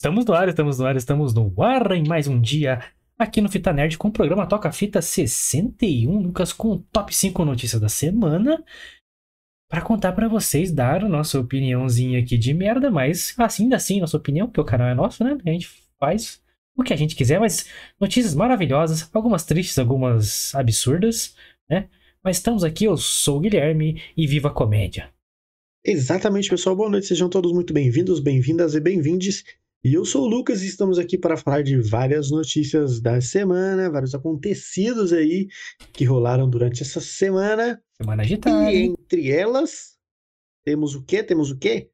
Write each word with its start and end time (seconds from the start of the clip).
Estamos 0.00 0.24
no 0.24 0.32
ar, 0.32 0.48
estamos 0.48 0.78
no 0.78 0.86
ar, 0.86 0.96
estamos 0.96 1.34
no 1.34 1.62
ar 1.62 1.92
em 1.92 2.08
mais 2.08 2.26
um 2.26 2.40
dia 2.40 2.82
aqui 3.18 3.42
no 3.42 3.50
Fita 3.50 3.70
Nerd 3.70 3.98
com 3.98 4.08
o 4.08 4.10
programa 4.10 4.46
Toca 4.46 4.72
Fita 4.72 5.02
61, 5.02 6.22
Lucas, 6.22 6.54
com 6.54 6.68
o 6.68 6.78
top 6.78 7.14
5 7.14 7.44
notícias 7.44 7.78
da 7.78 7.88
semana. 7.90 8.64
Para 9.68 9.82
contar 9.82 10.12
para 10.12 10.26
vocês, 10.26 10.72
dar 10.72 11.04
a 11.04 11.08
nossa 11.08 11.38
opiniãozinha 11.38 12.18
aqui 12.18 12.38
de 12.38 12.54
merda, 12.54 12.90
mas 12.90 13.34
assim, 13.36 13.74
assim, 13.74 14.00
nossa 14.00 14.16
opinião, 14.16 14.46
porque 14.46 14.62
o 14.62 14.64
canal 14.64 14.88
é 14.88 14.94
nosso, 14.94 15.22
né? 15.22 15.36
A 15.44 15.50
gente 15.50 15.68
faz 15.98 16.42
o 16.74 16.82
que 16.82 16.94
a 16.94 16.96
gente 16.96 17.14
quiser, 17.14 17.38
mas 17.38 17.68
notícias 18.00 18.34
maravilhosas, 18.34 19.06
algumas 19.12 19.44
tristes, 19.44 19.78
algumas 19.78 20.54
absurdas, 20.54 21.36
né? 21.68 21.90
Mas 22.24 22.38
estamos 22.38 22.64
aqui, 22.64 22.86
eu 22.86 22.96
sou 22.96 23.36
o 23.36 23.40
Guilherme 23.40 24.00
e 24.16 24.26
viva 24.26 24.48
a 24.48 24.54
comédia. 24.54 25.12
Exatamente, 25.84 26.48
pessoal. 26.48 26.74
Boa 26.74 26.88
noite, 26.88 27.06
sejam 27.06 27.28
todos 27.28 27.52
muito 27.52 27.74
bem-vindos, 27.74 28.18
bem-vindas 28.18 28.74
e 28.74 28.80
bem-vindes 28.80 29.44
e 29.82 29.94
eu 29.94 30.04
sou 30.04 30.24
o 30.24 30.28
Lucas 30.28 30.62
e 30.62 30.66
estamos 30.66 30.98
aqui 30.98 31.16
para 31.16 31.36
falar 31.36 31.62
de 31.62 31.80
várias 31.80 32.30
notícias 32.30 33.00
da 33.00 33.20
semana, 33.20 33.90
vários 33.90 34.14
acontecidos 34.14 35.12
aí 35.12 35.48
que 35.92 36.04
rolaram 36.04 36.48
durante 36.48 36.82
essa 36.82 37.00
semana. 37.00 37.82
Semana 37.96 38.22
agitada. 38.22 38.70
E 38.70 38.86
entre 38.86 39.30
elas, 39.30 39.98
temos 40.64 40.94
o 40.94 41.02
quê? 41.02 41.22
Temos 41.22 41.50
o 41.50 41.58
quê? 41.58 41.90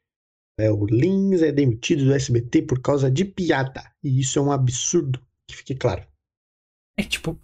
É, 0.58 0.70
o 0.70 0.84
Lins 0.86 1.42
é 1.42 1.52
demitido 1.52 2.04
do 2.04 2.14
SBT 2.14 2.62
por 2.62 2.80
causa 2.80 3.10
de 3.10 3.24
piada. 3.24 3.84
E 4.02 4.20
isso 4.20 4.38
é 4.38 4.42
um 4.42 4.50
absurdo, 4.50 5.24
que 5.46 5.56
fique 5.56 5.74
claro. 5.74 6.04
É 6.98 7.02
tipo, 7.04 7.38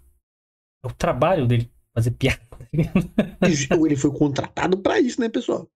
é 0.83 0.87
o 0.87 0.93
trabalho 0.93 1.47
dele 1.47 1.71
fazer 1.93 2.11
piada. 2.11 2.41
Ele 2.71 3.95
foi 3.95 4.11
contratado 4.11 4.77
para 4.77 4.99
isso, 4.99 5.21
né, 5.21 5.29
pessoal? 5.29 5.69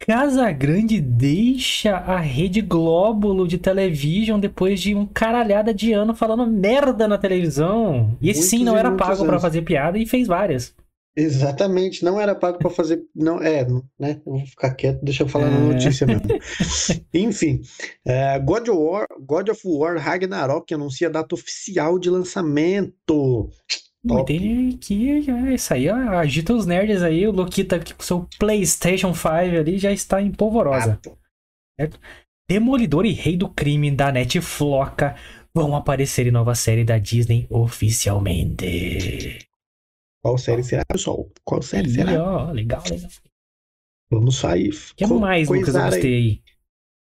Casa 0.00 0.50
Grande 0.50 0.98
deixa 0.98 1.94
a 1.94 2.18
rede 2.18 2.62
Glóbulo 2.62 3.46
de 3.46 3.58
televisão 3.58 4.40
depois 4.40 4.80
de 4.80 4.94
um 4.94 5.06
caralhada 5.06 5.74
de 5.74 5.92
ano 5.92 6.14
falando 6.14 6.46
merda 6.46 7.06
na 7.06 7.18
televisão. 7.18 8.16
E 8.20 8.30
esse 8.30 8.42
sim 8.42 8.64
não 8.64 8.78
era 8.78 8.90
pago 8.92 9.26
para 9.26 9.38
fazer 9.38 9.60
piada 9.60 9.98
e 9.98 10.06
fez 10.06 10.26
várias. 10.26 10.74
Exatamente, 11.14 12.02
não 12.02 12.18
era 12.18 12.34
pago 12.34 12.58
para 12.58 12.70
fazer. 12.70 13.02
Não, 13.14 13.42
é, 13.42 13.66
né? 13.98 14.22
Eu 14.24 14.32
vou 14.32 14.46
ficar 14.46 14.74
quieto, 14.74 15.04
deixa 15.04 15.24
eu 15.24 15.28
falar 15.28 15.48
é. 15.48 15.50
na 15.50 15.60
notícia 15.60 16.06
mesmo. 16.06 16.22
Enfim, 17.12 17.60
uh, 18.06 18.42
God, 18.42 18.68
of 18.68 18.78
War, 18.78 19.06
God 19.20 19.48
of 19.50 19.60
War 19.66 19.98
Ragnarok 19.98 20.72
anuncia 20.72 21.10
data 21.10 21.34
oficial 21.34 21.98
de 21.98 22.08
lançamento. 22.08 23.50
Entendi 24.02 24.78
que 24.78 25.30
é, 25.30 25.54
isso 25.54 25.74
aí 25.74 25.88
agita 25.88 26.54
os 26.54 26.64
nerds 26.66 27.02
aí. 27.02 27.26
O 27.26 27.32
Lokita 27.32 27.78
com 27.78 28.02
seu 28.02 28.26
PlayStation 28.38 29.12
5 29.14 29.28
ali 29.28 29.78
já 29.78 29.92
está 29.92 30.22
em 30.22 30.30
polvorosa. 30.32 30.98
Ah, 31.78 31.88
Demolidor 32.48 33.04
e 33.06 33.12
Rei 33.12 33.36
do 33.36 33.48
Crime 33.48 33.90
da 33.90 34.10
Netfloca 34.10 35.14
vão 35.54 35.76
aparecer 35.76 36.26
em 36.26 36.30
nova 36.30 36.54
série 36.54 36.84
da 36.84 36.98
Disney 36.98 37.46
oficialmente. 37.50 39.38
Qual 40.22 40.36
série 40.36 40.62
será, 40.62 40.84
pessoal? 40.84 41.28
Qual 41.44 41.62
série 41.62 41.90
será? 41.90 42.12
Ó, 42.22 42.50
legal, 42.52 42.82
legal. 42.90 43.10
Vamos 44.10 44.36
sair. 44.36 44.70
O 44.70 44.94
que 44.96 45.06
mais, 45.06 45.48
Lucas, 45.48 45.74
eu 45.74 45.82
gostei 45.82 46.14
aí? 46.14 46.42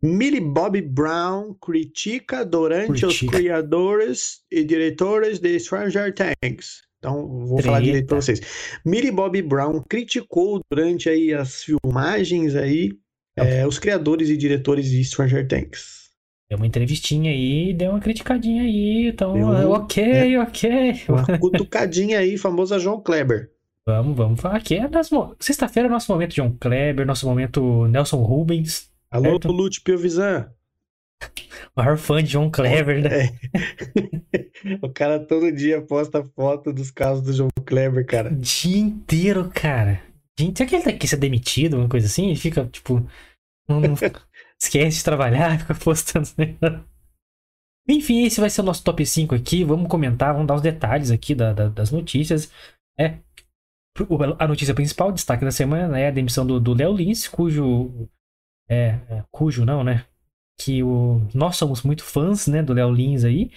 Millie 0.05 0.41
Bobby 0.41 0.83
Brown 0.83 1.55
critica 1.55 2.45
durante 2.45 3.01
critica. 3.01 3.07
os 3.07 3.21
criadores 3.21 4.43
e 4.51 4.63
diretores 4.63 5.39
de 5.39 5.59
Stranger 5.59 6.13
Things. 6.15 6.83
Então, 6.99 7.27
vou 7.27 7.57
Treta. 7.57 7.63
falar 7.63 7.81
direito 7.81 8.07
para 8.07 8.21
vocês. 8.21 8.41
Millie 8.85 9.11
Bobby 9.11 9.41
Brown 9.41 9.83
criticou 9.89 10.61
durante 10.71 11.09
aí 11.09 11.33
as 11.33 11.65
filmagens 11.65 12.55
aí 12.55 12.91
é, 13.37 13.67
os 13.67 13.79
criadores 13.79 14.29
e 14.29 14.37
diretores 14.37 14.91
de 14.91 15.03
Stranger 15.05 15.49
Things. 15.49 16.11
Deu 16.51 16.59
uma 16.59 16.67
entrevistinha 16.67 17.31
aí, 17.31 17.73
deu 17.73 17.93
uma 17.93 18.01
criticadinha 18.01 18.63
aí, 18.63 19.09
então, 19.09 19.33
deu, 19.33 19.71
ok, 19.71 20.05
né? 20.05 20.39
ok. 20.41 20.71
Uma 21.09 21.39
cutucadinha 21.39 22.19
aí, 22.19 22.37
famosa 22.37 22.79
João 22.79 23.01
Kleber. 23.01 23.51
Vamos, 23.87 24.17
vamos 24.17 24.41
falar 24.41 24.57
aqui. 24.57 24.77
É 24.77 24.89
nosso... 24.89 25.35
Sexta-feira 25.41 25.89
é 25.89 25.91
nosso 25.91 26.13
momento 26.13 26.35
João 26.35 26.55
Kleber, 26.59 27.07
nosso 27.07 27.27
momento 27.27 27.87
Nelson 27.89 28.23
Rubens. 28.23 28.94
Alô, 29.15 29.31
certo? 29.31 29.53
Lute 29.53 29.81
Piovisan. 29.81 30.51
Maior 31.77 31.97
fã 31.97 32.21
de 32.21 32.33
João 32.33 32.51
Kleber, 32.51 33.01
né? 33.01 33.27
É. 33.53 34.79
o 34.83 34.89
cara 34.89 35.21
todo 35.21 35.53
dia 35.53 35.81
posta 35.81 36.25
foto 36.25 36.73
dos 36.73 36.91
casos 36.91 37.23
do 37.23 37.33
João 37.33 37.49
Kleber, 37.65 38.05
cara. 38.05 38.33
O 38.33 38.35
dia 38.35 38.77
inteiro, 38.77 39.49
cara. 39.55 40.03
Gente, 40.37 40.59
será 40.59 40.69
que 40.69 40.75
ele 40.75 40.83
tá 40.83 40.91
aqui 40.91 41.07
ser 41.07 41.19
demitido, 41.19 41.77
uma 41.77 41.89
coisa 41.89 42.09
assim? 42.09 42.27
Ele 42.27 42.37
fica, 42.37 42.67
tipo. 42.67 43.09
Não, 43.69 43.81
não 43.81 43.95
esquece 44.61 44.99
de 44.99 45.05
trabalhar, 45.05 45.61
fica 45.63 45.77
postando. 45.77 46.29
Enfim, 47.89 48.25
esse 48.25 48.41
vai 48.41 48.51
ser 48.51 48.63
o 48.63 48.65
nosso 48.65 48.83
top 48.83 49.07
5 49.07 49.33
aqui. 49.33 49.63
Vamos 49.63 49.89
comentar, 49.89 50.33
vamos 50.33 50.49
dar 50.49 50.57
os 50.57 50.63
detalhes 50.63 51.13
aqui 51.13 51.37
da, 51.37 51.53
da, 51.53 51.69
das 51.69 51.93
notícias. 51.93 52.51
É. 52.99 53.19
A 54.41 54.49
notícia 54.49 54.75
principal, 54.75 55.13
destaque 55.13 55.45
da 55.45 55.53
semana, 55.53 56.01
é 56.01 56.09
a 56.09 56.11
demissão 56.11 56.45
do 56.45 56.75
Léo 56.75 56.97
Lins, 56.97 57.29
cujo 57.29 58.09
é, 58.69 58.99
é, 59.09 59.25
cujo 59.31 59.65
não, 59.65 59.85
né? 59.85 60.05
Que 60.59 60.83
o, 60.83 61.27
nós 61.35 61.57
somos 61.57 61.83
muito 61.83 62.05
fãs, 62.05 62.47
né, 62.47 62.63
do 62.63 62.73
Léo 62.73 62.91
Lins 62.93 63.25
aí. 63.25 63.51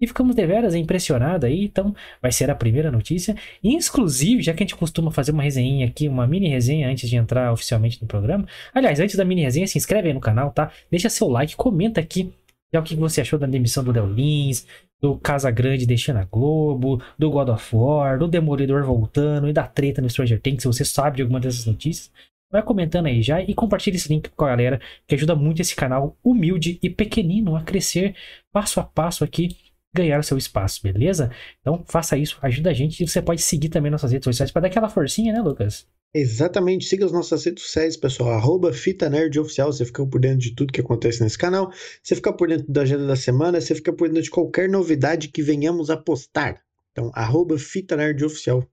E 0.00 0.06
ficamos 0.06 0.34
deveras 0.34 0.74
impressionados 0.74 1.48
aí, 1.48 1.64
então 1.64 1.94
vai 2.20 2.32
ser 2.32 2.50
a 2.50 2.54
primeira 2.54 2.90
notícia. 2.90 3.34
Inclusive, 3.62 4.42
já 4.42 4.52
que 4.52 4.62
a 4.62 4.66
gente 4.66 4.76
costuma 4.76 5.10
fazer 5.10 5.32
uma 5.32 5.42
resenha 5.42 5.86
aqui, 5.86 6.08
uma 6.08 6.26
mini 6.26 6.48
resenha 6.48 6.88
antes 6.88 7.08
de 7.08 7.16
entrar 7.16 7.52
oficialmente 7.52 8.02
no 8.02 8.08
programa. 8.08 8.46
Aliás, 8.74 8.98
antes 9.00 9.16
da 9.16 9.24
mini 9.24 9.42
resenha, 9.42 9.66
se 9.66 9.78
inscreve 9.78 10.08
aí 10.08 10.14
no 10.14 10.20
canal, 10.20 10.50
tá? 10.50 10.70
Deixa 10.90 11.08
seu 11.08 11.28
like, 11.28 11.56
comenta 11.56 12.00
aqui 12.00 12.32
já 12.74 12.80
o 12.80 12.82
que 12.82 12.96
você 12.96 13.20
achou 13.20 13.38
da 13.38 13.46
demissão 13.46 13.84
do 13.84 13.92
Léo 13.92 14.06
Lins, 14.12 14.66
do 15.00 15.16
Casa 15.16 15.48
Grande 15.48 15.86
deixando 15.86 16.16
a 16.16 16.24
Globo, 16.24 17.00
do 17.16 17.30
God 17.30 17.50
of 17.50 17.76
War, 17.76 18.18
do 18.18 18.26
Demolidor 18.26 18.84
voltando 18.84 19.48
e 19.48 19.52
da 19.52 19.64
treta 19.64 20.02
no 20.02 20.10
Stranger 20.10 20.40
Things, 20.40 20.62
se 20.62 20.66
você 20.66 20.84
sabe 20.84 21.16
de 21.18 21.22
alguma 21.22 21.38
dessas 21.38 21.66
notícias. 21.66 22.10
Vai 22.54 22.62
comentando 22.62 23.06
aí 23.06 23.20
já 23.20 23.42
e 23.42 23.52
compartilhe 23.52 23.96
esse 23.96 24.08
link 24.08 24.30
com 24.30 24.44
a 24.44 24.50
galera, 24.50 24.80
que 25.08 25.16
ajuda 25.16 25.34
muito 25.34 25.60
esse 25.60 25.74
canal 25.74 26.16
humilde 26.22 26.78
e 26.80 26.88
pequenino 26.88 27.56
a 27.56 27.64
crescer 27.64 28.14
passo 28.52 28.78
a 28.78 28.84
passo 28.84 29.24
aqui, 29.24 29.56
ganhar 29.92 30.20
o 30.20 30.22
seu 30.22 30.38
espaço, 30.38 30.80
beleza? 30.80 31.32
Então 31.60 31.84
faça 31.88 32.16
isso, 32.16 32.38
ajuda 32.40 32.70
a 32.70 32.72
gente 32.72 33.02
e 33.02 33.08
você 33.08 33.20
pode 33.20 33.42
seguir 33.42 33.70
também 33.70 33.90
nossas 33.90 34.12
redes 34.12 34.26
sociais 34.26 34.52
para 34.52 34.62
dar 34.62 34.68
aquela 34.68 34.88
forcinha, 34.88 35.32
né, 35.32 35.40
Lucas? 35.40 35.88
Exatamente, 36.14 36.84
siga 36.84 37.04
as 37.04 37.10
nossas 37.10 37.44
redes 37.44 37.64
sociais, 37.64 37.96
pessoal, 37.96 38.30
arroba 38.30 38.72
Fita 38.72 39.10
Nerd 39.10 39.36
Oficial, 39.40 39.72
você 39.72 39.84
fica 39.84 40.06
por 40.06 40.20
dentro 40.20 40.38
de 40.38 40.54
tudo 40.54 40.72
que 40.72 40.80
acontece 40.80 41.24
nesse 41.24 41.36
canal, 41.36 41.72
você 42.00 42.14
fica 42.14 42.32
por 42.32 42.46
dentro 42.46 42.72
da 42.72 42.82
agenda 42.82 43.04
da 43.04 43.16
semana, 43.16 43.60
você 43.60 43.74
fica 43.74 43.92
por 43.92 44.06
dentro 44.06 44.22
de 44.22 44.30
qualquer 44.30 44.68
novidade 44.68 45.26
que 45.26 45.42
venhamos 45.42 45.90
a 45.90 45.96
postar. 45.96 46.62
Então, 46.92 47.10
arroba 47.14 47.58
Fita 47.58 47.96
Nerd 47.96 48.24
Oficial, 48.24 48.64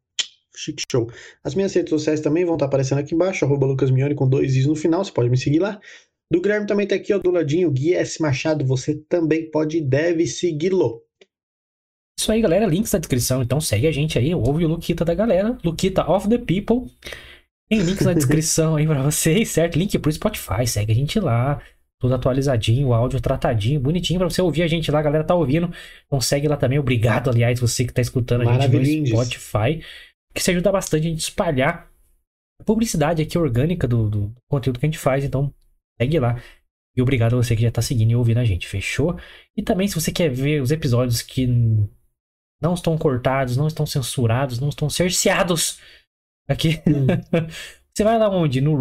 Chique 0.55 0.83
show. 0.91 1.09
As 1.43 1.55
minhas 1.55 1.73
redes 1.73 1.89
sociais 1.89 2.19
também 2.19 2.45
vão 2.45 2.55
estar 2.55 2.65
aparecendo 2.65 2.99
aqui 2.99 3.15
embaixo, 3.15 3.45
arroba 3.45 3.65
lucasmione 3.65 4.15
com 4.15 4.27
dois 4.27 4.55
is 4.55 4.65
no 4.65 4.75
final, 4.75 5.03
você 5.03 5.11
pode 5.11 5.29
me 5.29 5.37
seguir 5.37 5.59
lá. 5.59 5.79
Do 6.31 6.41
Guilherme 6.41 6.65
também 6.65 6.87
tá 6.87 6.95
aqui, 6.95 7.13
ó, 7.13 7.17
do 7.17 7.31
ladinho, 7.31 7.69
Gui 7.71 7.93
S. 7.93 8.21
Machado, 8.21 8.65
você 8.65 8.95
também 9.09 9.49
pode 9.51 9.77
e 9.77 9.81
deve 9.81 10.25
segui-lo. 10.27 11.03
Isso 12.17 12.31
aí, 12.31 12.41
galera, 12.41 12.65
links 12.65 12.91
na 12.91 12.99
descrição, 12.99 13.41
então 13.41 13.59
segue 13.59 13.87
a 13.87 13.91
gente 13.91 14.17
aí, 14.17 14.33
ouve 14.33 14.63
o 14.63 14.67
Luquita 14.67 15.03
da 15.03 15.13
galera, 15.13 15.57
Luquita 15.63 16.09
of 16.09 16.29
the 16.29 16.37
People. 16.37 16.89
Tem 17.69 17.79
links 17.79 18.05
na 18.05 18.13
descrição 18.13 18.75
aí 18.75 18.85
pra 18.85 19.01
vocês, 19.01 19.49
certo? 19.49 19.77
Link 19.77 19.97
pro 19.99 20.11
Spotify, 20.11 20.65
segue 20.67 20.91
a 20.91 20.95
gente 20.95 21.19
lá 21.19 21.61
tudo 22.01 22.15
atualizadinho, 22.15 22.87
o 22.87 22.93
áudio 22.95 23.21
tratadinho, 23.21 23.79
bonitinho 23.79 24.17
para 24.17 24.27
você 24.27 24.41
ouvir 24.41 24.63
a 24.63 24.67
gente 24.67 24.89
lá, 24.89 24.99
a 24.99 25.03
galera 25.03 25.23
tá 25.23 25.35
ouvindo. 25.35 25.71
Consegue 26.09 26.47
lá 26.47 26.57
também. 26.57 26.79
Obrigado, 26.79 27.29
aliás, 27.29 27.59
você 27.59 27.85
que 27.85 27.93
tá 27.93 28.01
escutando 28.01 28.41
a 28.41 28.57
gente 28.57 28.99
no 29.01 29.07
Spotify 29.07 29.83
que 30.33 30.41
isso 30.41 30.51
ajuda 30.51 30.71
bastante 30.71 31.07
a 31.07 31.09
gente 31.09 31.19
espalhar 31.19 31.91
a 32.59 32.63
publicidade 32.63 33.21
aqui 33.21 33.37
orgânica 33.37 33.87
do, 33.87 34.09
do 34.09 34.35
conteúdo 34.47 34.79
que 34.79 34.85
a 34.85 34.89
gente 34.89 34.99
faz. 34.99 35.23
Então, 35.23 35.53
segue 35.99 36.19
lá. 36.19 36.41
E 36.95 37.01
obrigado 37.01 37.33
a 37.33 37.37
você 37.37 37.55
que 37.55 37.61
já 37.61 37.69
está 37.69 37.81
seguindo 37.81 38.11
e 38.11 38.15
ouvindo 38.15 38.39
a 38.39 38.45
gente, 38.45 38.67
fechou? 38.67 39.17
E 39.55 39.63
também, 39.63 39.87
se 39.87 39.95
você 39.95 40.11
quer 40.11 40.29
ver 40.29 40.61
os 40.61 40.71
episódios 40.71 41.21
que 41.21 41.47
não 42.61 42.73
estão 42.73 42.97
cortados, 42.97 43.57
não 43.57 43.67
estão 43.67 43.85
censurados, 43.85 44.59
não 44.59 44.69
estão 44.69 44.89
cerceados 44.89 45.79
aqui, 46.47 46.81
hum. 46.85 47.07
você 47.93 48.03
vai 48.03 48.17
lá 48.19 48.29
onde? 48.29 48.61
No 48.61 48.77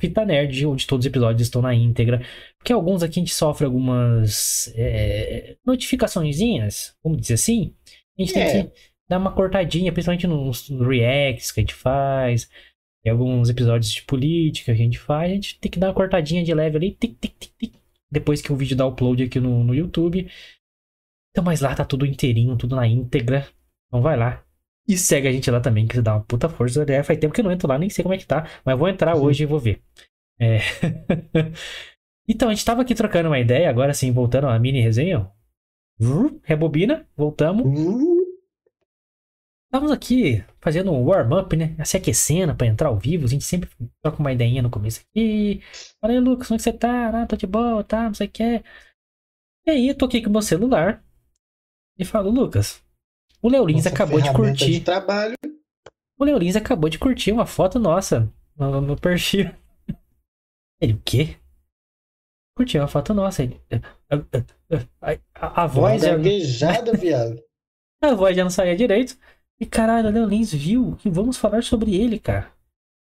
fitanerd, 0.00 0.66
onde 0.66 0.86
todos 0.86 1.04
os 1.04 1.10
episódios 1.10 1.42
estão 1.42 1.60
na 1.60 1.74
íntegra. 1.74 2.22
Porque 2.56 2.72
alguns 2.72 3.02
aqui 3.02 3.18
a 3.18 3.22
gente 3.22 3.34
sofre 3.34 3.64
algumas 3.64 4.72
é, 4.76 5.56
notificaçõezinhas, 5.66 6.96
vamos 7.02 7.20
dizer 7.20 7.34
assim. 7.34 7.74
A 8.16 8.22
gente 8.22 8.38
é. 8.38 8.52
tem 8.52 8.66
que 8.66 8.72
dar 9.08 9.18
uma 9.18 9.32
cortadinha, 9.32 9.92
principalmente 9.92 10.26
nos 10.26 10.68
reacts 10.68 11.50
que 11.50 11.60
a 11.60 11.62
gente 11.62 11.74
faz, 11.74 12.48
em 13.04 13.10
alguns 13.10 13.48
episódios 13.48 13.90
de 13.90 14.02
política 14.02 14.74
que 14.74 14.82
a 14.82 14.84
gente 14.84 14.98
faz, 14.98 15.30
a 15.30 15.34
gente 15.34 15.58
tem 15.58 15.70
que 15.70 15.78
dar 15.78 15.88
uma 15.88 15.94
cortadinha 15.94 16.44
de 16.44 16.52
leve 16.52 16.76
ali, 16.76 16.92
tic, 16.92 17.16
tic, 17.20 17.34
tic, 17.38 17.52
tic, 17.58 17.74
depois 18.10 18.42
que 18.42 18.52
o 18.52 18.56
vídeo 18.56 18.76
dá 18.76 18.86
upload 18.86 19.22
aqui 19.22 19.40
no, 19.40 19.64
no 19.64 19.74
YouTube. 19.74 20.28
Então, 21.30 21.44
mas 21.44 21.60
lá 21.60 21.74
tá 21.74 21.84
tudo 21.84 22.06
inteirinho, 22.06 22.56
tudo 22.56 22.76
na 22.76 22.86
íntegra. 22.86 23.46
Então 23.86 24.02
vai 24.02 24.16
lá. 24.16 24.42
E 24.86 24.96
segue 24.96 25.28
a 25.28 25.32
gente 25.32 25.50
lá 25.50 25.60
também, 25.60 25.86
que 25.86 25.94
você 25.94 26.02
dá 26.02 26.14
uma 26.14 26.24
puta 26.24 26.48
força. 26.48 26.84
É, 26.88 27.02
faz 27.02 27.18
tempo 27.18 27.34
que 27.34 27.40
eu 27.40 27.44
não 27.44 27.52
entro 27.52 27.68
lá, 27.68 27.78
nem 27.78 27.90
sei 27.90 28.02
como 28.02 28.14
é 28.14 28.18
que 28.18 28.26
tá. 28.26 28.48
Mas 28.64 28.78
vou 28.78 28.88
entrar 28.88 29.14
Sim. 29.14 29.22
hoje 29.22 29.42
e 29.42 29.46
vou 29.46 29.58
ver. 29.58 29.82
É... 30.40 30.58
Então, 32.30 32.50
a 32.50 32.54
gente 32.54 32.64
tava 32.64 32.82
aqui 32.82 32.94
trocando 32.94 33.30
uma 33.30 33.38
ideia, 33.38 33.70
agora 33.70 33.94
sim, 33.94 34.12
voltando 34.12 34.48
à 34.48 34.58
mini 34.58 34.82
resenha. 34.82 35.26
Rebobina, 36.44 37.06
voltamos. 37.16 37.66
Estamos 39.70 39.90
aqui 39.92 40.42
fazendo 40.62 40.90
um 40.90 41.04
warm-up, 41.04 41.54
né? 41.54 41.76
Se 41.84 41.98
aquecendo 41.98 42.56
pra 42.56 42.66
entrar 42.66 42.88
ao 42.88 42.98
vivo. 42.98 43.26
A 43.26 43.28
gente 43.28 43.44
sempre 43.44 43.68
troca 44.02 44.18
uma 44.18 44.32
ideinha 44.32 44.62
no 44.62 44.70
começo 44.70 45.02
aqui. 45.10 45.60
Fala 46.00 46.14
aí, 46.14 46.20
Lucas, 46.20 46.48
como 46.48 46.56
é 46.56 46.58
que 46.58 46.62
você 46.62 46.72
tá? 46.72 47.22
Ah, 47.22 47.26
tô 47.26 47.36
de 47.36 47.46
boa, 47.46 47.84
tá? 47.84 48.04
Não 48.04 48.14
sei 48.14 48.28
o 48.28 48.30
que. 48.30 48.62
E 49.66 49.70
aí, 49.70 49.88
eu 49.88 49.94
tô 49.94 50.06
aqui 50.06 50.22
com 50.22 50.30
o 50.30 50.32
meu 50.32 50.40
celular. 50.40 51.04
E 51.98 52.04
falo, 52.04 52.30
Lucas, 52.30 52.82
o 53.42 53.50
Léo 53.50 53.66
Lins 53.66 53.84
nossa 53.84 53.88
acabou 53.90 54.20
de 54.22 54.32
curtir. 54.32 54.70
De 54.72 54.80
trabalho. 54.80 55.34
O 56.18 56.24
Léo 56.24 56.38
Lins 56.38 56.56
acabou 56.56 56.88
de 56.88 56.98
curtir 56.98 57.30
uma 57.32 57.44
foto 57.44 57.78
nossa 57.78 58.32
no, 58.56 58.80
no 58.80 58.98
perfil. 58.98 59.50
Ele, 60.80 60.94
o 60.94 61.02
quê? 61.04 61.36
Curtiu 62.56 62.80
uma 62.80 62.88
foto 62.88 63.12
nossa. 63.12 63.42
Ele, 63.42 63.60
"Ah, 63.70 64.16
ah, 64.16 64.44
ah, 65.02 65.18
a, 65.36 65.46
a, 65.46 65.64
a 65.64 65.66
voz 65.66 66.00
já, 66.00 66.16
viado. 66.16 67.44
a 68.02 68.14
voz 68.14 68.34
já 68.34 68.44
não 68.44 68.50
saía 68.50 68.74
direito. 68.74 69.18
E 69.60 69.66
caralho, 69.66 70.08
o 70.08 70.12
Léo 70.12 70.26
Lins 70.26 70.52
viu 70.52 70.96
e 71.04 71.10
vamos 71.10 71.36
falar 71.36 71.62
sobre 71.62 71.94
ele, 71.94 72.18
cara. 72.18 72.52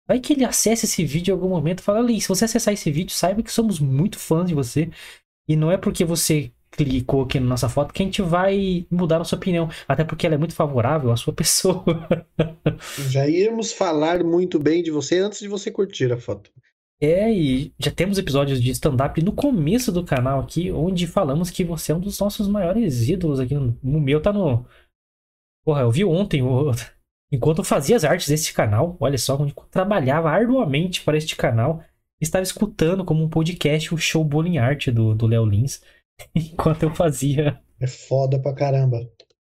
Vai 0.07 0.19
que 0.19 0.33
ele 0.33 0.45
acesse 0.45 0.85
esse 0.85 1.05
vídeo 1.05 1.31
em 1.31 1.35
algum 1.35 1.49
momento 1.49 1.79
e 1.79 1.83
fala, 1.83 2.01
Lins, 2.01 2.23
se 2.23 2.29
você 2.29 2.45
acessar 2.45 2.73
esse 2.73 2.89
vídeo, 2.89 3.13
saiba 3.13 3.43
que 3.43 3.51
somos 3.51 3.79
muito 3.79 4.17
fãs 4.17 4.47
de 4.47 4.55
você. 4.55 4.89
E 5.47 5.55
não 5.55 5.71
é 5.71 5.77
porque 5.77 6.05
você 6.05 6.51
clicou 6.71 7.23
aqui 7.23 7.39
na 7.39 7.47
nossa 7.47 7.67
foto 7.67 7.93
que 7.93 8.01
a 8.01 8.05
gente 8.05 8.21
vai 8.21 8.85
mudar 8.89 9.17
a 9.17 9.19
nossa 9.19 9.35
opinião. 9.35 9.69
Até 9.87 10.03
porque 10.03 10.25
ela 10.25 10.35
é 10.35 10.37
muito 10.37 10.55
favorável 10.55 11.11
à 11.11 11.17
sua 11.17 11.33
pessoa. 11.35 11.85
Já 13.09 13.27
íamos 13.27 13.71
falar 13.71 14.23
muito 14.23 14.57
bem 14.57 14.81
de 14.81 14.91
você 14.91 15.19
antes 15.19 15.39
de 15.39 15.47
você 15.47 15.69
curtir 15.69 16.11
a 16.11 16.17
foto. 16.17 16.51
É, 17.01 17.31
e 17.31 17.73
já 17.79 17.91
temos 17.91 18.17
episódios 18.17 18.61
de 18.61 18.71
stand-up 18.71 19.23
no 19.23 19.31
começo 19.31 19.89
do 19.89 20.03
canal 20.03 20.41
aqui, 20.41 20.69
onde 20.69 21.07
falamos 21.07 21.49
que 21.49 21.63
você 21.63 21.93
é 21.93 21.95
um 21.95 21.99
dos 21.99 22.19
nossos 22.19 22.47
maiores 22.47 23.07
ídolos 23.07 23.39
aqui. 23.39 23.55
O 23.55 23.77
meu 23.83 24.21
tá 24.21 24.33
no. 24.33 24.65
Porra, 25.65 25.81
eu 25.81 25.91
vi 25.91 26.03
ontem, 26.05 26.41
enquanto 27.31 27.59
eu 27.59 27.63
fazia 27.63 27.95
as 27.95 28.03
artes 28.03 28.27
deste 28.27 28.53
canal, 28.53 28.97
olha 28.99 29.17
só, 29.17 29.35
onde 29.35 29.53
eu 29.55 29.63
trabalhava 29.65 30.29
arduamente 30.29 31.03
para 31.03 31.17
este 31.17 31.35
canal, 31.35 31.83
estava 32.19 32.43
escutando 32.43 33.05
como 33.05 33.23
um 33.23 33.29
podcast 33.29 33.93
o 33.93 33.97
show 33.97 34.23
Bowling 34.23 34.57
Art 34.57 34.87
do 34.89 35.13
do 35.15 35.27
Léo 35.27 35.45
Lins, 35.45 35.81
enquanto 36.35 36.83
eu 36.83 36.93
fazia. 36.93 37.61
É 37.79 37.87
foda 37.87 38.39
pra 38.41 38.53
caramba. 38.53 38.99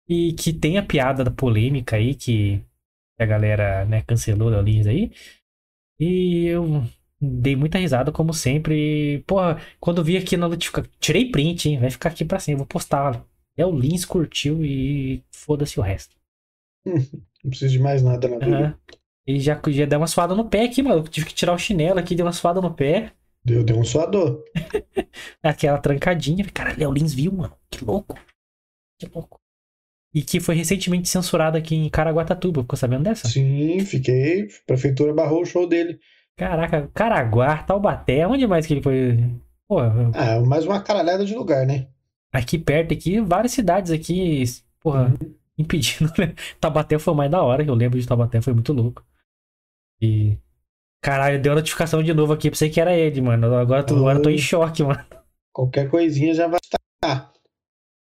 E 0.08 0.32
que 0.32 0.52
tem 0.52 0.76
a 0.76 0.82
piada 0.82 1.22
da 1.22 1.30
polêmica 1.30 1.96
aí, 1.96 2.14
que 2.14 2.64
a 3.18 3.26
galera, 3.26 3.84
né, 3.84 4.02
cancelou 4.02 4.48
o 4.48 4.50
Léo 4.50 4.62
Lins 4.62 4.86
aí. 4.86 5.12
E 6.00 6.46
eu 6.46 6.82
dei 7.20 7.54
muita 7.54 7.78
risada, 7.78 8.10
como 8.10 8.32
sempre. 8.32 9.16
E, 9.16 9.18
porra, 9.20 9.60
quando 9.78 9.98
eu 9.98 10.04
vi 10.04 10.16
aqui 10.16 10.36
na 10.36 10.48
notificação. 10.48 10.90
Tirei 10.98 11.30
print, 11.30 11.68
hein? 11.68 11.78
Vai 11.78 11.90
ficar 11.90 12.08
aqui 12.08 12.24
pra 12.24 12.38
sempre. 12.38 12.58
Vou 12.58 12.66
postar. 12.66 13.24
Léo 13.58 13.70
Lins 13.78 14.04
curtiu 14.04 14.64
e 14.64 15.22
foda-se 15.30 15.78
o 15.78 15.82
resto. 15.82 16.16
Não 16.84 17.50
preciso 17.50 17.72
de 17.72 17.78
mais 17.78 18.02
nada 18.02 18.28
na 18.28 18.38
vida. 18.38 18.56
Aham. 18.58 18.78
E 19.26 19.38
já, 19.38 19.60
já 19.68 19.84
deu 19.84 19.98
uma 20.00 20.06
suada 20.06 20.34
no 20.34 20.48
pé 20.48 20.64
aqui, 20.64 20.82
mano. 20.82 21.02
Tive 21.04 21.26
que 21.26 21.34
tirar 21.34 21.52
o 21.52 21.58
chinelo 21.58 21.98
aqui, 21.98 22.14
deu 22.14 22.26
uma 22.26 22.32
suada 22.32 22.60
no 22.60 22.72
pé. 22.74 23.12
Deu, 23.44 23.62
deu 23.62 23.78
um 23.78 23.84
suador. 23.84 24.42
Aquela 25.42 25.78
trancadinha. 25.78 26.44
Cara, 26.52 26.74
Léo 26.76 26.92
Lins 26.92 27.14
viu, 27.14 27.32
mano. 27.32 27.54
Que 27.70 27.84
louco. 27.84 28.18
Que 28.98 29.06
louco. 29.14 29.38
E 30.12 30.22
que 30.22 30.40
foi 30.40 30.56
recentemente 30.56 31.08
censurado 31.08 31.56
aqui 31.56 31.76
em 31.76 31.88
Caraguatatuba. 31.88 32.62
Ficou 32.62 32.76
sabendo 32.76 33.04
dessa? 33.04 33.28
Sim, 33.28 33.80
fiquei. 33.80 34.42
A 34.44 34.46
prefeitura 34.66 35.14
barrou 35.14 35.42
o 35.42 35.46
show 35.46 35.66
dele. 35.68 36.00
Caraca, 36.36 36.90
Caraguá, 36.92 37.62
Taubaté, 37.62 38.26
onde 38.26 38.46
mais 38.46 38.66
que 38.66 38.74
ele 38.74 38.82
foi? 38.82 39.18
Pô, 39.68 39.78
Ah, 39.78 40.40
mais 40.44 40.64
uma 40.66 40.82
caralhada 40.82 41.24
de 41.24 41.34
lugar, 41.34 41.66
né? 41.66 41.88
Aqui 42.32 42.58
perto, 42.58 42.92
aqui, 42.94 43.20
várias 43.20 43.52
cidades 43.52 43.90
aqui, 43.92 44.44
porra, 44.80 45.14
impedindo, 45.58 46.10
né? 46.18 46.34
Taubaté 46.60 46.98
foi 46.98 47.14
mais 47.14 47.30
da 47.30 47.42
hora, 47.42 47.64
que 47.64 47.70
eu 47.70 47.74
lembro 47.74 47.98
de 48.00 48.06
Taubaté, 48.06 48.40
foi 48.40 48.52
muito 48.54 48.72
louco. 48.72 49.04
E. 50.00 50.38
Caralho, 51.02 51.40
deu 51.40 51.54
notificação 51.54 52.02
de 52.02 52.12
novo 52.12 52.32
aqui, 52.32 52.50
pensei 52.50 52.68
que 52.68 52.80
era 52.80 52.94
ele, 52.94 53.20
mano. 53.22 53.54
Agora, 53.54 53.82
tô- 53.82 53.96
agora 53.96 54.18
eu 54.18 54.22
tô 54.22 54.28
em 54.30 54.36
choque, 54.38 54.82
mano. 54.82 55.02
Qualquer 55.52 55.88
coisinha 55.90 56.34
já 56.34 56.46
vai 56.46 56.60
estar. 56.62 57.32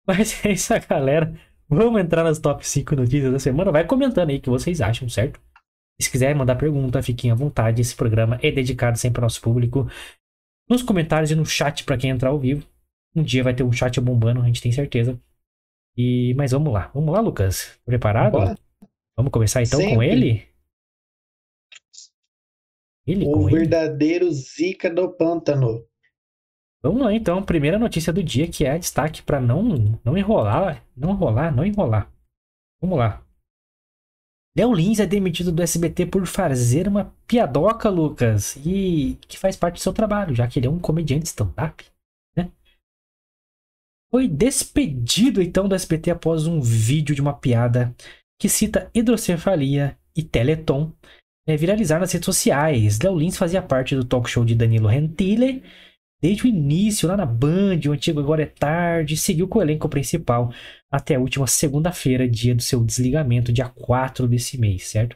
Mas 0.07 0.43
é 0.45 0.51
isso, 0.51 0.73
galera. 0.89 1.33
Vamos 1.69 1.99
entrar 2.01 2.23
nas 2.23 2.39
top 2.39 2.65
5 2.67 2.95
notícias 2.95 3.31
da 3.31 3.39
semana. 3.39 3.71
Vai 3.71 3.85
comentando 3.85 4.29
aí 4.29 4.37
o 4.37 4.41
que 4.41 4.49
vocês 4.49 4.81
acham, 4.81 5.07
certo? 5.09 5.39
Se 6.01 6.09
quiser 6.09 6.33
mandar 6.35 6.55
pergunta, 6.55 7.01
fiquem 7.03 7.29
à 7.29 7.35
vontade. 7.35 7.81
Esse 7.81 7.95
programa 7.95 8.39
é 8.41 8.51
dedicado 8.51 8.97
sempre 8.97 9.19
ao 9.19 9.23
nosso 9.25 9.41
público. 9.41 9.87
Nos 10.69 10.81
comentários 10.81 11.29
e 11.31 11.35
no 11.35 11.45
chat 11.45 11.83
para 11.83 11.97
quem 11.97 12.09
entrar 12.09 12.29
ao 12.29 12.39
vivo. 12.39 12.65
Um 13.17 13.23
dia 13.23 13.43
vai 13.43 13.55
ter 13.55 13.63
um 13.63 13.71
chat 13.71 13.99
bombando, 13.99 14.41
a 14.41 14.45
gente 14.45 14.61
tem 14.61 14.71
certeza. 14.71 15.19
E 15.97 16.33
mas 16.35 16.51
vamos 16.51 16.71
lá. 16.71 16.91
Vamos 16.93 17.11
lá, 17.13 17.19
Lucas. 17.19 17.79
Preparado? 17.83 18.33
Bora. 18.33 18.55
Vamos 19.17 19.31
começar 19.31 19.63
então 19.63 19.79
com 19.79 20.01
Sempre. 20.01 20.07
ele? 20.07 20.47
Ele 23.07 23.25
O 23.25 23.31
com 23.31 23.49
ele? 23.49 23.59
verdadeiro 23.59 24.31
Zica 24.31 24.89
do 24.93 25.11
pântano. 25.11 25.83
Vamos 26.83 27.01
lá, 27.01 27.11
então. 27.13 27.41
Primeira 27.43 27.79
notícia 27.79 28.13
do 28.13 28.21
dia 28.23 28.47
que 28.47 28.65
é 28.65 28.77
destaque 28.77 29.23
para 29.23 29.41
não 29.41 29.99
não 30.05 30.15
enrolar, 30.15 30.85
não 30.95 31.11
enrolar, 31.11 31.55
não 31.55 31.65
enrolar. 31.65 32.11
Vamos 32.79 32.99
lá. 32.99 33.25
Léo 34.55 34.73
Lins 34.73 34.99
é 34.99 35.05
demitido 35.05 35.51
do 35.51 35.61
SBT 35.61 36.05
por 36.07 36.25
fazer 36.25 36.87
uma 36.87 37.13
piadoca, 37.27 37.89
Lucas, 37.89 38.55
e 38.65 39.17
que 39.27 39.37
faz 39.37 39.55
parte 39.55 39.75
do 39.75 39.79
seu 39.79 39.93
trabalho, 39.93 40.33
já 40.35 40.47
que 40.47 40.59
ele 40.59 40.67
é 40.67 40.69
um 40.69 40.79
comediante 40.79 41.25
stand-up? 41.27 41.85
Foi 44.11 44.27
despedido 44.27 45.41
então 45.41 45.67
do 45.67 45.75
SBT 45.75 46.11
após 46.11 46.47
um 46.47 46.61
vídeo 46.61 47.13
de 47.13 47.21
uma 47.21 47.33
piada 47.33 47.93
que 48.39 48.47
cita 48.47 48.89
hidrocefalia 48.93 49.97
e 50.15 50.23
Teleton 50.23 50.93
é, 51.47 51.57
viralizar 51.57 51.99
nas 51.99 52.11
redes 52.11 52.25
sociais. 52.25 52.99
Léo 52.99 53.17
Lins 53.17 53.37
fazia 53.37 53.61
parte 53.61 53.95
do 53.95 54.05
talk 54.05 54.29
show 54.29 54.45
de 54.45 54.55
Danilo 54.55 54.89
Gentili 54.89 55.63
desde 56.21 56.45
o 56.45 56.47
início, 56.47 57.07
lá 57.07 57.15
na 57.15 57.25
Band, 57.25 57.79
o 57.87 57.91
antigo 57.91 58.19
Agora 58.19 58.43
é 58.43 58.45
Tarde, 58.45 59.15
seguiu 59.15 59.47
com 59.47 59.59
o 59.59 59.61
elenco 59.61 59.87
principal 59.87 60.51
até 60.91 61.15
a 61.15 61.19
última 61.19 61.45
segunda-feira, 61.47 62.27
dia 62.27 62.55
do 62.55 62.61
seu 62.61 62.83
desligamento, 62.83 63.53
dia 63.53 63.69
4 63.69 64.27
desse 64.27 64.57
mês, 64.57 64.87
certo? 64.87 65.15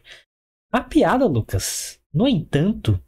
A 0.72 0.82
piada, 0.82 1.26
Lucas, 1.26 2.00
no 2.14 2.28
entanto, 2.28 3.02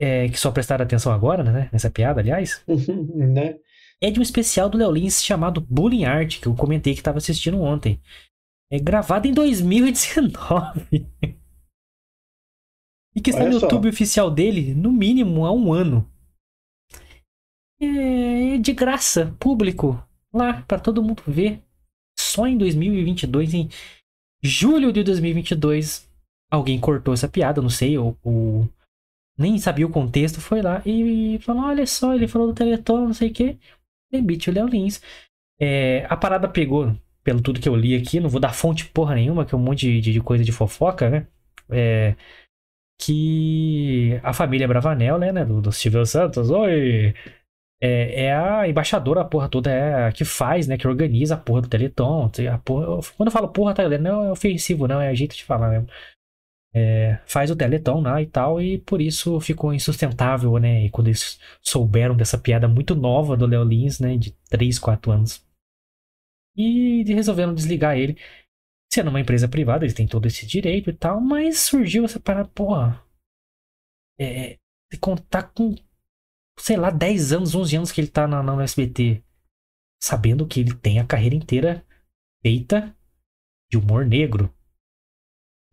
é, 0.00 0.28
que 0.28 0.40
só 0.40 0.50
prestaram 0.50 0.84
atenção 0.84 1.12
agora, 1.12 1.44
né, 1.44 1.68
nessa 1.70 1.90
piada, 1.90 2.20
aliás, 2.20 2.64
né? 3.14 3.56
é 4.00 4.10
de 4.10 4.18
um 4.18 4.22
especial 4.22 4.68
do 4.70 4.78
Léo 4.78 4.90
Lins 4.90 5.22
chamado 5.22 5.60
Bullying 5.60 6.04
Art, 6.04 6.40
que 6.40 6.46
eu 6.46 6.54
comentei 6.54 6.94
que 6.94 7.00
estava 7.00 7.18
assistindo 7.18 7.60
ontem. 7.60 8.00
É 8.72 8.78
gravado 8.78 9.28
em 9.28 9.32
2019. 9.32 11.06
e 13.14 13.20
que 13.20 13.30
está 13.30 13.42
Olha 13.42 13.50
no 13.50 13.60
só. 13.60 13.66
YouTube 13.66 13.88
oficial 13.88 14.30
dele, 14.30 14.74
no 14.74 14.90
mínimo, 14.90 15.44
há 15.44 15.52
um 15.52 15.72
ano. 15.72 16.10
É 17.78 18.56
de 18.58 18.72
graça, 18.72 19.36
público, 19.38 20.02
lá, 20.32 20.62
para 20.62 20.78
todo 20.78 21.02
mundo 21.02 21.22
ver. 21.26 21.62
Só 22.18 22.46
em 22.46 22.56
2022, 22.56 23.54
em 23.54 23.68
julho 24.42 24.92
de 24.92 25.02
2022, 25.02 26.08
alguém 26.50 26.78
cortou 26.78 27.12
essa 27.12 27.28
piada, 27.28 27.60
não 27.60 27.70
sei, 27.70 27.98
ou, 27.98 28.16
ou 28.22 28.68
nem 29.38 29.58
sabia 29.58 29.86
o 29.86 29.90
contexto, 29.90 30.40
foi 30.40 30.62
lá 30.62 30.82
e 30.84 31.38
falou: 31.42 31.64
olha 31.64 31.86
só, 31.86 32.14
ele 32.14 32.28
falou 32.28 32.48
do 32.48 32.54
Teleton, 32.54 33.06
não 33.06 33.14
sei 33.14 33.30
o 33.30 33.32
que, 33.32 33.58
demite 34.10 34.50
o 34.50 34.52
Léo 34.52 34.66
Lins. 34.66 35.00
É, 35.60 36.06
a 36.08 36.16
parada 36.16 36.48
pegou, 36.48 36.94
pelo 37.22 37.42
tudo 37.42 37.60
que 37.60 37.68
eu 37.68 37.76
li 37.76 37.94
aqui, 37.94 38.20
não 38.20 38.30
vou 38.30 38.40
dar 38.40 38.54
fonte 38.54 38.86
porra 38.86 39.14
nenhuma, 39.14 39.44
que 39.44 39.54
é 39.54 39.58
um 39.58 39.60
monte 39.60 40.00
de, 40.00 40.12
de 40.12 40.20
coisa 40.20 40.44
de 40.44 40.52
fofoca, 40.52 41.10
né? 41.10 41.26
É, 41.70 42.16
que 43.00 44.20
a 44.22 44.32
família 44.32 44.68
Bravanel, 44.68 45.18
né, 45.18 45.32
né 45.32 45.44
do, 45.44 45.60
do 45.60 45.72
Silvio 45.72 46.04
Santos, 46.04 46.50
oi, 46.50 47.14
é, 47.82 48.24
é 48.26 48.34
a 48.34 48.68
embaixadora, 48.68 49.22
a 49.22 49.24
porra 49.24 49.48
toda, 49.48 49.70
é 49.70 50.06
a 50.08 50.12
que 50.12 50.24
faz, 50.24 50.66
né, 50.66 50.76
que 50.76 50.86
organiza 50.86 51.34
a 51.34 51.38
porra 51.38 51.62
do 51.62 51.68
Teleton. 51.68 52.30
A 52.52 52.58
porra, 52.58 53.00
quando 53.16 53.28
eu 53.28 53.32
falo 53.32 53.48
porra, 53.48 53.74
tá? 53.74 53.88
Não 53.98 54.24
é 54.24 54.30
ofensivo, 54.32 54.86
não, 54.86 55.00
é 55.00 55.14
jeito 55.14 55.34
de 55.34 55.44
falar 55.44 55.70
mesmo. 55.70 55.88
É, 56.72 57.20
faz 57.26 57.50
o 57.50 57.56
Teleton 57.56 58.00
lá 58.00 58.22
e 58.22 58.26
tal, 58.26 58.60
e 58.60 58.78
por 58.78 59.00
isso 59.00 59.40
ficou 59.40 59.74
insustentável, 59.74 60.56
né? 60.58 60.86
E 60.86 60.90
quando 60.90 61.08
eles 61.08 61.40
souberam 61.60 62.16
dessa 62.16 62.38
piada 62.38 62.68
muito 62.68 62.94
nova 62.94 63.36
do 63.36 63.46
Léo 63.46 63.64
Lins, 63.64 63.98
né, 63.98 64.16
de 64.16 64.32
3, 64.48 64.78
4 64.78 65.10
anos. 65.10 65.44
E 66.56 67.02
resolveram 67.12 67.54
desligar 67.54 67.96
ele. 67.96 68.16
Sendo 68.92 69.08
uma 69.08 69.20
empresa 69.20 69.48
privada, 69.48 69.84
eles 69.84 69.94
têm 69.94 70.06
todo 70.06 70.26
esse 70.26 70.46
direito 70.46 70.90
e 70.90 70.92
tal, 70.92 71.20
mas 71.20 71.60
surgiu 71.60 72.04
essa 72.04 72.20
parada, 72.20 72.48
porra. 72.48 73.04
É, 74.18 74.56
de 74.92 74.98
contar 74.98 75.44
com, 75.54 75.74
sei 76.58 76.76
lá, 76.76 76.90
10 76.90 77.32
anos, 77.32 77.54
11 77.54 77.76
anos 77.76 77.92
que 77.92 78.00
ele 78.00 78.08
tá 78.08 78.26
na, 78.26 78.42
na 78.42 78.62
SBT, 78.62 79.22
sabendo 80.02 80.46
que 80.46 80.60
ele 80.60 80.74
tem 80.74 80.98
a 80.98 81.06
carreira 81.06 81.34
inteira 81.34 81.86
feita 82.42 82.94
de 83.70 83.78
humor 83.78 84.04
negro. 84.04 84.52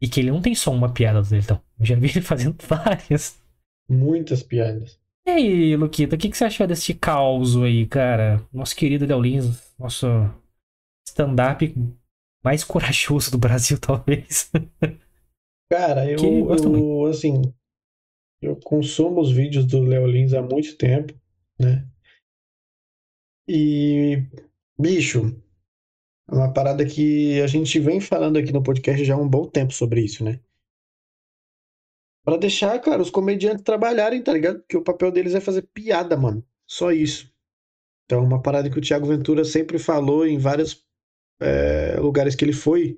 E 0.02 0.08
que 0.08 0.20
ele 0.20 0.32
não 0.32 0.42
tem 0.42 0.54
só 0.54 0.72
uma 0.72 0.94
piada 0.94 1.22
do 1.22 1.30
Deletão. 1.30 1.62
Eu 1.80 1.86
já 1.86 1.96
vi 1.96 2.08
ele 2.10 2.22
fazendo 2.22 2.56
várias. 2.68 3.42
Muitas 3.90 4.44
piadas. 4.44 5.00
E 5.26 5.30
aí, 5.30 5.76
Luquita, 5.76 6.16
o 6.16 6.18
que, 6.20 6.30
que 6.30 6.38
você 6.38 6.46
achou 6.46 6.66
desse 6.66 6.94
caos 6.94 7.58
aí, 7.58 7.86
cara? 7.86 8.42
Nosso 8.52 8.76
querido 8.76 9.06
Léo 9.06 9.22
Lins, 9.22 9.74
nosso 9.78 10.08
stand-up 11.08 11.76
mais 12.44 12.64
corajoso 12.64 13.32
do 13.32 13.38
Brasil, 13.38 13.78
talvez. 13.82 14.50
Cara, 15.70 16.10
eu, 16.10 16.50
eu 16.50 17.06
assim, 17.08 17.42
eu 18.42 18.56
consumo 18.56 19.20
os 19.20 19.32
vídeos 19.32 19.66
do 19.66 19.82
Léo 19.82 20.08
Lins 20.08 20.34
há 20.34 20.42
muito 20.42 20.78
tempo, 20.78 21.14
né? 21.60 21.86
E, 23.48 24.24
bicho, 24.80 25.42
é 26.30 26.36
uma 26.36 26.52
parada 26.54 26.86
que 26.86 27.42
a 27.42 27.48
gente 27.48 27.80
vem 27.80 28.00
falando 28.02 28.38
aqui 28.38 28.52
no 28.52 28.64
podcast 28.64 29.04
já 29.04 29.16
há 29.16 29.18
um 29.18 29.28
bom 29.30 29.48
tempo 29.48 29.74
sobre 29.74 30.02
isso, 30.02 30.24
né? 30.24 30.40
Pra 32.24 32.36
deixar, 32.38 32.78
cara, 32.80 33.02
os 33.02 33.10
comediantes 33.10 33.64
trabalharem, 33.64 34.22
tá 34.22 34.34
ligado? 34.34 34.60
Porque 34.60 34.76
o 34.76 34.84
papel 34.84 35.12
deles 35.12 35.34
é 35.34 35.40
fazer 35.40 35.62
piada, 35.74 36.18
mano. 36.18 36.46
Só 36.66 36.92
isso. 36.92 37.34
Então, 38.06 38.24
uma 38.24 38.42
parada 38.42 38.70
que 38.70 38.78
o 38.78 38.82
Thiago 38.82 39.06
Ventura 39.08 39.46
sempre 39.46 39.80
falou 39.80 40.28
em 40.28 40.38
vários 40.38 40.86
é, 41.40 41.98
lugares 42.00 42.36
que 42.36 42.44
ele 42.44 42.54
foi. 42.54 42.98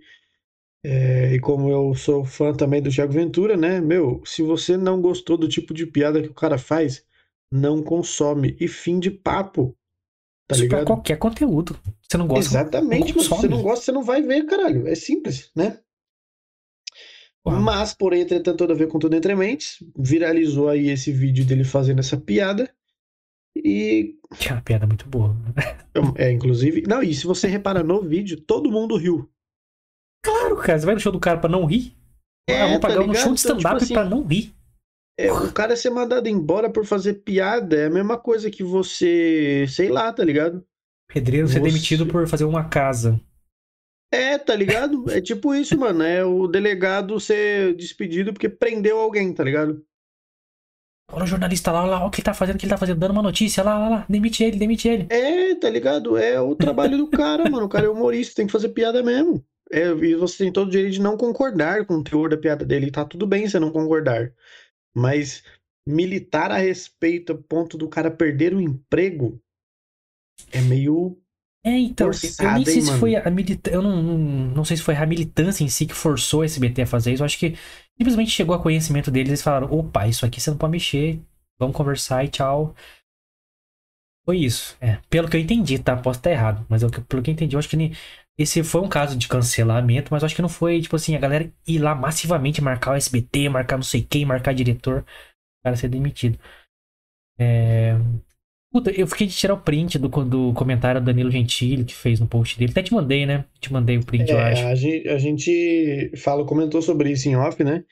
É, 0.83 1.33
e 1.35 1.39
como 1.39 1.69
eu 1.69 1.93
sou 1.93 2.25
fã 2.25 2.53
também 2.53 2.81
do 2.81 2.89
Thiago 2.89 3.13
Ventura, 3.13 3.55
né? 3.55 3.79
Meu, 3.81 4.21
se 4.25 4.41
você 4.41 4.77
não 4.77 5.01
gostou 5.01 5.37
do 5.37 5.47
tipo 5.47 5.73
de 5.73 5.85
piada 5.85 6.21
que 6.21 6.29
o 6.29 6.33
cara 6.33 6.57
faz, 6.57 7.05
não 7.51 7.83
consome. 7.83 8.57
E 8.59 8.67
fim 8.67 8.99
de 8.99 9.11
papo. 9.11 9.77
Tá 10.49 10.55
Isso 10.55 10.67
pra 10.67 10.79
ligado? 10.79 10.87
qualquer 10.87 11.17
conteúdo. 11.17 11.79
Você 12.09 12.17
não 12.17 12.25
gosta? 12.27 12.49
Exatamente, 12.49 13.15
não 13.15 13.23
você 13.23 13.47
não 13.47 13.61
gosta, 13.61 13.85
você 13.85 13.91
não 13.91 14.01
vai 14.03 14.19
ver, 14.23 14.47
caralho. 14.47 14.87
É 14.87 14.95
simples, 14.95 15.51
né? 15.55 15.79
Porra. 17.43 17.59
Mas, 17.59 17.93
porém, 17.93 18.21
entretanto, 18.21 18.57
toda 18.57 18.73
a 18.73 18.75
ver 18.75 18.87
com 18.87 18.97
tudo 18.97 19.15
entre 19.15 19.35
mentes, 19.35 19.77
viralizou 19.95 20.67
aí 20.67 20.89
esse 20.89 21.11
vídeo 21.11 21.45
dele 21.45 21.63
fazendo 21.63 21.99
essa 21.99 22.17
piada. 22.17 22.67
E, 23.55 24.15
Que 24.39 24.49
é 24.49 24.53
uma 24.53 24.61
piada 24.63 24.87
muito 24.87 25.07
boa. 25.07 25.35
é, 26.17 26.31
inclusive. 26.31 26.81
Não, 26.87 27.03
e 27.03 27.13
se 27.13 27.27
você 27.27 27.47
repara 27.47 27.83
no 27.83 28.01
vídeo, 28.01 28.41
todo 28.41 28.71
mundo 28.71 28.97
riu. 28.97 29.29
Claro, 30.25 30.57
cara. 30.57 30.79
Você 30.79 30.85
vai 30.87 30.95
no 30.95 31.01
show 31.01 31.11
do 31.11 31.19
cara 31.19 31.39
pra 31.39 31.49
não 31.49 31.65
rir? 31.65 31.95
É, 32.49 32.61
ah, 32.63 32.67
vou 32.69 32.79
tá 32.79 32.87
pagar 32.87 33.01
um 33.01 33.07
ligado? 33.07 33.23
show 33.23 33.33
de 33.35 33.39
Então, 33.41 33.55
tipo 33.57 33.59
stand-up 33.59 33.83
assim, 33.83 33.93
pra 33.93 34.03
não 34.05 34.25
rir. 34.25 34.53
É, 35.19 35.31
o 35.33 35.51
cara 35.51 35.75
ser 35.75 35.89
mandado 35.89 36.27
embora 36.29 36.69
por 36.69 36.85
fazer 36.85 37.15
piada 37.15 37.75
é 37.75 37.85
a 37.87 37.89
mesma 37.89 38.17
coisa 38.17 38.49
que 38.49 38.63
você, 38.63 39.65
sei 39.67 39.89
lá, 39.89 40.13
tá 40.13 40.23
ligado? 40.23 40.63
Pedreiro 41.13 41.45
ser 41.47 41.59
Você- 41.59 41.67
demitido 41.67 42.05
por 42.05 42.25
fazer 42.25 42.45
uma 42.45 42.69
casa. 42.69 43.19
É, 44.13 44.37
tá 44.37 44.55
ligado? 44.55 45.03
É 45.11 45.19
tipo 45.19 45.53
isso, 45.53 45.77
mano. 45.77 46.03
É 46.03 46.23
o 46.23 46.47
delegado 46.47 47.19
ser 47.19 47.75
despedido 47.75 48.31
porque 48.31 48.47
prendeu 48.47 48.97
alguém, 48.97 49.33
tá 49.33 49.43
ligado? 49.43 49.83
Olha 51.11 51.23
o 51.23 51.27
jornalista 51.27 51.71
lá, 51.71 51.81
olha 51.81 51.89
lá, 51.91 51.97
olha 51.99 52.07
o 52.07 52.11
que 52.11 52.19
ele 52.19 52.25
tá 52.25 52.33
fazendo, 52.35 52.55
o 52.55 52.59
que 52.59 52.65
ele 52.65 52.69
tá 52.71 52.77
fazendo, 52.77 52.99
dando 52.99 53.11
uma 53.11 53.23
notícia, 53.23 53.63
lá, 53.63 53.77
lá, 53.79 53.89
lá, 53.89 54.05
demite 54.07 54.43
ele, 54.43 54.57
demite 54.57 54.87
ele. 54.87 55.07
É, 55.09 55.55
tá 55.55 55.67
ligado? 55.69 56.15
É 56.17 56.39
o 56.39 56.55
trabalho 56.55 56.97
do 56.97 57.07
cara, 57.07 57.49
mano. 57.49 57.65
O 57.65 57.69
cara 57.69 57.87
é 57.87 57.89
humorista, 57.89 58.35
tem 58.35 58.45
que 58.45 58.51
fazer 58.51 58.69
piada 58.69 59.01
mesmo. 59.03 59.43
É, 59.71 59.87
e 59.89 60.15
você 60.15 60.43
tem 60.43 60.51
todo 60.51 60.67
o 60.67 60.71
direito 60.71 60.93
de 60.93 61.01
não 61.01 61.17
concordar 61.17 61.85
com 61.85 61.95
o 61.95 62.03
teor 62.03 62.29
da 62.29 62.37
piada 62.37 62.63
dele. 62.63 62.89
Tá 62.91 63.03
tudo 63.03 63.25
bem 63.27 63.47
você 63.49 63.59
não 63.59 63.71
concordar. 63.71 64.31
Mas 64.95 65.43
militar 65.87 66.51
a 66.51 66.57
respeito 66.57 67.33
a 67.33 67.37
ponto 67.37 67.77
do 67.77 67.89
cara 67.89 68.11
perder 68.11 68.53
o 68.53 68.61
emprego 68.61 69.41
é 70.51 70.61
meio. 70.61 71.17
É, 71.63 71.77
então, 71.77 72.09
eu 72.39 72.51
nem 72.51 72.65
sei 72.65 72.79
hein, 72.79 72.81
se 72.81 72.91
mano? 72.91 72.99
foi 72.99 73.15
a 73.17 73.29
militância, 73.29 73.75
eu 73.75 73.81
não, 73.81 74.01
não, 74.01 74.17
não 74.17 74.65
sei 74.65 74.77
se 74.77 74.83
foi 74.83 74.95
a 74.95 75.05
militância 75.05 75.61
em 75.63 75.67
si 75.67 75.85
que 75.85 75.93
forçou 75.93 76.41
a 76.41 76.45
SBT 76.45 76.83
a 76.83 76.87
fazer 76.87 77.11
isso, 77.13 77.21
eu 77.21 77.25
acho 77.25 77.37
que 77.37 77.53
simplesmente 77.97 78.31
chegou 78.31 78.55
a 78.55 78.61
conhecimento 78.63 79.11
deles 79.11 79.27
e 79.27 79.31
eles 79.31 79.41
falaram, 79.41 79.67
opa, 79.71 80.07
isso 80.07 80.25
aqui 80.25 80.39
você 80.39 80.49
não 80.51 80.57
pode 80.57 80.71
mexer, 80.71 81.19
vamos 81.59 81.75
conversar 81.75 82.23
e 82.23 82.29
tchau. 82.29 82.73
Foi 84.25 84.37
isso, 84.37 84.77
é, 84.79 84.97
pelo 85.09 85.27
que 85.29 85.35
eu 85.37 85.41
entendi, 85.41 85.79
tá, 85.79 85.97
posso 85.97 86.19
estar 86.19 86.31
errado, 86.31 86.65
mas 86.69 86.83
eu, 86.83 86.89
pelo 86.91 87.23
que 87.23 87.29
eu 87.31 87.33
entendi, 87.33 87.55
eu 87.55 87.59
acho 87.59 87.69
que 87.69 87.75
nem- 87.77 87.93
esse 88.39 88.63
foi 88.63 88.81
um 88.81 88.89
caso 88.89 89.17
de 89.17 89.27
cancelamento, 89.27 90.09
mas 90.11 90.23
acho 90.23 90.35
que 90.35 90.41
não 90.41 90.49
foi, 90.49 90.81
tipo 90.81 90.95
assim, 90.95 91.15
a 91.15 91.19
galera 91.19 91.51
ir 91.67 91.79
lá 91.79 91.93
massivamente 91.93 92.61
marcar 92.61 92.91
o 92.93 92.95
SBT, 92.95 93.49
marcar 93.49 93.77
não 93.77 93.83
sei 93.83 94.01
quem, 94.03 94.25
marcar 94.25 94.53
diretor, 94.53 95.01
o 95.01 95.63
cara 95.63 95.75
ser 95.75 95.89
demitido. 95.89 96.39
É... 97.39 97.95
Puta, 98.71 98.91
eu 98.91 99.07
fiquei 99.07 99.25
de 99.25 99.35
tirar 99.35 99.55
o 99.55 99.61
print 99.61 99.97
do, 99.97 100.07
do 100.07 100.53
comentário 100.53 101.01
do 101.01 101.05
Danilo 101.05 101.31
Gentili 101.31 101.83
que 101.83 101.95
fez 101.95 102.19
no 102.19 102.27
post 102.27 102.57
dele. 102.57 102.71
Até 102.71 102.83
te 102.83 102.93
mandei, 102.93 103.25
né? 103.25 103.45
Te 103.59 103.73
mandei 103.73 103.97
o 103.97 104.05
print, 104.05 104.29
eu 104.29 104.37
acho. 104.37 104.61
É, 104.61 104.71
a 104.71 104.75
gente, 104.75 105.09
a 105.09 105.17
gente 105.17 106.11
fala, 106.17 106.45
comentou 106.45 106.81
sobre 106.81 107.11
isso 107.11 107.27
em 107.27 107.35
off, 107.35 107.63
né? 107.63 107.83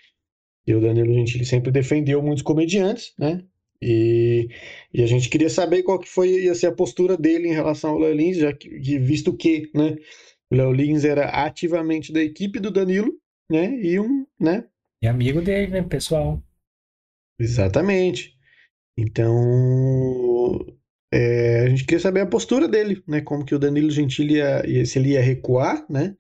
E 0.68 0.76
o 0.76 0.82
Danilo 0.82 1.14
Gentili 1.14 1.46
sempre 1.46 1.72
defendeu 1.72 2.22
muitos 2.22 2.44
comediantes, 2.44 3.14
né? 3.18 3.44
E, 3.82 4.50
e 4.94 5.04
a 5.04 5.08
gente 5.08 5.30
queria 5.30 5.50
saber 5.50 5.84
qual 5.84 6.00
que 6.00 6.08
foi 6.10 6.30
ia 6.44 6.54
ser 6.56 6.68
a 6.68 6.72
postura 6.76 7.18
dele 7.18 7.48
em 7.48 7.54
relação 7.54 7.92
ao 7.92 8.00
Léo 8.00 8.14
Lins, 8.16 8.38
já 8.38 8.54
que, 8.54 8.70
que- 8.80 9.00
visto 9.00 9.34
que, 9.36 9.70
né? 9.74 9.96
O 10.52 10.56
Léo 10.56 10.72
Lins 10.72 11.04
era 11.04 11.30
ativamente 11.46 12.12
da 12.12 12.22
equipe 12.22 12.60
do 12.60 12.72
Danilo, 12.72 13.14
né? 13.50 13.80
E 13.82 14.00
um, 14.00 14.26
né? 14.40 14.66
E 15.02 15.08
amigo 15.08 15.42
dele, 15.42 15.72
né, 15.72 15.82
pessoal? 15.82 16.42
Exatamente. 17.40 18.36
Então, 18.98 20.66
é, 21.14 21.62
a 21.62 21.70
gente 21.70 21.84
queria 21.84 22.00
saber 22.00 22.22
a 22.22 22.28
postura 22.28 22.68
dele, 22.68 23.04
né? 23.08 23.22
Como 23.22 23.46
que 23.46 23.54
o 23.54 23.60
Danilo 23.60 23.92
Gentili 23.92 24.36
ia, 24.36 24.86
se 24.86 24.98
ele 24.98 25.10
ia 25.12 25.22
recuar, 25.22 25.86
né? 25.90 26.16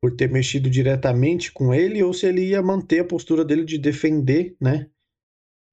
Por 0.00 0.14
ter 0.14 0.30
mexido 0.30 0.68
diretamente 0.68 1.50
com 1.52 1.74
ele, 1.74 2.02
ou 2.02 2.12
se 2.12 2.26
ele 2.26 2.48
ia 2.48 2.62
manter 2.62 3.00
a 3.00 3.04
postura 3.04 3.44
dele 3.44 3.64
de 3.64 3.78
defender, 3.78 4.54
né? 4.60 4.88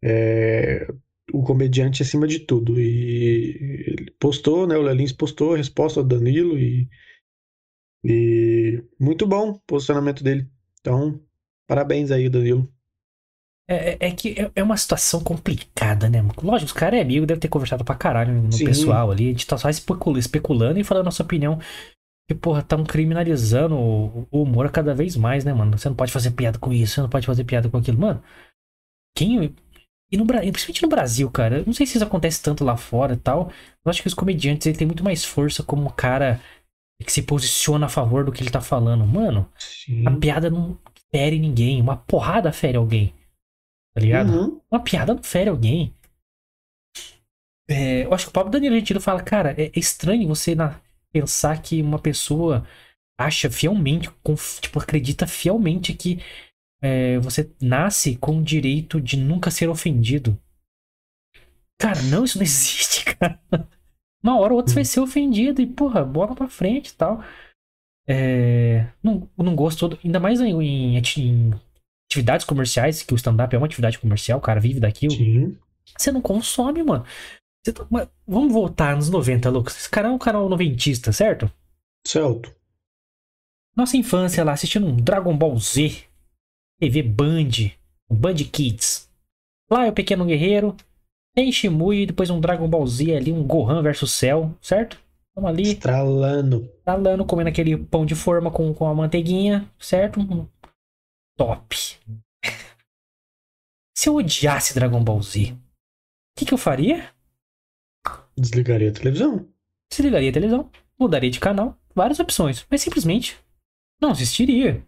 é, 0.04 0.88
o 1.32 1.44
comediante 1.44 2.02
acima 2.02 2.28
de 2.28 2.40
tudo. 2.40 2.80
E 2.80 3.86
ele 3.88 4.12
postou, 4.20 4.68
né? 4.68 4.76
O 4.78 4.82
Lelins 4.82 5.12
postou 5.14 5.54
a 5.54 5.58
resposta 5.58 6.02
do 6.04 6.18
Danilo 6.18 6.58
e, 6.58 6.90
e 8.04 8.84
muito 9.00 9.28
bom 9.28 9.52
o 9.52 9.60
posicionamento 9.62 10.24
dele. 10.24 10.50
Então, 10.80 11.20
parabéns 11.68 12.12
aí, 12.12 12.30
Danilo. 12.30 12.72
É, 13.68 13.92
é- 13.94 13.98
é 14.10 14.12
que 14.12 14.30
é- 14.40 14.52
é 14.56 14.64
uma 14.64 14.76
situação 14.76 15.24
complicada, 15.24 16.10
né? 16.10 16.22
Lógico, 16.42 16.68
os 16.68 16.74
caras 16.74 17.00
é 17.00 17.02
amigo, 17.04 17.26
deve 17.26 17.40
ter 17.40 17.48
conversado 17.48 17.86
pra 17.86 17.96
caralho 17.96 18.34
no 18.34 18.52
Sim. 18.52 18.66
pessoal 18.66 19.12
ali. 19.12 19.28
A 19.28 19.32
gente 19.32 19.48
tá 19.48 19.58
só 19.58 19.70
especula- 19.70 20.20
especulando 20.20 20.80
e 20.80 20.84
falando 20.84 21.04
a 21.04 21.06
nossa 21.06 21.24
opinião. 21.24 21.60
Que, 22.30 22.36
porra, 22.36 22.64
tão 22.64 22.84
criminalizando 22.86 23.76
o, 23.78 24.28
o 24.32 24.44
humor 24.44 24.72
cada 24.72 24.94
vez 24.96 25.18
mais, 25.18 25.46
né, 25.46 25.54
mano? 25.54 25.78
Você 25.78 25.90
não 25.90 25.96
pode 25.96 26.12
fazer 26.14 26.32
piada 26.32 26.60
com 26.60 26.74
isso, 26.74 26.96
você 26.96 27.02
não 27.02 27.10
pode 27.10 27.26
fazer 27.28 27.44
piada 27.46 27.70
com 27.70 27.78
aquilo. 27.78 28.00
Mano, 28.00 28.24
quem. 29.16 29.56
E 30.12 30.18
no, 30.18 30.26
principalmente 30.26 30.84
no 30.84 30.90
Brasil, 30.90 31.30
cara. 31.32 31.60
eu 31.60 31.66
Não 31.66 31.74
sei 31.74 31.86
se 31.86 31.98
isso 31.98 32.06
acontece 32.06 32.42
tanto 32.44 32.64
lá 32.64 32.78
fora 32.78 33.14
e 33.14 33.18
tal. 33.18 33.52
Eu 33.86 33.90
acho 33.90 34.02
que 34.02 34.08
os 34.08 34.14
comediantes 34.14 34.68
ele 34.68 34.78
tem 34.78 34.88
muito 34.88 35.04
mais 35.04 35.24
força 35.26 35.64
como 35.64 35.86
um 35.88 35.90
cara 35.90 36.42
que 37.02 37.12
se 37.12 37.22
posiciona 37.24 37.86
a 37.86 37.90
favor 37.90 38.26
do 38.26 38.32
que 38.32 38.42
ele 38.44 38.50
tá 38.52 38.62
falando. 38.62 39.06
Mano, 39.06 39.50
Sim. 39.58 40.06
a 40.08 40.12
piada 40.12 40.50
não 40.50 40.78
fere 41.12 41.40
ninguém. 41.40 41.82
Uma 41.82 41.98
porrada 41.98 42.52
fere 42.52 42.78
alguém. 42.78 43.14
Tá 43.94 44.02
ligado? 44.02 44.30
Uhum. 44.32 44.62
Uma 44.72 44.84
piada 44.84 45.14
não 45.14 45.24
fere 45.24 45.50
alguém. 45.50 45.94
É, 47.70 48.04
eu 48.06 48.14
acho 48.14 48.26
que 48.26 48.30
o 48.30 48.34
próprio 48.34 48.52
Danilo 48.52 48.76
Gentili 48.76 49.00
fala, 49.00 49.24
cara, 49.24 49.52
é, 49.58 49.68
é 49.68 49.72
estranho 49.80 50.28
você 50.28 50.54
na- 50.56 50.80
pensar 51.12 51.62
que 51.62 51.82
uma 51.82 52.00
pessoa 52.00 52.66
acha 53.20 53.50
fielmente, 53.50 54.10
conf- 54.24 54.60
tipo, 54.60 54.80
acredita 54.80 55.28
fielmente 55.28 55.94
que 55.94 56.20
é, 56.82 57.20
você 57.20 57.52
nasce 57.62 58.16
com 58.18 58.40
o 58.40 58.44
direito 58.44 59.00
de 59.00 59.18
nunca 59.18 59.52
ser 59.52 59.70
ofendido. 59.70 60.38
Cara, 61.80 62.02
não, 62.04 62.24
isso 62.24 62.38
não 62.38 62.44
existe, 62.46 63.06
cara. 63.16 63.40
Uma 64.24 64.38
hora 64.40 64.54
ou 64.54 64.58
outra 64.58 64.72
você 64.72 64.76
vai 64.76 64.86
ser 64.86 65.00
ofendido 65.00 65.62
e, 65.62 65.66
porra, 65.68 66.04
bola 66.06 66.36
pra 66.36 66.48
frente 66.48 66.90
e 66.90 66.94
tal. 66.94 67.24
É, 68.08 68.88
não, 69.02 69.30
não 69.38 69.56
gosto 69.56 69.80
todo, 69.80 70.00
ainda 70.04 70.20
mais 70.20 70.42
em, 70.42 70.52
em 70.62 70.98
em 70.98 71.52
atividades 72.12 72.46
comerciais, 72.46 73.02
que 73.04 73.14
o 73.14 73.16
stand-up 73.16 73.56
é 73.56 73.58
uma 73.58 73.66
atividade 73.66 73.98
comercial, 73.98 74.38
o 74.38 74.42
cara 74.42 74.60
vive 74.60 74.80
daquilo. 74.80 75.14
Sim. 75.14 75.58
Você 75.98 76.12
não 76.12 76.22
consome, 76.22 76.84
mano. 76.84 77.06
Tá- 77.64 78.10
vamos 78.28 78.52
voltar 78.52 78.96
nos 78.96 79.10
90, 79.10 79.50
Lucas. 79.50 79.78
Esse 79.78 79.90
cara 79.90 80.08
é 80.08 80.12
um 80.12 80.18
canal 80.18 80.50
noventista, 80.50 81.12
certo? 81.12 81.50
Certo. 82.06 82.54
Nossa 83.76 83.96
infância 83.96 84.44
lá, 84.44 84.52
assistindo 84.52 84.88
um 84.88 84.96
Dragon 84.96 85.36
Ball 85.38 85.58
Z, 85.58 86.04
TV 86.80 87.02
Band, 87.04 87.72
Band 88.12 88.36
Kids. 88.52 89.10
Lá 89.70 89.86
é 89.86 89.90
o 89.90 89.94
Pequeno 89.94 90.26
Guerreiro, 90.26 90.76
tem 91.34 91.52
Shimui, 91.52 92.06
depois 92.06 92.30
um 92.30 92.40
Dragon 92.40 92.70
Ball 92.70 92.86
Z 92.86 93.16
ali, 93.16 93.32
um 93.32 93.46
Gohan 93.46 93.82
versus 93.82 94.12
Cell, 94.12 94.56
certo? 94.62 95.00
Vamos 95.36 95.50
ali, 95.50 95.64
Estralando. 95.72 96.70
ralando, 96.86 97.26
comendo 97.26 97.50
aquele 97.50 97.78
pão 97.78 98.06
de 98.06 98.16
forma 98.16 98.52
com, 98.52 98.74
com 98.74 98.86
a 98.86 98.94
manteiguinha, 98.94 99.70
certo? 99.80 100.20
Top. 101.38 101.76
Se 103.98 104.10
eu 104.10 104.16
odiasse 104.16 104.74
Dragon 104.74 105.02
Ball 105.04 105.22
Z, 105.22 105.54
o 105.54 105.58
que, 106.38 106.46
que 106.46 106.54
eu 106.54 106.58
faria? 106.58 107.14
Desligaria 108.38 108.90
a 108.90 108.94
televisão. 108.94 109.48
Desligaria 109.90 110.30
a 110.30 110.34
televisão, 110.34 110.70
mudaria 111.00 111.30
de 111.30 111.40
canal, 111.40 111.78
várias 111.94 112.20
opções, 112.20 112.66
mas 112.70 112.82
simplesmente 112.82 113.38
não 114.02 114.12
assistiria. 114.12 114.86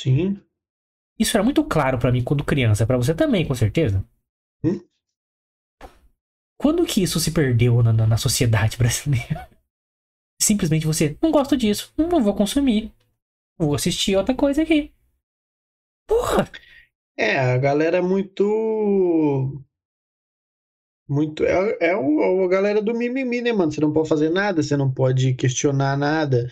Sim. 0.00 0.40
Isso 1.18 1.36
era 1.36 1.42
muito 1.42 1.64
claro 1.64 1.98
pra 1.98 2.12
mim 2.12 2.22
quando 2.22 2.44
criança, 2.44 2.86
pra 2.86 2.96
você 2.96 3.14
também, 3.14 3.46
com 3.46 3.54
certeza. 3.54 4.04
Hum? 4.62 4.80
Quando 6.58 6.84
que 6.84 7.02
isso 7.02 7.20
se 7.20 7.30
perdeu 7.30 7.82
na, 7.82 7.92
na, 7.92 8.06
na 8.06 8.16
sociedade 8.18 8.76
brasileira? 8.78 9.48
Simplesmente 10.40 10.86
você, 10.86 11.16
não 11.22 11.30
gosto 11.30 11.56
disso, 11.56 11.92
não 11.96 12.22
vou 12.22 12.34
consumir. 12.34 12.92
Vou 13.58 13.74
assistir 13.74 14.16
outra 14.16 14.34
coisa 14.34 14.62
aqui. 14.62 14.92
Porra! 16.06 16.50
É, 17.16 17.38
a 17.38 17.58
galera 17.58 17.98
é 17.98 18.02
muito. 18.02 18.44
Muito. 21.08 21.44
É, 21.44 21.76
é 21.90 21.96
o- 21.96 22.44
a 22.44 22.48
galera 22.48 22.82
do 22.82 22.94
mimimi, 22.94 23.40
né, 23.40 23.52
mano? 23.52 23.72
Você 23.72 23.80
não 23.80 23.92
pode 23.92 24.08
fazer 24.08 24.28
nada, 24.30 24.62
você 24.62 24.76
não 24.76 24.90
pode 24.92 25.34
questionar 25.34 25.96
nada. 25.96 26.50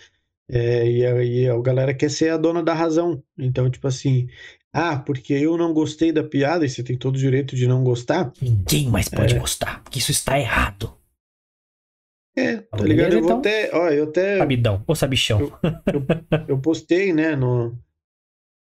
É, 0.49 0.89
e 0.89 1.05
aí 1.05 1.49
a 1.49 1.59
galera 1.59 1.93
quer 1.93 2.09
ser 2.09 2.29
a 2.29 2.37
dona 2.37 2.63
da 2.63 2.73
razão. 2.73 3.21
Então, 3.37 3.69
tipo 3.69 3.87
assim, 3.87 4.27
ah, 4.71 4.97
porque 4.97 5.33
eu 5.33 5.57
não 5.57 5.73
gostei 5.73 6.11
da 6.11 6.23
piada, 6.23 6.65
e 6.65 6.69
você 6.69 6.83
tem 6.83 6.97
todo 6.97 7.15
o 7.15 7.19
direito 7.19 7.55
de 7.55 7.67
não 7.67 7.83
gostar. 7.83 8.31
Ninguém 8.41 8.87
mais 8.89 9.09
pode 9.09 9.35
É. 9.35 9.39
gostar, 9.39 9.83
porque 9.83 9.99
isso 9.99 10.11
está 10.11 10.39
errado. 10.39 10.95
É, 12.37 12.57
tá 12.57 12.77
Beleza, 12.77 12.87
ligado? 12.87 13.13
Eu 13.13 13.21
vou 13.21 13.29
então. 13.29 13.39
até. 13.39 13.71
Ó, 13.73 13.89
eu 13.89 14.03
até. 14.05 14.37
Sabidão, 14.37 14.83
ou 14.85 14.95
sabichão. 14.95 15.51
Eu 16.47 16.59
postei, 16.59 17.11
né, 17.11 17.35
no, 17.35 17.75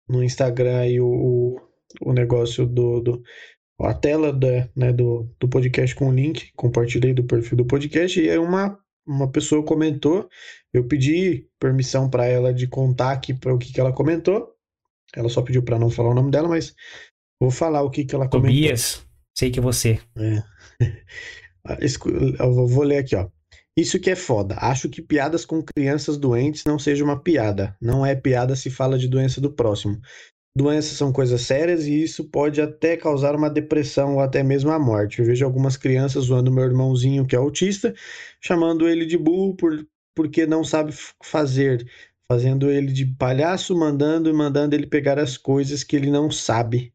no 0.07 0.23
Instagram 0.23 0.79
aí 0.79 0.99
o, 1.01 1.05
o, 1.07 1.61
o 2.01 2.13
negócio 2.13 2.65
do, 2.65 3.01
do 3.01 3.23
a 3.81 3.93
tela 3.93 4.31
da, 4.33 4.69
né, 4.75 4.91
do, 4.93 5.29
do 5.39 5.47
podcast 5.47 5.95
com 5.95 6.09
o 6.09 6.13
link, 6.13 6.51
compartilhei 6.55 7.13
do 7.13 7.23
perfil 7.23 7.57
do 7.57 7.65
podcast 7.65 8.19
e 8.19 8.29
aí 8.29 8.37
uma, 8.37 8.77
uma 9.05 9.29
pessoa 9.31 9.63
comentou, 9.63 10.29
eu 10.73 10.87
pedi 10.87 11.47
permissão 11.59 12.09
para 12.09 12.25
ela 12.25 12.53
de 12.53 12.67
contar 12.67 13.11
aqui 13.11 13.33
para 13.33 13.53
o 13.53 13.57
que, 13.57 13.71
que 13.73 13.79
ela 13.79 13.93
comentou. 13.93 14.53
Ela 15.15 15.29
só 15.29 15.41
pediu 15.41 15.63
para 15.63 15.79
não 15.79 15.89
falar 15.89 16.09
o 16.11 16.13
nome 16.13 16.31
dela, 16.31 16.47
mas 16.47 16.75
vou 17.41 17.49
falar 17.51 17.81
o 17.81 17.89
que, 17.89 18.05
que 18.05 18.13
ela 18.15 18.29
comentou. 18.29 18.51
Tobias, 18.51 19.05
sei 19.37 19.49
que 19.51 19.59
é 19.59 19.61
você. 19.61 19.99
Escu- 21.81 22.09
Eu 22.39 22.53
vou- 22.53 22.67
vou 22.67 22.83
ler 22.83 22.97
aqui, 22.99 23.15
ó. 23.15 23.27
Isso 23.77 23.99
que 23.99 24.09
é 24.09 24.15
foda. 24.15 24.55
Acho 24.59 24.89
que 24.89 25.01
piadas 25.01 25.45
com 25.45 25.63
crianças 25.63 26.17
doentes 26.17 26.63
não 26.65 26.77
seja 26.77 27.03
uma 27.03 27.21
piada. 27.21 27.75
Não 27.81 28.05
é 28.05 28.15
piada 28.15 28.55
se 28.55 28.69
fala 28.69 28.97
de 28.97 29.07
doença 29.07 29.39
do 29.39 29.51
próximo. 29.53 29.99
Doenças 30.57 30.97
são 30.97 31.13
coisas 31.13 31.41
sérias 31.41 31.85
e 31.85 32.03
isso 32.03 32.25
pode 32.29 32.59
até 32.59 32.97
causar 32.97 33.35
uma 33.35 33.49
depressão 33.49 34.15
ou 34.15 34.19
até 34.19 34.43
mesmo 34.43 34.71
a 34.71 34.79
morte. 34.79 35.19
Eu 35.19 35.25
vejo 35.25 35.45
algumas 35.45 35.77
crianças 35.77 36.25
zoando 36.25 36.51
meu 36.51 36.65
irmãozinho 36.65 37.25
que 37.25 37.35
é 37.35 37.39
autista, 37.39 37.93
chamando 38.41 38.89
ele 38.89 39.05
de 39.05 39.17
burro 39.17 39.55
por, 39.55 39.85
porque 40.15 40.45
não 40.45 40.63
sabe 40.63 40.93
fazer, 41.23 41.87
fazendo 42.31 42.69
ele 42.69 42.91
de 42.91 43.05
palhaço, 43.05 43.75
mandando 43.77 44.29
e 44.29 44.33
mandando 44.33 44.75
ele 44.75 44.87
pegar 44.87 45.19
as 45.19 45.37
coisas 45.37 45.83
que 45.83 45.95
ele 45.95 46.11
não 46.11 46.29
sabe, 46.29 46.93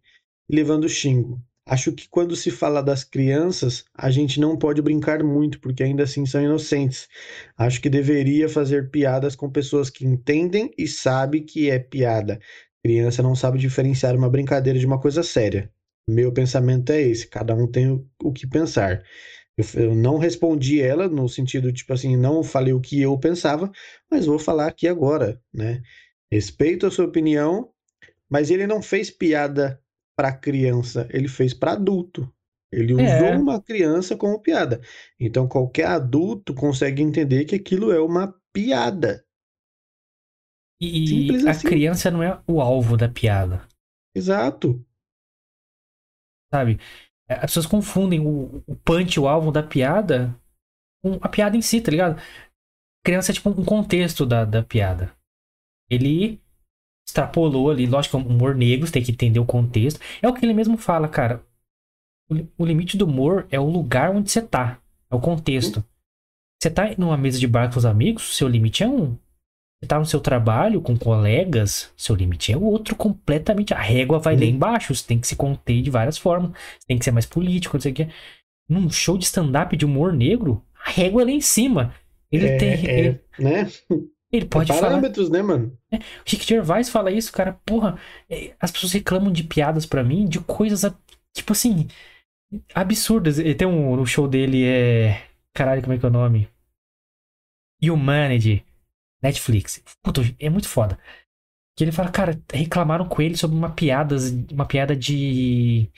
levando 0.50 0.88
xingo. 0.88 1.42
Acho 1.66 1.92
que 1.92 2.06
quando 2.08 2.36
se 2.36 2.50
fala 2.50 2.82
das 2.82 3.04
crianças, 3.04 3.84
a 3.94 4.10
gente 4.10 4.38
não 4.38 4.56
pode 4.56 4.82
brincar 4.82 5.24
muito, 5.24 5.58
porque 5.60 5.82
ainda 5.82 6.02
assim 6.02 6.26
são 6.26 6.42
inocentes. 6.42 7.08
Acho 7.56 7.80
que 7.80 7.88
deveria 7.88 8.48
fazer 8.50 8.90
piadas 8.90 9.34
com 9.34 9.50
pessoas 9.50 9.88
que 9.88 10.06
entendem 10.06 10.70
e 10.76 10.86
sabem 10.86 11.42
que 11.44 11.70
é 11.70 11.78
piada. 11.78 12.38
Criança 12.84 13.22
não 13.22 13.34
sabe 13.34 13.58
diferenciar 13.58 14.14
uma 14.14 14.28
brincadeira 14.28 14.78
de 14.78 14.84
uma 14.84 15.00
coisa 15.00 15.22
séria. 15.22 15.72
Meu 16.06 16.30
pensamento 16.32 16.90
é 16.92 17.00
esse, 17.00 17.26
cada 17.26 17.54
um 17.54 17.66
tem 17.66 18.06
o 18.22 18.32
que 18.32 18.46
pensar. 18.46 19.02
Eu, 19.56 19.82
eu 19.84 19.94
não 19.94 20.18
respondi 20.18 20.80
ela 20.80 21.08
no 21.08 21.28
sentido, 21.28 21.72
tipo 21.72 21.92
assim, 21.92 22.16
não 22.16 22.42
falei 22.42 22.72
o 22.72 22.80
que 22.80 23.00
eu 23.00 23.18
pensava, 23.18 23.70
mas 24.10 24.26
vou 24.26 24.38
falar 24.38 24.66
aqui 24.68 24.88
agora, 24.88 25.40
né? 25.52 25.82
Respeito 26.30 26.86
a 26.86 26.90
sua 26.90 27.04
opinião, 27.06 27.70
mas 28.30 28.50
ele 28.50 28.66
não 28.66 28.82
fez 28.82 29.10
piada 29.10 29.80
para 30.16 30.32
criança, 30.32 31.08
ele 31.12 31.28
fez 31.28 31.54
para 31.54 31.72
adulto. 31.72 32.32
Ele 32.72 32.94
usou 32.94 33.32
É. 33.32 33.38
uma 33.38 33.60
criança 33.62 34.16
como 34.16 34.40
piada. 34.40 34.80
Então 35.20 35.48
qualquer 35.48 35.86
adulto 35.86 36.54
consegue 36.54 37.02
entender 37.02 37.44
que 37.44 37.54
aquilo 37.56 37.92
é 37.92 38.00
uma 38.00 38.34
piada. 38.52 39.24
E 40.80 40.94
Simples 41.08 41.44
a 41.44 41.52
assim. 41.52 41.68
criança 41.68 42.10
não 42.12 42.22
é 42.22 42.40
o 42.46 42.60
alvo 42.60 42.96
da 42.96 43.08
piada, 43.08 43.66
Exato. 44.12 44.84
sabe? 46.52 46.78
É, 47.28 47.34
As 47.34 47.42
pessoas 47.42 47.66
confundem 47.66 48.20
o, 48.20 48.62
o 48.66 48.76
punch, 48.76 49.18
o 49.18 49.28
alvo 49.28 49.50
da 49.50 49.62
piada, 49.62 50.38
com 51.02 51.18
a 51.20 51.28
piada 51.28 51.56
em 51.56 51.62
si, 51.62 51.80
tá 51.80 51.90
ligado? 51.90 52.20
Criança 53.04 53.32
é 53.32 53.34
tipo 53.34 53.50
um 53.50 53.64
contexto 53.64 54.24
da, 54.24 54.44
da 54.44 54.62
piada. 54.62 55.14
Ele 55.90 56.40
extrapolou 57.06 57.70
ali, 57.70 57.86
lógico, 57.86 58.16
humor 58.16 58.54
negro, 58.54 58.86
você 58.86 58.94
tem 58.94 59.02
que 59.02 59.12
entender 59.12 59.38
o 59.38 59.46
contexto. 59.46 60.00
É 60.22 60.28
o 60.28 60.32
que 60.32 60.44
ele 60.44 60.54
mesmo 60.54 60.76
fala, 60.78 61.08
cara. 61.08 61.44
O, 62.30 62.62
o 62.62 62.66
limite 62.66 62.96
do 62.96 63.04
humor 63.04 63.46
é 63.50 63.60
o 63.60 63.68
lugar 63.68 64.10
onde 64.10 64.30
você 64.30 64.40
tá, 64.40 64.80
é 65.10 65.14
o 65.14 65.20
contexto. 65.20 65.84
Você 66.60 66.70
tá 66.70 66.84
numa 66.96 67.16
mesa 67.18 67.38
de 67.38 67.46
bar 67.46 67.70
com 67.70 67.78
os 67.78 67.84
amigos, 67.84 68.36
seu 68.36 68.48
limite 68.48 68.82
é 68.82 68.88
um. 68.88 69.18
Tá 69.84 69.98
no 69.98 70.06
seu 70.06 70.20
trabalho 70.20 70.80
com 70.80 70.96
colegas, 70.96 71.92
seu 71.96 72.14
limite 72.14 72.52
é 72.52 72.56
outro 72.56 72.96
completamente. 72.96 73.72
A 73.74 73.80
régua 73.80 74.18
vai 74.18 74.34
lá 74.36 74.42
Uhum. 74.42 74.48
embaixo, 74.48 74.94
você 74.94 75.06
tem 75.06 75.18
que 75.20 75.26
se 75.26 75.36
conter 75.36 75.82
de 75.82 75.90
várias 75.90 76.16
formas. 76.18 76.50
Você 76.52 76.86
tem 76.88 76.98
que 76.98 77.04
ser 77.04 77.10
mais 77.12 77.26
político, 77.26 77.76
não 77.76 77.80
sei 77.80 77.92
o 77.92 77.94
quê. 77.94 78.08
Num 78.68 78.90
show 78.90 79.18
de 79.18 79.24
stand-up 79.24 79.76
de 79.76 79.84
humor 79.84 80.12
negro, 80.12 80.64
a 80.84 80.90
régua 80.90 81.22
é 81.22 81.24
lá 81.26 81.30
em 81.30 81.40
cima. 81.40 81.94
Ele 82.32 82.46
é, 82.46 82.56
tem. 82.56 82.70
é, 82.72 82.98
Ele, 82.98 83.20
né? 83.38 83.68
ele 84.32 84.46
pode 84.46 84.72
é 84.72 84.74
falar. 84.74 84.88
parâmetros, 84.88 85.30
né, 85.30 85.42
mano? 85.42 85.76
Rick 86.26 86.46
Gervais 86.46 86.88
fala 86.88 87.10
isso, 87.12 87.30
cara. 87.32 87.58
Porra, 87.64 87.96
é, 88.28 88.52
as 88.58 88.70
pessoas 88.70 88.92
reclamam 88.92 89.30
de 89.32 89.44
piadas 89.44 89.86
pra 89.86 90.02
mim, 90.02 90.26
de 90.26 90.40
coisas, 90.40 90.82
tipo 91.32 91.52
assim, 91.52 91.86
absurdas. 92.74 93.38
Ele 93.38 93.54
tem 93.54 93.68
um. 93.68 93.92
O 94.00 94.06
show 94.06 94.26
dele 94.26 94.64
é. 94.64 95.22
Caralho, 95.54 95.82
como 95.82 95.92
é 95.94 95.98
que 95.98 96.04
é 96.04 96.08
o 96.08 96.12
nome? 96.12 96.48
Humanity. 97.82 98.64
Netflix. 99.24 99.82
Puta, 100.02 100.22
é 100.38 100.50
muito 100.50 100.68
foda. 100.68 100.98
Que 101.76 101.82
ele 101.82 101.92
fala, 101.92 102.10
cara, 102.10 102.40
reclamaram 102.52 103.06
com 103.08 103.22
ele 103.22 103.36
sobre 103.36 103.56
uma 103.56 103.70
piada, 103.70 104.16
uma 104.52 104.66
piada 104.66 104.94
de. 104.94 105.90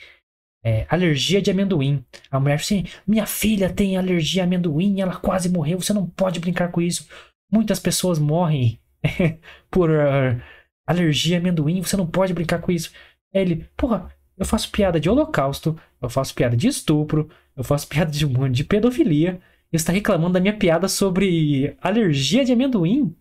é, 0.63 0.87
alergia 0.89 1.41
de 1.41 1.51
amendoim. 1.51 2.03
A 2.31 2.39
mulher 2.39 2.55
assim, 2.55 2.85
minha 3.05 3.25
filha 3.25 3.71
tem 3.71 3.97
alergia 3.97 4.43
a 4.43 4.45
amendoim, 4.45 5.01
ela 5.01 5.15
quase 5.17 5.49
morreu, 5.49 5.79
você 5.79 5.93
não 5.93 6.07
pode 6.07 6.39
brincar 6.39 6.71
com 6.71 6.81
isso. 6.81 7.07
Muitas 7.51 7.79
pessoas 7.79 8.17
morrem 8.17 8.79
por 9.69 9.91
ah, 9.91 10.41
alergia 10.87 11.37
a 11.37 11.39
amendoim, 11.39 11.81
você 11.81 11.97
não 11.97 12.07
pode 12.07 12.33
brincar 12.33 12.59
com 12.59 12.71
isso. 12.71 12.91
Ele, 13.33 13.67
porra, 13.75 14.09
eu 14.37 14.45
faço 14.45 14.71
piada 14.71 14.99
de 14.99 15.09
holocausto, 15.09 15.79
eu 16.01 16.09
faço 16.09 16.33
piada 16.33 16.55
de 16.55 16.67
estupro, 16.67 17.29
eu 17.55 17.63
faço 17.63 17.87
piada 17.87 18.11
de, 18.11 18.25
de 18.49 18.63
pedofilia. 18.63 19.39
E 19.71 19.77
você 19.77 19.85
tá 19.85 19.91
reclamando 19.93 20.33
da 20.33 20.39
minha 20.39 20.57
piada 20.57 20.87
sobre 20.87 21.75
alergia 21.81 22.43
de 22.45 22.53
amendoim? 22.53 23.15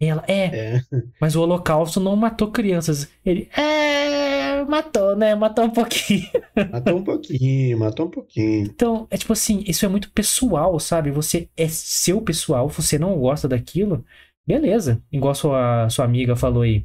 E 0.00 0.06
ela, 0.06 0.24
é, 0.26 0.44
É. 0.76 0.80
mas 1.20 1.36
o 1.36 1.42
holocausto 1.42 2.00
não 2.00 2.16
matou 2.16 2.50
crianças. 2.50 3.08
Ele, 3.24 3.48
é, 3.56 4.64
matou, 4.64 5.14
né? 5.14 5.34
Matou 5.34 5.64
um 5.66 5.70
pouquinho. 5.70 6.28
Matou 6.72 6.96
um 6.98 7.04
pouquinho, 7.04 7.78
matou 7.78 8.06
um 8.06 8.10
pouquinho. 8.10 8.64
Então, 8.66 9.06
é 9.10 9.16
tipo 9.16 9.32
assim, 9.32 9.62
isso 9.66 9.84
é 9.84 9.88
muito 9.88 10.10
pessoal, 10.10 10.78
sabe? 10.80 11.10
Você 11.10 11.48
é 11.56 11.68
seu 11.68 12.20
pessoal, 12.20 12.68
você 12.68 12.98
não 12.98 13.16
gosta 13.18 13.46
daquilo, 13.46 14.04
beleza. 14.46 15.00
Igual 15.12 15.34
sua, 15.34 15.88
sua 15.88 16.04
amiga 16.04 16.34
falou 16.34 16.62
aí. 16.62 16.84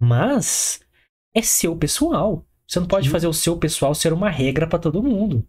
Mas 0.00 0.80
é 1.34 1.42
seu 1.42 1.76
pessoal. 1.76 2.44
Você 2.66 2.80
não 2.80 2.86
pode 2.86 3.06
Sim. 3.06 3.12
fazer 3.12 3.26
o 3.26 3.32
seu 3.32 3.56
pessoal 3.56 3.94
ser 3.94 4.12
uma 4.12 4.30
regra 4.30 4.66
pra 4.66 4.78
todo 4.78 5.02
mundo. 5.02 5.46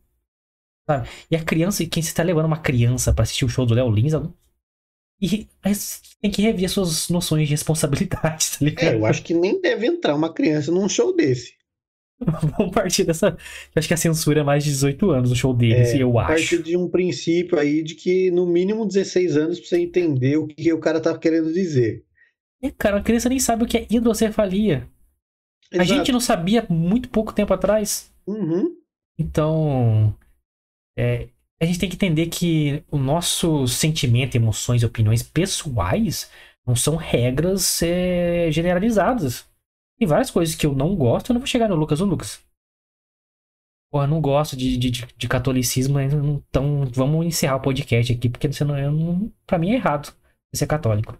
Sabe? 0.87 1.09
E 1.31 1.35
a 1.35 1.43
criança, 1.43 1.83
e 1.83 1.87
quem 1.87 2.03
você 2.03 2.13
tá 2.13 2.23
levando 2.23 2.45
uma 2.45 2.59
criança 2.59 3.13
pra 3.13 3.23
assistir 3.23 3.45
o 3.45 3.49
show 3.49 3.65
do 3.65 3.73
Léo 3.73 3.89
Lins, 3.89 4.13
e 5.21 5.47
mas 5.63 6.01
tem 6.21 6.29
que 6.29 6.41
rever 6.41 6.69
suas 6.69 7.07
noções 7.09 7.47
de 7.47 7.51
responsabilidade, 7.53 8.51
tá 8.59 8.65
ligado? 8.65 8.93
É, 8.93 8.95
eu 8.95 9.05
acho 9.05 9.23
que 9.23 9.33
nem 9.33 9.61
deve 9.61 9.87
entrar 9.87 10.15
uma 10.15 10.33
criança 10.33 10.71
num 10.71 10.89
show 10.89 11.15
desse. 11.15 11.53
Vamos 12.57 12.73
partir 12.73 13.03
dessa. 13.05 13.27
Eu 13.27 13.79
acho 13.79 13.87
que 13.87 13.93
a 13.93 13.97
censura 13.97 14.41
é 14.41 14.43
mais 14.43 14.63
de 14.63 14.69
18 14.71 15.11
anos 15.11 15.29
no 15.29 15.35
show 15.35 15.53
deles, 15.53 15.89
É, 15.89 15.97
eu 16.03 16.17
a 16.19 16.27
partir 16.27 16.55
acho. 16.55 16.63
de 16.63 16.77
um 16.77 16.89
princípio 16.89 17.57
aí 17.57 17.83
de 17.83 17.95
que 17.95 18.29
no 18.31 18.45
mínimo 18.45 18.85
16 18.85 19.37
anos 19.37 19.59
pra 19.59 19.69
você 19.69 19.79
entender 19.79 20.37
o 20.37 20.47
que 20.47 20.71
o 20.73 20.79
cara 20.79 20.99
tá 21.01 21.17
querendo 21.17 21.51
dizer. 21.53 22.03
E, 22.61 22.71
cara, 22.71 22.97
a 22.99 23.03
criança 23.03 23.27
nem 23.29 23.39
sabe 23.39 23.63
o 23.63 23.67
que 23.67 23.77
é 23.77 23.87
hidrocefalia. 23.89 24.87
A 25.71 25.77
Exato. 25.83 25.89
gente 25.89 26.11
não 26.11 26.19
sabia 26.19 26.65
muito 26.69 27.09
pouco 27.09 27.33
tempo 27.33 27.53
atrás. 27.53 28.11
Uhum. 28.27 28.75
Então, 29.19 30.15
é, 30.97 31.29
a 31.61 31.65
gente 31.65 31.79
tem 31.79 31.89
que 31.89 31.95
entender 31.95 32.27
que 32.27 32.83
o 32.91 32.97
nosso 32.97 33.67
sentimento, 33.67 34.35
emoções 34.35 34.81
e 34.81 34.85
opiniões 34.85 35.23
pessoais 35.23 36.29
não 36.65 36.75
são 36.75 36.95
regras 36.95 37.81
é, 37.81 38.51
generalizadas. 38.51 39.49
Tem 39.97 40.07
várias 40.07 40.31
coisas 40.31 40.55
que 40.55 40.65
eu 40.65 40.73
não 40.73 40.95
gosto, 40.95 41.29
eu 41.29 41.33
não 41.35 41.41
vou 41.41 41.47
chegar 41.47 41.69
no 41.69 41.75
Lucas 41.75 42.01
ou 42.01 42.07
Lucas. 42.07 42.43
Porra, 43.91 44.05
eu 44.05 44.09
não 44.09 44.19
gosto 44.21 44.57
de, 44.57 44.75
de, 44.75 44.89
de- 44.89 45.27
catolicismo, 45.27 45.99
então 45.99 46.83
vamos 46.91 47.25
encerrar 47.27 47.57
o 47.57 47.61
podcast 47.61 48.11
aqui, 48.11 48.27
porque 48.27 48.51
senão 48.51 48.77
eu 48.77 48.91
não, 48.91 49.31
pra 49.45 49.59
mim 49.59 49.69
é 49.71 49.75
errado 49.75 50.13
ser 50.53 50.67
católico. 50.67 51.17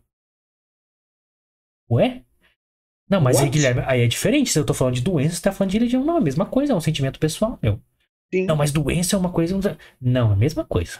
Ué? 1.90 2.24
Não, 3.10 3.22
mas 3.22 3.40
aí? 3.40 3.50
Guilherme, 3.50 3.82
aí 3.86 4.02
é 4.02 4.08
diferente. 4.08 4.50
Se 4.50 4.58
eu 4.58 4.66
tô 4.66 4.74
falando 4.74 4.96
de 4.96 5.02
doença, 5.02 5.36
você 5.36 5.42
tá 5.42 5.52
falando 5.52 5.72
de 5.72 5.78
religião. 5.78 6.04
Não, 6.04 6.16
é 6.16 6.18
a 6.18 6.22
mesma 6.22 6.46
coisa, 6.46 6.74
é 6.74 6.76
um 6.76 6.82
sentimento 6.82 7.20
pessoal, 7.20 7.60
meu. 7.62 7.80
Sim. 8.34 8.48
Não, 8.48 8.56
mas 8.56 8.72
doença 8.72 9.16
é 9.16 9.20
uma 9.20 9.32
coisa. 9.32 9.78
Não, 10.02 10.32
é 10.32 10.34
a 10.34 10.36
mesma 10.36 10.66
coisa. 10.66 11.00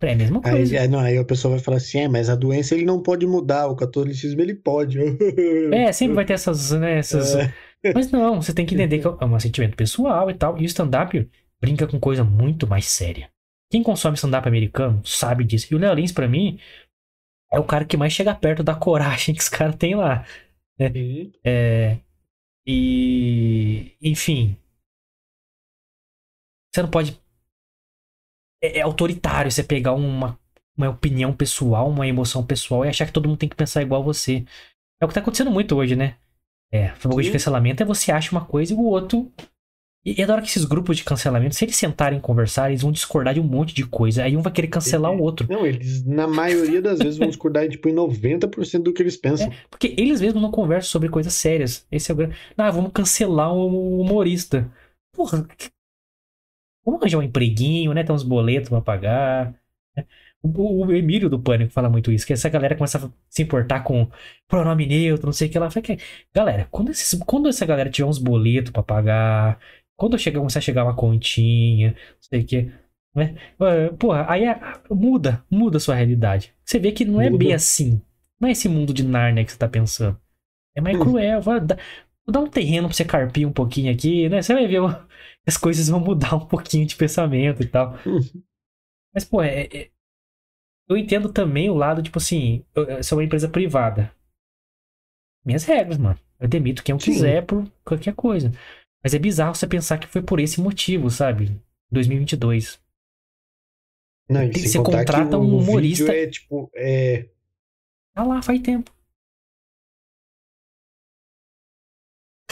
É 0.00 0.12
a 0.12 0.16
mesma 0.16 0.40
Aí, 0.42 0.50
coisa. 0.50 0.76
é, 0.76 0.88
não, 0.88 0.98
aí 0.98 1.16
a 1.16 1.24
pessoa 1.24 1.54
vai 1.54 1.62
falar 1.62 1.76
assim, 1.76 2.00
é, 2.00 2.08
mas 2.08 2.28
a 2.28 2.34
doença 2.34 2.74
ele 2.74 2.84
não 2.84 3.00
pode 3.00 3.24
mudar, 3.24 3.68
o 3.68 3.76
catolicismo 3.76 4.40
ele 4.40 4.56
pode. 4.56 4.98
É, 5.72 5.92
sempre 5.92 6.16
vai 6.16 6.24
ter 6.24 6.32
essas, 6.32 6.72
né, 6.72 6.98
essas... 6.98 7.36
É. 7.36 7.54
Mas 7.94 8.10
não, 8.10 8.42
você 8.42 8.52
tem 8.52 8.66
que 8.66 8.74
entender 8.74 8.98
que 8.98 9.06
é 9.06 9.24
um 9.24 9.38
sentimento 9.38 9.76
pessoal 9.76 10.28
e 10.30 10.34
tal. 10.34 10.58
E 10.58 10.62
o 10.62 10.66
stand-up 10.66 11.30
brinca 11.60 11.86
com 11.86 12.00
coisa 12.00 12.24
muito 12.24 12.66
mais 12.66 12.86
séria. 12.86 13.30
Quem 13.70 13.82
consome 13.84 14.16
stand-up 14.16 14.46
americano 14.48 15.00
sabe 15.04 15.44
disso. 15.44 15.68
E 15.70 15.76
o 15.76 15.78
Léo 15.78 15.94
Lins, 15.94 16.12
pra 16.12 16.28
mim, 16.28 16.58
é 17.52 17.58
o 17.58 17.64
cara 17.64 17.84
que 17.84 17.96
mais 17.96 18.12
chega 18.12 18.34
perto 18.34 18.64
da 18.64 18.74
coragem 18.74 19.32
que 19.34 19.40
os 19.40 19.48
caras 19.48 19.76
têm 19.76 19.94
lá. 19.94 20.24
Sim. 20.80 21.32
É, 21.44 21.98
e, 22.66 23.96
enfim. 24.02 24.56
Você 26.74 26.82
não 26.82 26.88
pode. 26.88 27.20
É, 28.62 28.78
é 28.78 28.82
autoritário 28.82 29.50
você 29.50 29.62
pegar 29.62 29.92
uma, 29.92 30.38
uma 30.76 30.90
opinião 30.90 31.32
pessoal, 31.32 31.88
uma 31.90 32.06
emoção 32.06 32.44
pessoal 32.44 32.84
e 32.84 32.88
achar 32.88 33.06
que 33.06 33.12
todo 33.12 33.28
mundo 33.28 33.38
tem 33.38 33.48
que 33.48 33.56
pensar 33.56 33.82
igual 33.82 34.00
a 34.00 34.04
você. 34.04 34.44
É 35.00 35.04
o 35.04 35.08
que 35.08 35.14
tá 35.14 35.20
acontecendo 35.20 35.50
muito 35.50 35.76
hoje, 35.76 35.96
né? 35.96 36.16
É, 36.72 36.92
o 37.04 37.08
bagulho 37.08 37.24
de 37.24 37.32
cancelamento 37.32 37.82
é 37.82 37.86
você 37.86 38.10
acha 38.10 38.32
uma 38.32 38.44
coisa 38.44 38.72
e 38.72 38.76
o 38.76 38.80
outro. 38.80 39.30
E 40.04 40.20
é 40.20 40.26
da 40.26 40.32
hora 40.32 40.42
que 40.42 40.48
esses 40.48 40.64
grupos 40.64 40.96
de 40.96 41.04
cancelamento, 41.04 41.54
se 41.54 41.64
eles 41.64 41.76
sentarem 41.76 42.18
e 42.18 42.22
conversar, 42.22 42.70
eles 42.70 42.82
vão 42.82 42.90
discordar 42.90 43.34
de 43.34 43.40
um 43.40 43.44
monte 43.44 43.72
de 43.72 43.86
coisa. 43.86 44.24
Aí 44.24 44.36
um 44.36 44.42
vai 44.42 44.52
querer 44.52 44.66
cancelar 44.66 45.12
o 45.12 45.22
outro. 45.22 45.46
Não, 45.48 45.64
eles, 45.64 46.04
na 46.04 46.26
maioria 46.26 46.82
das 46.82 46.98
vezes, 46.98 47.18
vão 47.18 47.28
discordar 47.28 47.68
tipo, 47.68 47.88
em 47.88 47.94
90% 47.94 48.82
do 48.82 48.92
que 48.92 49.00
eles 49.00 49.16
pensam. 49.16 49.52
Porque 49.70 49.94
eles 49.96 50.20
mesmos 50.20 50.42
não 50.42 50.50
conversam 50.50 50.90
sobre 50.90 51.08
coisas 51.08 51.34
sérias. 51.34 51.86
Esse 51.92 52.10
é 52.10 52.14
o 52.14 52.16
grande. 52.16 52.34
Ah, 52.56 52.70
vamos 52.70 52.90
cancelar 52.92 53.52
o 53.52 54.00
humorista. 54.00 54.68
Porra. 55.14 55.46
Vamos 56.84 57.00
arranjar 57.00 57.18
um 57.18 57.22
empreguinho, 57.22 57.92
né? 57.94 58.02
Tem 58.04 58.14
uns 58.14 58.22
boletos 58.22 58.68
pra 58.68 58.80
pagar. 58.80 59.54
né? 59.96 60.04
O, 60.42 60.86
o 60.86 60.92
Emílio 60.92 61.30
do 61.30 61.38
Pânico 61.40 61.72
fala 61.72 61.88
muito 61.88 62.10
isso, 62.10 62.26
que 62.26 62.32
essa 62.32 62.48
galera 62.48 62.74
começa 62.74 62.98
a 63.06 63.10
se 63.30 63.42
importar 63.42 63.80
com 63.84 64.08
pronome 64.48 64.86
neutro, 64.86 65.26
não 65.26 65.32
sei 65.32 65.48
o 65.48 65.50
que 65.50 65.58
lá. 65.58 65.68
Galera, 66.34 66.66
quando, 66.70 66.90
esses, 66.90 67.18
quando 67.24 67.48
essa 67.48 67.64
galera 67.64 67.90
tiver 67.90 68.08
uns 68.08 68.18
boletos 68.18 68.72
pra 68.72 68.82
pagar, 68.82 69.58
quando 69.96 70.18
chegar, 70.18 70.40
começar 70.40 70.58
a 70.58 70.62
chegar 70.62 70.84
uma 70.84 70.96
continha, 70.96 71.90
não 71.92 72.16
sei 72.20 72.40
o 72.40 72.44
que, 72.46 72.72
né? 73.14 73.36
Porra, 73.98 74.26
aí 74.28 74.44
é- 74.44 74.60
muda, 74.90 75.44
muda 75.50 75.76
a 75.76 75.80
sua 75.80 75.94
realidade. 75.94 76.52
Você 76.64 76.78
vê 76.78 76.90
que 76.90 77.04
não 77.04 77.20
é 77.20 77.30
Muda. 77.30 77.38
bem 77.44 77.54
assim. 77.54 78.00
Não 78.40 78.48
é 78.48 78.52
esse 78.52 78.68
mundo 78.68 78.92
de 78.92 79.04
Nárnia 79.04 79.44
que 79.44 79.52
você 79.52 79.58
tá 79.58 79.68
pensando. 79.68 80.18
É 80.74 80.80
mais 80.80 80.98
cruel. 80.98 81.40
Vai 81.40 81.60
vou 82.26 82.32
dar 82.32 82.40
um 82.40 82.48
terreno 82.50 82.88
pra 82.88 82.96
você 82.96 83.04
carpir 83.04 83.46
um 83.46 83.52
pouquinho 83.52 83.92
aqui, 83.92 84.28
né? 84.28 84.42
Você 84.42 84.54
vai 84.54 84.66
ver 84.66 84.80
as 85.46 85.56
coisas 85.56 85.88
vão 85.88 86.00
mudar 86.00 86.34
um 86.36 86.46
pouquinho 86.46 86.86
de 86.86 86.96
pensamento 86.96 87.62
e 87.62 87.66
tal. 87.68 87.94
Hum. 88.06 88.20
Mas, 89.14 89.24
pô, 89.24 89.42
é, 89.42 89.64
é- 89.64 89.90
eu 90.88 90.96
entendo 90.96 91.32
também 91.32 91.70
o 91.70 91.74
lado, 91.74 92.02
tipo 92.02 92.18
assim, 92.18 92.64
eu, 92.74 92.84
eu 92.84 93.02
sou 93.04 93.18
uma 93.18 93.24
empresa 93.24 93.48
privada. 93.48 94.14
Minhas 95.44 95.64
regras, 95.64 95.98
mano. 95.98 96.18
Eu 96.38 96.48
demito 96.48 96.82
quem 96.82 96.92
eu 96.94 97.00
Sim. 97.00 97.12
quiser 97.12 97.46
por 97.46 97.68
qualquer 97.84 98.14
coisa. 98.14 98.52
Mas 99.02 99.14
é 99.14 99.18
bizarro 99.18 99.54
você 99.54 99.66
pensar 99.66 99.98
que 99.98 100.06
foi 100.06 100.22
por 100.22 100.38
esse 100.40 100.60
motivo, 100.60 101.10
sabe? 101.10 101.60
2022. 101.90 102.80
Não, 104.28 104.42
e 104.44 104.50
Tem- 104.50 104.66
você 104.66 104.78
contrata 104.78 105.38
um 105.38 105.56
humorista- 105.58 106.12
é 106.14 106.26
tipo, 106.28 106.70
é, 106.74 107.28
Tá 108.14 108.24
lá, 108.24 108.42
faz 108.42 108.60
tempo. 108.60 108.92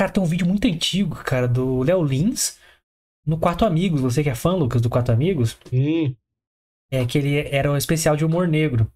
Cara, 0.01 0.11
tem 0.11 0.23
um 0.23 0.27
vídeo 0.27 0.47
muito 0.47 0.67
antigo, 0.67 1.15
cara, 1.15 1.47
do 1.47 1.83
Léo 1.83 2.03
Lins 2.03 2.59
no 3.27 3.39
Quatro 3.39 3.67
Amigos. 3.67 4.01
Você 4.01 4.23
que 4.23 4.31
é 4.31 4.35
fã, 4.35 4.55
Lucas, 4.55 4.81
do 4.81 4.89
Quatro 4.89 5.13
Amigos? 5.13 5.59
sim, 5.69 6.17
É 6.91 7.05
que 7.05 7.19
ele 7.19 7.37
era 7.55 7.71
um 7.71 7.77
especial 7.77 8.17
de 8.17 8.25
humor 8.25 8.49
negro. 8.49 8.91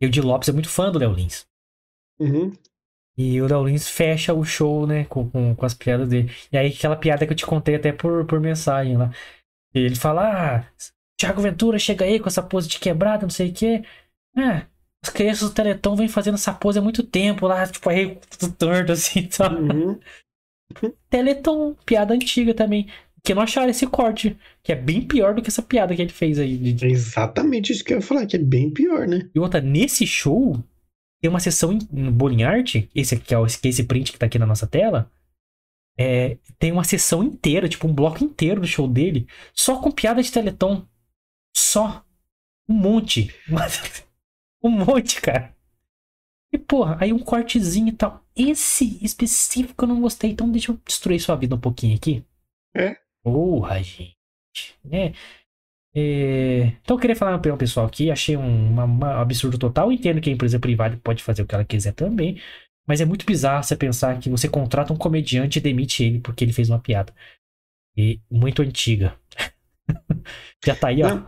E 0.00 0.06
o 0.06 0.08
Di 0.08 0.22
Lopes 0.22 0.48
é 0.48 0.52
muito 0.52 0.70
fã 0.70 0.90
do 0.90 0.98
Léo 0.98 1.12
Lins. 1.12 1.46
uhum, 2.18 2.52
E 3.18 3.38
o 3.42 3.46
Léo 3.46 3.66
Lins 3.66 3.86
fecha 3.86 4.32
o 4.32 4.42
show, 4.42 4.86
né, 4.86 5.04
com, 5.04 5.28
com, 5.28 5.54
com 5.54 5.66
as 5.66 5.74
piadas 5.74 6.08
dele. 6.08 6.32
E 6.50 6.56
aí, 6.56 6.68
aquela 6.68 6.96
piada 6.96 7.26
que 7.26 7.34
eu 7.34 7.36
te 7.36 7.44
contei 7.44 7.74
até 7.74 7.92
por, 7.92 8.24
por 8.24 8.40
mensagem 8.40 8.96
lá. 8.96 9.10
Ele 9.74 9.94
fala: 9.94 10.62
Ah, 10.62 10.72
Thiago 11.18 11.42
Ventura 11.42 11.78
chega 11.78 12.06
aí 12.06 12.18
com 12.18 12.28
essa 12.28 12.42
pose 12.42 12.66
de 12.66 12.78
quebrada, 12.80 13.24
não 13.24 13.30
sei 13.30 13.50
o 13.50 13.52
quê. 13.52 13.84
Ah, 14.34 14.66
as 15.04 15.10
crianças 15.10 15.50
do 15.50 15.54
Teleton 15.54 15.96
vêm 15.96 16.08
fazendo 16.08 16.36
essa 16.36 16.54
pose 16.54 16.78
há 16.78 16.82
muito 16.82 17.02
tempo 17.02 17.46
lá, 17.46 17.66
tipo, 17.66 17.90
aí 17.90 18.18
tudo 18.38 18.54
torto 18.54 18.92
assim, 18.92 19.28
sabe? 19.30 19.60
uhum. 19.60 20.00
Teleton, 21.08 21.74
piada 21.84 22.14
antiga 22.14 22.54
também. 22.54 22.88
Que 23.22 23.34
não 23.34 23.42
acharam 23.42 23.68
esse 23.68 23.86
corte, 23.86 24.34
que 24.62 24.72
é 24.72 24.74
bem 24.74 25.02
pior 25.02 25.34
do 25.34 25.42
que 25.42 25.48
essa 25.48 25.60
piada 25.62 25.94
que 25.94 26.00
ele 26.00 26.10
fez 26.12 26.38
aí. 26.38 26.74
É 26.82 26.86
exatamente 26.86 27.70
isso 27.70 27.84
que 27.84 27.92
eu 27.92 27.98
ia 27.98 28.02
falar, 28.02 28.24
que 28.26 28.36
é 28.36 28.38
bem 28.38 28.70
pior, 28.70 29.06
né? 29.06 29.28
E 29.34 29.38
outra, 29.38 29.60
nesse 29.60 30.06
show, 30.06 30.56
tem 31.20 31.28
uma 31.28 31.38
sessão 31.40 31.70
em- 31.70 31.86
no 31.92 32.10
Bowling 32.10 32.44
Art, 32.44 32.76
esse 32.94 33.14
aqui 33.14 33.34
é, 33.34 33.38
o- 33.38 33.44
que 33.46 33.68
é 33.68 33.68
esse 33.68 33.84
print 33.84 34.10
que 34.12 34.18
tá 34.18 34.24
aqui 34.24 34.38
na 34.38 34.46
nossa 34.46 34.66
tela. 34.66 35.10
É, 35.98 36.38
tem 36.58 36.72
uma 36.72 36.82
sessão 36.84 37.22
inteira, 37.22 37.68
tipo 37.68 37.86
um 37.86 37.92
bloco 37.92 38.24
inteiro 38.24 38.62
do 38.62 38.66
show 38.66 38.88
dele, 38.88 39.26
só 39.52 39.78
com 39.82 39.90
piada 39.90 40.22
de 40.22 40.32
Teleton. 40.32 40.86
Só. 41.54 42.02
Um 42.66 42.74
monte. 42.74 43.34
um 44.64 44.70
monte, 44.70 45.20
cara. 45.20 45.54
E 46.52 46.58
porra, 46.58 46.98
aí 47.00 47.12
um 47.12 47.18
cortezinho 47.18 47.88
e 47.88 47.92
tal. 47.92 48.24
Esse 48.36 48.98
específico 49.04 49.84
eu 49.84 49.88
não 49.88 50.00
gostei, 50.00 50.30
então 50.30 50.50
deixa 50.50 50.72
eu 50.72 50.80
destruir 50.84 51.20
sua 51.20 51.36
vida 51.36 51.54
um 51.54 51.60
pouquinho 51.60 51.96
aqui. 51.96 52.24
É. 52.76 52.96
Porra, 53.22 53.82
gente. 53.82 54.16
É. 54.90 55.12
É, 55.94 56.62
Então 56.82 56.96
eu 56.96 57.00
queria 57.00 57.16
falar 57.16 57.38
para 57.38 57.52
o 57.54 57.58
pessoal 57.58 57.86
aqui, 57.86 58.10
achei 58.10 58.36
um 58.36 58.70
uma- 58.70 58.84
uma 58.84 59.20
absurdo 59.20 59.58
total, 59.58 59.90
entendo 59.92 60.20
que 60.20 60.30
a 60.30 60.32
empresa 60.32 60.58
privada 60.60 60.96
pode 61.02 61.22
fazer 61.22 61.42
o 61.42 61.46
que 61.46 61.54
ela 61.54 61.64
quiser 61.64 61.92
também, 61.94 62.40
mas 62.86 63.00
é 63.00 63.04
muito 63.04 63.26
bizarro 63.26 63.62
você 63.64 63.76
pensar 63.76 64.18
que 64.20 64.30
você 64.30 64.48
contrata 64.48 64.92
um 64.92 64.96
comediante 64.96 65.58
e 65.58 65.62
demite 65.62 66.04
ele 66.04 66.20
porque 66.20 66.44
ele 66.44 66.52
fez 66.52 66.70
uma 66.70 66.78
piada. 66.80 67.12
E 67.96 68.20
muito 68.30 68.62
antiga. 68.62 69.16
Já 70.64 70.74
tá 70.76 70.88
aí, 70.88 71.02
ó. 71.02 71.22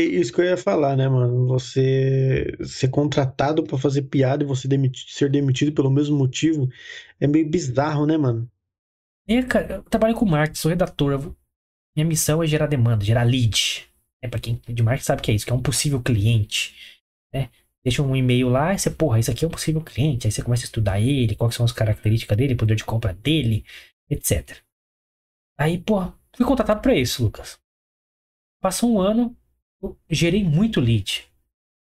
Isso 0.00 0.32
que 0.32 0.40
eu 0.40 0.44
ia 0.44 0.56
falar, 0.56 0.96
né, 0.96 1.08
mano? 1.08 1.46
Você 1.48 2.56
ser 2.64 2.88
contratado 2.88 3.62
pra 3.62 3.78
fazer 3.78 4.02
piada 4.02 4.44
e 4.44 4.46
você 4.46 4.68
ser 5.06 5.30
demitido 5.30 5.72
pelo 5.72 5.90
mesmo 5.90 6.16
motivo 6.16 6.68
é 7.20 7.26
meio 7.26 7.48
bizarro, 7.48 8.06
né, 8.06 8.16
mano? 8.16 8.50
É, 9.26 9.42
cara, 9.42 9.74
eu 9.76 9.82
trabalho 9.82 10.14
com 10.14 10.24
marketing, 10.24 10.58
sou 10.60 10.68
redator. 10.70 11.34
Minha 11.94 12.06
missão 12.06 12.42
é 12.42 12.46
gerar 12.46 12.66
demanda, 12.66 13.04
gerar 13.04 13.24
lead. 13.24 13.88
É 14.22 14.28
para 14.28 14.40
quem 14.40 14.60
de 14.66 14.82
marketing 14.82 15.04
sabe 15.04 15.22
que 15.22 15.30
é 15.30 15.34
isso, 15.34 15.44
que 15.44 15.52
é 15.52 15.54
um 15.54 15.62
possível 15.62 16.02
cliente. 16.02 16.74
Né? 17.32 17.50
Deixa 17.84 18.02
um 18.02 18.16
e-mail 18.16 18.48
lá, 18.48 18.74
e 18.74 18.78
você, 18.78 18.90
porra, 18.90 19.18
esse 19.18 19.30
aqui 19.30 19.44
é 19.44 19.48
um 19.48 19.50
possível 19.50 19.80
cliente. 19.80 20.26
Aí 20.26 20.32
você 20.32 20.42
começa 20.42 20.64
a 20.64 20.66
estudar 20.66 21.00
ele, 21.00 21.36
quais 21.36 21.54
são 21.54 21.64
as 21.64 21.72
características 21.72 22.36
dele, 22.36 22.54
poder 22.54 22.74
de 22.74 22.84
compra 22.84 23.12
dele, 23.12 23.64
etc. 24.10 24.58
Aí, 25.58 25.78
porra, 25.78 26.14
fui 26.36 26.46
contratado 26.46 26.80
pra 26.80 26.94
isso, 26.94 27.22
Lucas. 27.22 27.58
Passou 28.60 28.92
um 28.92 29.00
ano, 29.00 29.36
eu 29.82 29.96
gerei 30.10 30.44
muito 30.44 30.80
lead. 30.80 31.28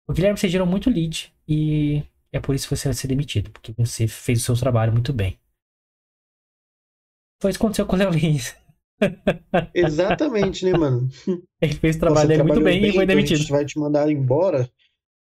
O 0.08 0.12
Guilherme, 0.12 0.38
você 0.38 0.48
gerou 0.48 0.66
muito 0.66 0.90
lead. 0.90 1.32
E 1.48 2.02
é 2.32 2.40
por 2.40 2.54
isso 2.54 2.68
que 2.68 2.76
você 2.76 2.88
vai 2.88 2.94
ser 2.94 3.08
demitido, 3.08 3.50
porque 3.50 3.72
você 3.72 4.06
fez 4.06 4.40
o 4.40 4.42
seu 4.44 4.56
trabalho 4.56 4.92
muito 4.92 5.12
bem. 5.12 5.38
Foi 7.40 7.50
isso 7.50 7.58
que 7.58 7.64
aconteceu 7.64 7.86
com 7.86 7.96
o 7.96 7.98
Léo 7.98 8.10
Lins. 8.10 8.54
Exatamente, 9.74 10.64
né, 10.64 10.72
mano? 10.72 11.08
Ele 11.60 11.74
fez 11.74 11.96
o 11.96 12.00
trabalho 12.00 12.28
dele 12.28 12.42
muito 12.42 12.60
trabalhou 12.60 12.80
bem, 12.80 12.90
e 12.90 12.92
foi 12.92 13.04
então 13.04 13.16
a 13.16 13.16
demitido. 13.16 13.38
gente 13.38 13.50
vai 13.50 13.64
te 13.64 13.78
mandar 13.78 14.10
embora, 14.10 14.70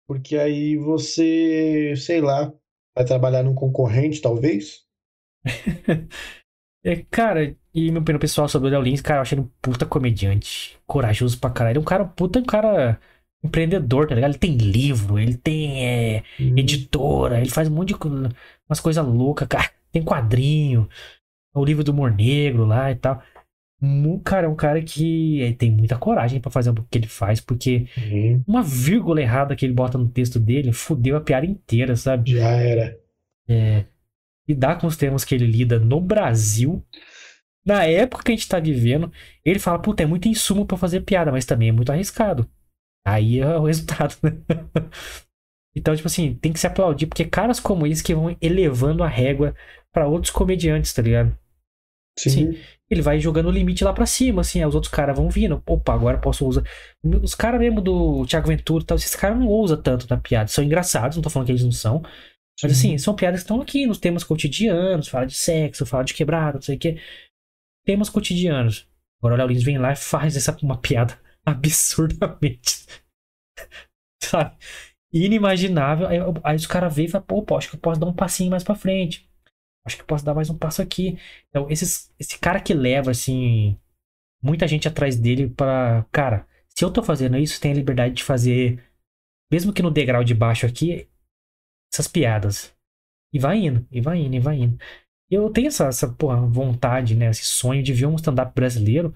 porque 0.08 0.38
aí 0.38 0.77
você, 0.77 1.93
sei 1.95 2.21
lá, 2.21 2.51
vai 2.95 3.06
trabalhar 3.06 3.43
num 3.43 3.56
concorrente, 3.56 4.21
talvez. 4.21 4.86
É, 6.86 7.03
cara, 7.12 7.53
e 7.78 7.90
minha 7.92 8.00
opinião 8.02 8.20
pessoal 8.20 8.48
sobre 8.50 8.70
o 8.70 8.72
Léo 8.72 8.82
Lins, 8.82 9.02
cara, 9.02 9.20
eu 9.20 9.22
achei 9.22 9.38
ele 9.38 9.46
um 9.46 9.50
puta 9.62 9.86
comediante. 9.86 10.78
Corajoso 10.86 11.40
pra 11.40 11.50
caralho. 11.50 11.74
Ele 11.74 11.80
é 11.80 11.82
um 11.82 11.86
cara, 11.86 12.06
puta, 12.06 12.40
um 12.40 12.44
cara 12.46 13.00
empreendedor, 13.44 14.08
tá 14.08 14.16
ligado? 14.16 14.32
Ele 14.32 14.40
tem 14.40 14.56
livro, 14.58 15.20
ele 15.20 15.36
tem 15.38 15.86
é, 15.86 16.24
Uhum. 16.40 16.58
editora, 16.58 17.40
ele 17.40 17.50
faz 17.50 17.68
um 17.70 17.76
monte 17.76 17.90
de 17.90 17.96
umas 18.70 18.80
coisas 18.80 19.06
loucas, 19.06 19.48
cara. 19.48 19.70
Tem 19.90 20.04
quadrinho, 20.04 20.88
o 21.56 21.63
livro 21.66 21.84
do 21.84 21.92
humor 21.94 22.12
negro 22.12 22.66
lá 22.66 22.92
e 22.92 22.96
tal. 22.96 23.24
Mu- 23.82 24.20
Cara, 24.22 24.48
é 24.48 24.50
um 24.50 24.56
cara 24.56 24.82
que 24.82 25.42
é, 25.42 25.54
tem 25.54 25.72
muita 25.72 25.98
coragem 25.98 26.40
pra 26.42 26.52
fazer 26.52 26.72
o 26.72 26.74
que 26.92 26.98
ele 26.98 27.08
faz, 27.08 27.40
porque 27.42 27.88
Uhum. 27.98 28.44
uma 28.48 28.62
vírgula 28.63 29.22
errada 29.22 29.56
que 29.56 29.66
ele 29.66 29.74
bota 29.74 29.98
no 29.98 30.10
texto 30.10 30.40
dele 30.40 30.74
fudeu 30.74 31.16
a 31.16 31.22
piada 31.22 31.46
inteira, 31.46 31.96
sabe? 31.96 32.32
Já 32.38 32.50
era. 32.52 32.98
lidar 34.48 34.78
com 34.80 34.88
os 34.88 34.98
temas 34.98 35.24
que 35.26 35.36
ele 35.36 35.46
lida 35.46 35.80
no 35.80 36.00
Brasil, 36.00 36.84
na 37.67 37.84
época 37.84 38.23
que 38.23 38.32
a 38.32 38.36
gente 38.36 38.47
tá 38.47 38.60
vivendo, 38.60 39.12
ele 39.43 39.60
fala, 39.60 39.77
puta, 39.77 40.01
é 40.01 40.06
muito 40.06 40.27
insumo 40.27 40.65
pra 40.65 40.77
fazer 40.77 41.01
piada, 41.01 41.32
mas 41.32 41.45
também 41.45 41.67
é 41.69 41.71
muito 41.73 41.91
arriscado. 41.91 42.49
Aí 43.06 43.39
é 43.39 43.58
o 43.58 43.65
resultado, 43.67 44.15
né? 44.23 44.32
Então, 45.75 45.95
tipo 45.95 46.08
assim, 46.08 46.34
tem 46.36 46.53
que 46.53 46.60
se 46.60 46.65
aplaudir, 46.65 47.08
porque 47.08 47.25
caras 47.25 47.60
como 47.60 47.86
esse 47.86 48.01
que 48.03 48.15
vão 48.15 48.36
elevando 48.41 49.03
a 49.03 49.08
régua 49.08 49.53
pra 49.93 50.08
outros 50.08 50.32
comediantes, 50.32 50.93
tá 50.93 51.01
ligado? 51.01 51.38
Sim. 52.17 52.58
ele 52.89 53.01
vai 53.01 53.19
jogando 53.19 53.47
o 53.47 53.51
limite 53.51 53.84
lá 53.84 53.93
pra 53.93 54.08
cima, 54.08 54.41
assim, 54.41 54.60
aí 54.60 54.65
os 54.65 54.73
outros 54.73 54.91
caras 54.91 55.15
vão 55.15 55.30
vindo. 55.30 55.62
Opa, 55.67 55.93
agora 55.93 56.17
posso 56.17 56.47
usar. 56.47 56.63
Os 57.21 57.36
caras 57.36 57.60
mesmo 57.60 57.80
do 57.80 58.25
Thiago 58.25 58.47
Ventura 58.47 58.84
e 58.84 58.88
tal, 58.88 58.97
esses 58.97 59.15
caras 59.15 59.38
não 59.38 59.47
ousam 59.47 59.80
tanto 59.80 60.08
na 60.10 60.17
piada. 60.17 60.47
São 60.47 60.63
engraçados, 60.63 61.15
não 61.15 61.21
tô 61.21 61.30
falando 61.30 61.45
que 61.45 61.51
eles 61.51 61.63
não 61.63 61.71
são. 61.71 62.01
Mas 62.63 62.71
assim, 62.71 62.97
são 62.97 63.15
piadas 63.15 63.41
que 63.41 63.43
estão 63.43 63.62
aqui 63.62 63.86
nos 63.86 63.99
temas 63.99 64.23
cotidianos, 64.23 65.08
fala 65.08 65.27
de 65.27 65.36
sexo, 65.36 65.86
fala 65.86 66.03
de 66.03 66.15
quebrado, 66.15 66.56
não 66.56 66.62
sei 66.62 66.75
o 66.75 66.80
que. 66.80 66.97
Temas 67.88 68.10
cotidianos. 68.10 68.86
Agora 69.21 69.36
o 69.36 69.38
Léo 69.38 69.47
Lins 69.47 69.63
vem 69.63 69.78
lá 69.78 69.93
e 69.93 69.95
faz 69.95 70.36
essa 70.36 70.56
uma 70.62 70.78
piada 70.78 71.17
absurdamente. 71.47 72.86
Sabe? 74.21 74.58
Inimaginável. 75.13 76.06
Aí, 76.06 76.17
aí 76.43 76.56
os 76.58 76.67
caras 76.67 76.93
veem 76.93 77.08
e 77.08 77.12
falam, 77.12 77.26
pô, 77.26 77.41
pô, 77.41 77.58
acho 77.58 77.69
que 77.69 77.78
eu 77.78 77.80
posso 77.80 77.97
dar 77.97 78.08
um 78.08 78.13
passinho 78.13 78.52
mais 78.52 78.62
pra 78.62 78.76
frente. 78.76 79.26
Acho 79.86 79.95
que 79.95 80.02
eu 80.02 80.06
posso 80.06 80.26
dar 80.26 80.34
mais 80.34 80.50
um 80.50 80.58
passo 80.58 80.82
aqui. 80.82 81.17
Então, 81.47 81.71
esses, 81.71 82.13
esse 82.19 82.38
cara 82.38 82.60
que 82.60 82.73
leva, 82.73 83.12
assim, 83.12 83.80
muita 84.43 84.67
gente 84.67 84.86
atrás 84.86 85.15
dele 85.15 85.47
para 85.47 86.06
Cara, 86.12 86.45
se 86.67 86.84
eu 86.84 86.91
tô 86.91 87.02
fazendo 87.02 87.38
isso, 87.38 87.62
tem 87.62 87.71
a 87.71 87.76
liberdade 87.76 88.15
de 88.15 88.23
fazer, 88.23 88.84
mesmo 89.50 89.71
que 89.71 89.82
no 89.82 89.89
degrau 89.89 90.26
de 90.26 90.34
baixo 90.34 90.65
aqui, 90.65 91.08
essas 91.91 92.10
piadas. 92.10 92.76
E 93.34 93.39
vai 93.39 93.60
indo, 93.60 93.88
e 93.89 94.02
vai 94.02 94.17
indo, 94.17 94.36
e 94.36 94.39
vai 94.41 94.58
indo. 94.58 94.78
Eu 95.30 95.50
tenho 95.50 95.68
essa, 95.68 95.88
essa 95.88 96.08
porra, 96.08 96.46
vontade, 96.46 97.16
né? 97.16 97.30
Esse 97.30 97.46
sonho 97.46 97.84
de 97.84 97.94
ver 97.94 98.06
um 98.06 98.16
stand-up 98.16 98.54
brasileiro 98.56 99.13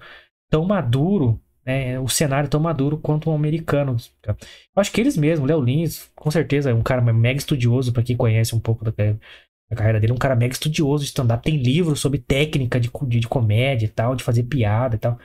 tão 0.50 0.64
maduro, 0.64 1.40
né? 1.64 1.98
O 1.98 2.08
cenário 2.08 2.50
tão 2.50 2.60
maduro 2.60 2.98
quanto 2.98 3.28
o 3.28 3.32
um 3.32 3.36
americano. 3.36 3.96
Eu 4.26 4.36
acho 4.76 4.92
que 4.92 5.00
eles 5.00 5.16
mesmos, 5.16 5.48
Léo 5.48 5.60
Lins, 5.60 6.10
com 6.14 6.30
certeza 6.30 6.70
é 6.70 6.74
um 6.74 6.82
cara 6.82 7.00
mega 7.00 7.38
estudioso, 7.38 7.92
para 7.92 8.02
quem 8.02 8.16
conhece 8.16 8.54
um 8.54 8.60
pouco 8.60 8.84
da, 8.84 8.90
da 8.90 9.76
carreira 9.76 9.98
dele, 9.98 10.12
é 10.12 10.14
um 10.14 10.18
cara 10.18 10.36
mega 10.36 10.52
estudioso 10.52 11.02
de 11.02 11.08
stand-up. 11.08 11.42
Tem 11.42 11.56
livros 11.56 12.00
sobre 12.00 12.18
técnica 12.18 12.78
de, 12.78 12.90
de, 13.08 13.20
de 13.20 13.28
comédia 13.28 13.86
e 13.86 13.88
tal, 13.90 14.14
de 14.14 14.22
fazer 14.22 14.42
piada 14.42 14.96
e 14.96 14.98
tal. 14.98 15.18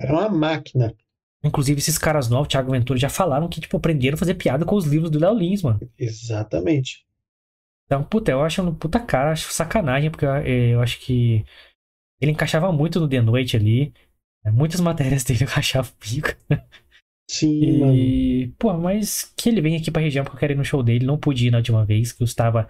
É 0.00 0.12
uma 0.12 0.28
máquina. 0.28 0.94
Inclusive, 1.44 1.78
esses 1.78 1.98
caras 1.98 2.28
novos, 2.28 2.48
Thiago 2.48 2.70
Ventura, 2.70 2.98
já 2.98 3.08
falaram 3.08 3.48
que, 3.48 3.60
tipo, 3.60 3.76
aprenderam 3.76 4.14
a 4.14 4.18
fazer 4.18 4.34
piada 4.34 4.64
com 4.64 4.74
os 4.76 4.84
livros 4.84 5.10
do 5.10 5.18
Léo 5.18 5.34
Lins, 5.34 5.62
mano. 5.62 5.80
Exatamente. 5.98 7.06
Então, 7.88 8.04
puta, 8.04 8.30
eu 8.30 8.42
acho 8.42 8.60
um 8.62 8.74
puta 8.74 9.00
cara, 9.00 9.32
acho 9.32 9.50
sacanagem, 9.50 10.10
porque 10.10 10.26
eu, 10.26 10.34
eh, 10.34 10.74
eu 10.74 10.82
acho 10.82 11.00
que 11.00 11.42
ele 12.20 12.32
encaixava 12.32 12.70
muito 12.70 13.00
no 13.00 13.08
The 13.08 13.22
Noite 13.22 13.56
ali. 13.56 13.94
Né, 14.44 14.50
muitas 14.52 14.78
matérias 14.80 15.24
dele 15.24 15.44
eu 15.44 15.48
achava 15.56 15.90
pica. 15.98 16.36
Sim, 17.30 17.62
e, 17.62 17.78
mano. 17.78 18.54
Pô, 18.58 18.74
mas 18.74 19.32
que 19.34 19.48
ele 19.48 19.62
vem 19.62 19.74
aqui 19.74 19.90
pra 19.90 20.02
região 20.02 20.22
porque 20.22 20.36
eu 20.36 20.40
quero 20.40 20.52
ir 20.52 20.56
no 20.56 20.64
show 20.64 20.82
dele. 20.82 21.06
Não 21.06 21.18
pude 21.18 21.46
ir 21.46 21.50
na 21.50 21.58
última 21.58 21.84
vez, 21.84 22.12
que 22.12 22.22
eu 22.22 22.26
estava 22.26 22.68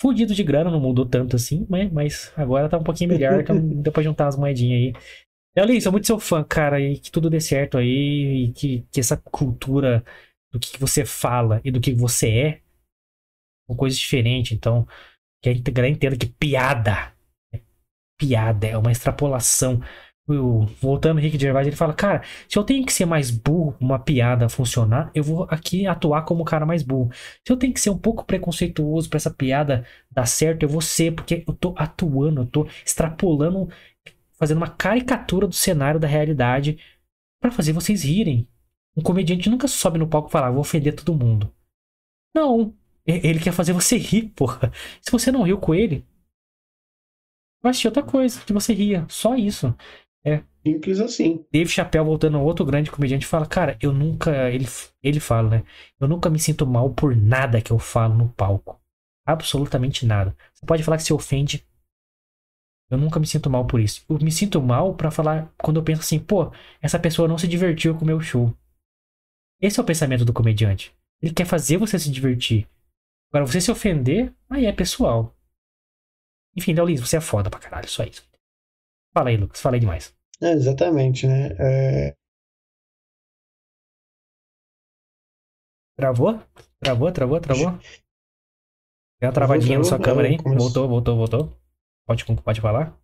fudido 0.00 0.34
de 0.34 0.44
grana, 0.44 0.70
não 0.70 0.80
mudou 0.80 1.06
tanto 1.06 1.36
assim, 1.36 1.66
né? 1.68 1.88
Mas 1.90 2.30
agora 2.36 2.68
tá 2.68 2.76
um 2.76 2.84
pouquinho 2.84 3.10
melhor, 3.10 3.40
então 3.40 3.58
deu 3.80 3.92
pra 3.92 4.02
juntar 4.02 4.28
as 4.28 4.36
moedinhas 4.36 4.94
aí. 4.94 5.02
Léo 5.56 5.80
sou 5.80 5.92
muito 5.92 6.06
seu 6.06 6.18
fã, 6.18 6.44
cara, 6.44 6.80
e 6.80 6.98
que 6.98 7.10
tudo 7.10 7.28
dê 7.28 7.40
certo 7.40 7.76
aí, 7.76 8.44
e 8.44 8.52
que, 8.52 8.86
que 8.92 9.00
essa 9.00 9.16
cultura 9.16 10.04
do 10.52 10.58
que 10.58 10.78
você 10.78 11.04
fala 11.04 11.60
e 11.64 11.70
do 11.70 11.80
que 11.80 11.92
você 11.92 12.28
é 12.28 12.60
são 13.70 13.76
coisas 13.76 13.98
diferentes. 13.98 14.52
Então, 14.52 14.86
que 15.42 15.48
a 15.50 15.54
galera 15.72 15.92
entenda 15.92 16.16
que 16.16 16.26
piada 16.26 17.12
é 17.52 17.60
piada, 18.18 18.66
é 18.66 18.76
uma 18.76 18.92
extrapolação. 18.92 19.80
Eu, 20.28 20.66
voltando 20.80 21.18
ao 21.18 21.22
Rick 21.22 21.38
Gervais, 21.38 21.66
ele 21.66 21.74
fala, 21.74 21.92
cara, 21.92 22.22
se 22.48 22.56
eu 22.56 22.62
tenho 22.62 22.86
que 22.86 22.92
ser 22.92 23.04
mais 23.04 23.30
burro 23.30 23.76
uma 23.80 23.98
piada 23.98 24.48
funcionar, 24.48 25.10
eu 25.12 25.24
vou 25.24 25.46
aqui 25.50 25.86
atuar 25.86 26.22
como 26.22 26.42
o 26.42 26.44
cara 26.44 26.64
mais 26.64 26.84
burro. 26.84 27.10
Se 27.44 27.52
eu 27.52 27.56
tenho 27.56 27.72
que 27.72 27.80
ser 27.80 27.90
um 27.90 27.98
pouco 27.98 28.24
preconceituoso 28.24 29.08
para 29.08 29.16
essa 29.16 29.30
piada 29.30 29.84
dar 30.10 30.26
certo, 30.26 30.62
eu 30.62 30.68
vou 30.68 30.80
ser, 30.80 31.12
porque 31.12 31.44
eu 31.46 31.54
tô 31.54 31.74
atuando, 31.76 32.42
eu 32.42 32.46
tô 32.46 32.68
extrapolando 32.84 33.68
fazendo 34.38 34.56
uma 34.58 34.70
caricatura 34.70 35.46
do 35.46 35.54
cenário 35.54 36.00
da 36.00 36.08
realidade 36.08 36.78
para 37.40 37.50
fazer 37.50 37.72
vocês 37.72 38.04
rirem. 38.04 38.48
Um 38.96 39.02
comediante 39.02 39.50
nunca 39.50 39.68
sobe 39.68 39.98
no 39.98 40.08
palco 40.08 40.28
e 40.28 40.32
fala, 40.32 40.46
ah, 40.46 40.50
vou 40.50 40.60
ofender 40.60 40.94
todo 40.94 41.14
mundo. 41.14 41.52
Não. 42.34 42.74
Ele 43.18 43.40
quer 43.40 43.52
fazer 43.52 43.72
você 43.72 43.96
rir, 43.96 44.28
porra. 44.30 44.72
Se 45.00 45.10
você 45.10 45.30
não 45.30 45.42
riu 45.42 45.58
com 45.58 45.74
ele, 45.74 46.06
vai 47.62 47.70
assistir 47.70 47.88
outra 47.88 48.02
coisa 48.02 48.40
que 48.42 48.52
você 48.52 48.72
ria. 48.72 49.06
Só 49.08 49.34
isso. 49.36 49.74
É. 50.24 50.42
Simples 50.66 51.00
assim. 51.00 51.44
Dave 51.52 51.70
Chappelle, 51.70 52.04
voltando 52.04 52.36
a 52.36 52.40
outro 52.40 52.64
grande 52.64 52.90
comediante, 52.90 53.26
fala: 53.26 53.46
Cara, 53.46 53.78
eu 53.80 53.92
nunca. 53.92 54.50
Ele, 54.50 54.66
ele 55.02 55.20
fala, 55.20 55.48
né? 55.50 55.64
Eu 55.98 56.06
nunca 56.06 56.28
me 56.28 56.38
sinto 56.38 56.66
mal 56.66 56.92
por 56.92 57.16
nada 57.16 57.60
que 57.60 57.70
eu 57.70 57.78
falo 57.78 58.14
no 58.14 58.28
palco. 58.28 58.80
Absolutamente 59.26 60.04
nada. 60.04 60.36
Você 60.54 60.66
pode 60.66 60.82
falar 60.82 60.96
que 60.96 61.04
se 61.04 61.12
ofende 61.12 61.64
eu 62.90 62.98
nunca 62.98 63.20
me 63.20 63.26
sinto 63.26 63.48
mal 63.48 63.66
por 63.66 63.80
isso. 63.80 64.04
Eu 64.08 64.18
me 64.18 64.32
sinto 64.32 64.60
mal 64.60 64.94
para 64.94 65.12
falar 65.12 65.54
quando 65.56 65.78
eu 65.78 65.84
penso 65.84 66.00
assim, 66.00 66.18
pô, 66.18 66.52
essa 66.82 66.98
pessoa 66.98 67.28
não 67.28 67.38
se 67.38 67.46
divertiu 67.46 67.94
com 67.94 68.02
o 68.02 68.06
meu 68.06 68.20
show. 68.20 68.52
Esse 69.60 69.78
é 69.78 69.82
o 69.82 69.86
pensamento 69.86 70.24
do 70.24 70.32
comediante. 70.32 70.92
Ele 71.22 71.32
quer 71.32 71.44
fazer 71.44 71.76
você 71.76 71.98
se 71.98 72.10
divertir. 72.10 72.66
Agora, 73.30 73.46
você 73.46 73.60
se 73.60 73.70
ofender, 73.70 74.34
aí 74.48 74.66
é 74.66 74.72
pessoal. 74.72 75.34
Enfim, 76.56 76.74
Leolins, 76.74 77.00
você 77.00 77.16
é 77.16 77.20
foda 77.20 77.48
pra 77.48 77.60
caralho, 77.60 77.88
só 77.88 78.02
isso. 78.02 78.28
Fala 79.14 79.30
aí, 79.30 79.36
Lucas, 79.36 79.60
fala 79.60 79.76
aí 79.76 79.80
demais. 79.80 80.16
É, 80.42 80.52
exatamente, 80.52 81.26
né? 81.26 81.48
É... 81.58 82.14
Travou? 85.96 86.42
Travou, 86.80 87.12
travou, 87.12 87.40
travou? 87.40 87.78
Tem 89.18 89.28
uma 89.28 89.32
travadinha 89.34 89.78
na 89.78 89.84
sua 89.84 90.00
câmera 90.00 90.28
aí. 90.28 90.36
Voltou, 90.38 90.88
voltou, 90.88 91.16
voltou. 91.16 91.60
Pode, 92.06 92.24
pode 92.42 92.60
falar? 92.60 92.98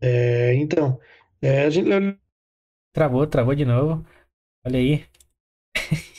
É, 0.00 0.54
então, 0.54 1.00
é, 1.40 1.64
a 1.64 1.70
gente. 1.70 1.88
Travou, 2.92 3.26
travou 3.26 3.54
de 3.54 3.64
novo. 3.64 4.06
Olha 4.64 4.78
aí. 4.78 5.06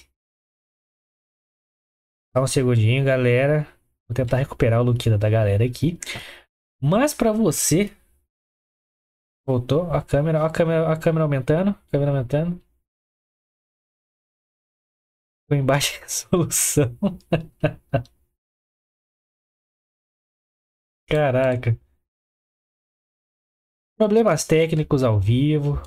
Só 2.38 2.44
um 2.44 2.46
segundinho, 2.46 3.04
galera. 3.04 3.64
Vou 4.08 4.14
tentar 4.14 4.38
recuperar 4.38 4.80
o 4.80 4.84
look 4.84 5.10
da 5.18 5.28
galera 5.28 5.66
aqui. 5.66 5.98
Mas 6.80 7.12
para 7.12 7.32
você. 7.32 7.92
Voltou 9.44 9.92
a 9.92 10.04
câmera, 10.04 10.46
a 10.46 10.52
câmera, 10.52 10.94
a 10.94 11.00
câmera 11.00 11.24
aumentando, 11.24 11.72
a 11.72 11.92
câmera 11.92 12.12
aumentando. 12.12 12.62
Ficou 15.42 15.58
em 15.58 15.66
baixa 15.66 15.98
resolução. 16.06 16.96
Caraca. 21.10 21.76
Problemas 23.98 24.46
técnicos 24.46 25.02
ao 25.02 25.20
vivo. 25.20 25.82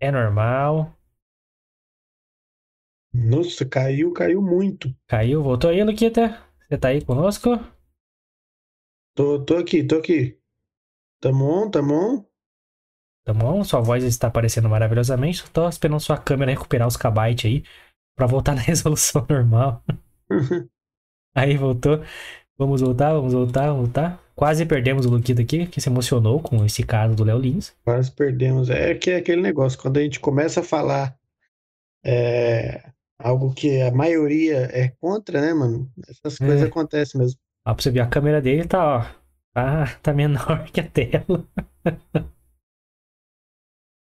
É 0.00 0.12
normal. 0.12 0.96
Nossa, 3.12 3.64
caiu, 3.66 4.12
caiu 4.12 4.40
muito. 4.40 4.94
Caiu, 5.08 5.42
voltou 5.42 5.70
aí, 5.70 5.82
Luquita? 5.82 6.38
Você 6.68 6.78
tá 6.78 6.88
aí 6.88 7.04
conosco? 7.04 7.58
Tô, 9.16 9.44
tô 9.44 9.56
aqui, 9.56 9.82
tô 9.82 9.96
aqui. 9.96 10.38
Tamo 11.20 11.44
on, 11.44 11.70
tamo 11.70 11.94
on? 11.94 12.24
Tamo 13.24 13.46
on, 13.46 13.64
sua 13.64 13.80
voz 13.80 14.04
está 14.04 14.28
aparecendo 14.28 14.68
maravilhosamente. 14.68 15.48
Tô 15.50 15.68
esperando 15.68 16.00
sua 16.00 16.16
câmera 16.16 16.52
recuperar 16.52 16.86
os 16.86 16.96
kbytes 16.96 17.50
aí. 17.50 17.64
Pra 18.16 18.26
voltar 18.26 18.54
na 18.56 18.60
resolução 18.60 19.26
normal. 19.28 19.82
aí 21.34 21.56
voltou. 21.56 22.02
Vamos 22.56 22.80
voltar, 22.80 23.12
vamos 23.12 23.32
voltar, 23.32 23.66
vamos 23.66 23.86
voltar. 23.86 24.22
Quase 24.36 24.64
perdemos 24.64 25.04
o 25.04 25.10
Luquita 25.10 25.42
aqui, 25.42 25.66
que 25.66 25.80
se 25.80 25.88
emocionou 25.88 26.40
com 26.40 26.64
esse 26.64 26.82
caso 26.82 27.14
do 27.14 27.24
Léo 27.24 27.38
Lins. 27.38 27.74
Quase 27.84 28.12
perdemos. 28.12 28.70
É 28.70 28.94
que 28.94 29.10
é 29.10 29.16
aquele 29.16 29.42
negócio, 29.42 29.78
quando 29.78 29.98
a 29.98 30.02
gente 30.02 30.20
começa 30.20 30.60
a 30.60 30.64
falar 30.64 31.18
é, 32.04 32.90
algo 33.22 33.54
que 33.54 33.80
a 33.82 33.90
maioria 33.90 34.68
é 34.72 34.88
contra, 35.00 35.40
né, 35.40 35.54
mano? 35.54 35.90
Essas 36.08 36.40
é. 36.40 36.46
coisas 36.46 36.68
acontecem 36.68 37.20
mesmo. 37.20 37.38
Ó, 37.66 37.74
pra 37.74 37.82
você 37.82 37.90
ver, 37.90 38.00
a 38.00 38.08
câmera 38.08 38.40
dele 38.40 38.66
tá, 38.66 38.98
ó. 38.98 39.20
Tá, 39.52 39.98
tá 40.02 40.12
menor 40.12 40.64
que 40.70 40.80
a 40.80 40.88
tela. 40.88 41.46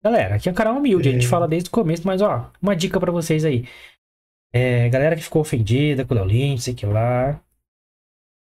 Galera, 0.04 0.36
aqui 0.36 0.50
é 0.50 0.52
um 0.52 0.56
canal 0.56 0.78
humilde, 0.78 1.08
é. 1.08 1.12
a 1.12 1.14
gente 1.14 1.26
é. 1.26 1.30
fala 1.30 1.48
desde 1.48 1.70
o 1.70 1.72
começo, 1.72 2.06
mas 2.06 2.22
ó, 2.22 2.52
uma 2.62 2.76
dica 2.76 3.00
para 3.00 3.12
vocês 3.12 3.46
aí. 3.46 3.68
É, 4.54 4.90
galera 4.90 5.16
que 5.16 5.24
ficou 5.24 5.42
ofendida 5.42 6.06
com 6.06 6.14
o 6.14 6.18
Léo 6.18 6.26
Lins, 6.26 6.64
sei 6.64 6.74
que 6.74 6.86
lá 6.86 7.42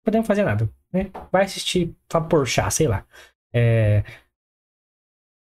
podemos 0.05 0.27
fazer 0.27 0.43
nada. 0.43 0.69
Né? 0.93 1.11
Vai 1.31 1.43
assistir 1.43 1.93
Porchat, 2.29 2.71
sei 2.71 2.87
lá. 2.87 3.05
É... 3.53 4.03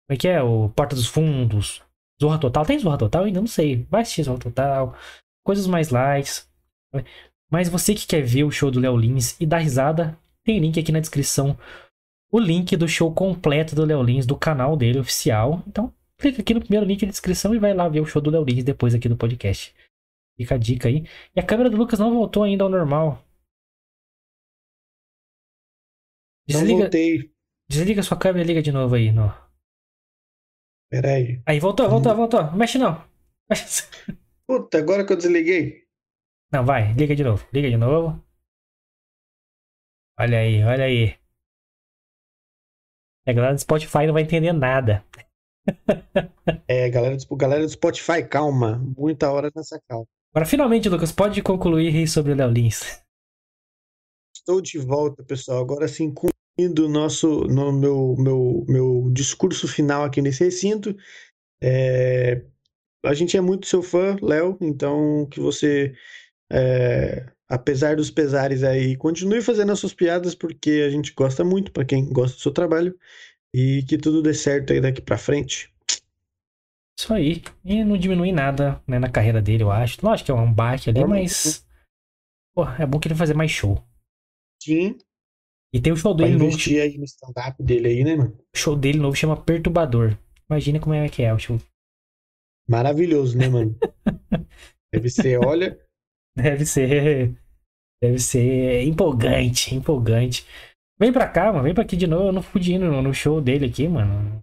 Como 0.07 0.15
é 0.15 0.17
que 0.17 0.27
é? 0.27 0.43
O 0.43 0.71
Porta 0.71 0.97
dos 0.97 1.07
Fundos. 1.07 1.84
Zorra 2.21 2.39
Total. 2.39 2.65
Tem 2.65 2.79
Zorra 2.79 2.99
Total? 2.99 3.25
Ainda 3.25 3.41
não 3.41 3.47
sei. 3.47 3.85
Vai 3.91 4.03
assistir 4.03 4.23
Zorra 4.23 4.39
Total. 4.39 4.97
Coisas 5.45 5.67
mais 5.67 5.91
light. 5.91 6.47
Mas 7.51 7.69
você 7.69 7.95
que 7.95 8.07
quer 8.07 8.23
ver 8.23 8.45
o 8.45 8.51
show 8.51 8.71
do 8.71 8.81
Léo 8.81 8.97
Lins 8.97 9.39
e 9.41 9.47
dar 9.47 9.59
risada, 9.59 10.19
tem 10.45 10.59
link 10.59 10.79
aqui 10.79 10.93
na 10.93 11.01
descrição. 11.01 11.59
O 12.31 12.39
link 12.39 12.77
do 12.77 12.89
show 12.89 13.13
completo 13.15 13.75
do 13.75 13.85
Léo 13.85 14.03
Lins, 14.03 14.27
do 14.27 14.37
canal 14.37 14.77
dele 14.77 14.99
oficial. 14.99 15.63
Então, 15.67 15.93
clica 16.19 16.43
aqui 16.43 16.55
no 16.55 16.61
primeiro 16.61 16.87
link 16.87 17.05
da 17.05 17.11
descrição 17.11 17.55
e 17.55 17.59
vai 17.59 17.73
lá 17.75 17.89
ver 17.89 18.01
o 18.01 18.07
show 18.07 18.21
do 18.21 18.31
Léo 18.31 18.45
Lins 18.45 18.65
depois 18.65 18.95
aqui 18.95 19.09
do 19.09 19.17
podcast. 19.17 19.75
Fica 20.37 20.57
a 20.57 20.59
dica 20.59 20.89
aí. 20.89 21.07
E 21.35 21.41
a 21.41 21.47
câmera 21.47 21.71
do 21.71 21.77
Lucas 21.77 21.99
não 21.99 22.13
voltou 22.13 22.43
ainda 22.43 22.65
ao 22.65 22.71
normal. 22.71 23.25
Desliga... 26.47 26.73
Não 26.73 26.81
voltei. 26.81 27.31
Desliga 27.71 28.03
sua 28.03 28.19
câmera 28.19 28.45
e 28.45 28.47
liga 28.49 28.63
de 28.63 28.73
novo 28.73 28.95
aí. 28.95 29.13
No... 29.13 29.33
Pera 30.95 31.15
aí. 31.15 31.43
Aí, 31.45 31.59
voltou, 31.59 31.91
voltou, 31.91 32.15
voltou. 32.15 32.45
Não 32.45 32.57
mexe 32.57 32.79
não. 32.79 33.05
Puta, 34.47 34.79
agora 34.79 35.05
que 35.05 35.13
eu 35.13 35.17
desliguei. 35.17 35.83
Não, 36.53 36.65
vai, 36.65 36.93
liga 36.93 37.17
de 37.17 37.25
novo. 37.25 37.45
Liga 37.53 37.69
de 37.69 37.77
novo. 37.77 38.25
Olha 40.17 40.39
aí, 40.39 40.63
olha 40.63 40.85
aí. 40.85 41.19
A 43.27 43.33
galera 43.33 43.55
do 43.55 43.61
Spotify 43.61 44.07
não 44.07 44.13
vai 44.13 44.23
entender 44.23 44.53
nada. 44.53 45.05
É, 46.69 46.89
galera 46.91 47.17
do, 47.17 47.37
galera 47.37 47.63
do 47.63 47.69
Spotify, 47.69 48.23
calma. 48.23 48.79
Muita 48.97 49.33
hora 49.33 49.51
nessa 49.57 49.81
calma. 49.89 50.07
Agora, 50.31 50.47
finalmente, 50.47 50.89
Lucas, 50.89 51.11
pode 51.11 51.43
concluir 51.43 52.07
sobre 52.07 52.33
o 52.33 52.37
Léo 52.37 52.51
Lins. 52.51 53.03
Estou 54.37 54.61
de 54.61 54.79
volta, 54.79 55.25
pessoal. 55.25 55.61
Agora 55.63 55.89
sim, 55.89 56.13
concluindo 56.13 56.34
o 56.57 56.89
nosso, 56.89 57.45
no 57.45 57.73
meu, 57.73 58.15
meu, 58.17 58.65
meu 58.69 59.11
discurso 59.13 59.67
final 59.67 60.05
aqui 60.05 60.23
nesse 60.23 60.45
recinto. 60.45 60.97
É, 61.63 62.43
a 63.05 63.15
gente 63.15 63.37
é 63.37 63.41
muito 63.41 63.67
seu 63.67 63.83
fã, 63.83 64.17
Léo, 64.23 64.57
então 64.61 65.27
que 65.31 65.41
você, 65.41 65.95
é, 66.51 67.27
apesar 67.49 67.97
dos 67.97 68.11
pesares 68.11 68.63
aí, 68.63 68.97
continue 68.97 69.43
fazendo 69.43 69.73
as 69.73 69.79
suas 69.79 69.93
piadas, 69.93 70.35
porque 70.35 70.85
a 70.87 70.91
gente 70.91 71.13
gosta 71.13 71.45
muito, 71.45 71.73
para 71.73 71.85
quem 71.85 72.11
gosta 72.13 72.37
do 72.37 72.41
seu 72.41 72.53
trabalho, 72.53 72.97
e 73.55 73.83
que 73.85 73.99
tudo 73.99 74.23
dê 74.23 74.35
certo 74.35 74.73
aí 74.73 74.81
daqui 74.81 75.01
pra 75.01 75.19
frente. 75.19 75.73
Isso 76.99 77.13
aí. 77.13 77.43
E 77.65 77.83
não 77.85 77.97
diminui 77.97 78.31
nada 78.31 78.81
né, 78.87 78.99
na 78.99 79.11
carreira 79.11 79.43
dele, 79.43 79.65
eu 79.65 79.71
acho. 79.71 79.99
Lógico 80.05 80.27
que 80.27 80.31
é 80.31 80.35
um 80.35 80.53
baque 80.53 80.91
ali, 80.91 81.01
Forma 81.01 81.17
mas. 81.17 81.67
Pô, 82.55 82.65
é 82.69 82.87
bom 82.87 83.01
que 83.01 83.09
ele 83.09 83.17
fazer 83.17 83.35
mais 83.35 83.51
show. 83.51 83.83
Sim, 84.63 84.97
E 85.75 85.81
tem 85.81 85.93
o 85.93 85.97
show 85.97 86.15
dele 86.15 86.37
novo. 86.37 86.57
aí 86.81 86.97
no 86.97 87.05
stand-up 87.05 87.61
dele 87.61 87.89
aí, 87.89 88.05
né, 88.05 88.15
mano? 88.15 88.39
O 88.55 88.57
show 88.57 88.77
dele 88.77 88.99
novo 88.99 89.17
chama 89.17 89.37
Perturbador. 89.37 90.17
Imagina 90.49 90.79
como 90.79 90.95
é 90.95 91.09
que 91.09 91.23
é 91.23 91.35
o 91.35 91.39
show. 91.39 91.61
Maravilhoso, 92.69 93.37
né, 93.37 93.49
mano? 93.49 93.77
Deve 94.95 95.11
ser, 95.11 95.45
olha, 95.45 95.77
Deve 96.37 96.67
ser. 96.67 97.35
Deve 98.03 98.19
ser 98.19 98.83
empolgante, 98.83 99.75
empolgante. 99.75 100.47
Vem 100.99 101.13
pra 101.13 101.29
cá, 101.29 101.53
mano. 101.53 101.65
Vem 101.65 101.75
pra 101.75 101.85
aqui 101.85 101.97
de 101.97 102.07
novo. 102.07 102.29
Eu 102.29 102.33
não 102.33 102.43
fui 102.43 102.61
indo 102.73 102.91
no, 102.91 103.15
show 103.15 103.41
dele 103.41 103.67
aqui, 103.67 103.89
mano. 103.89 104.41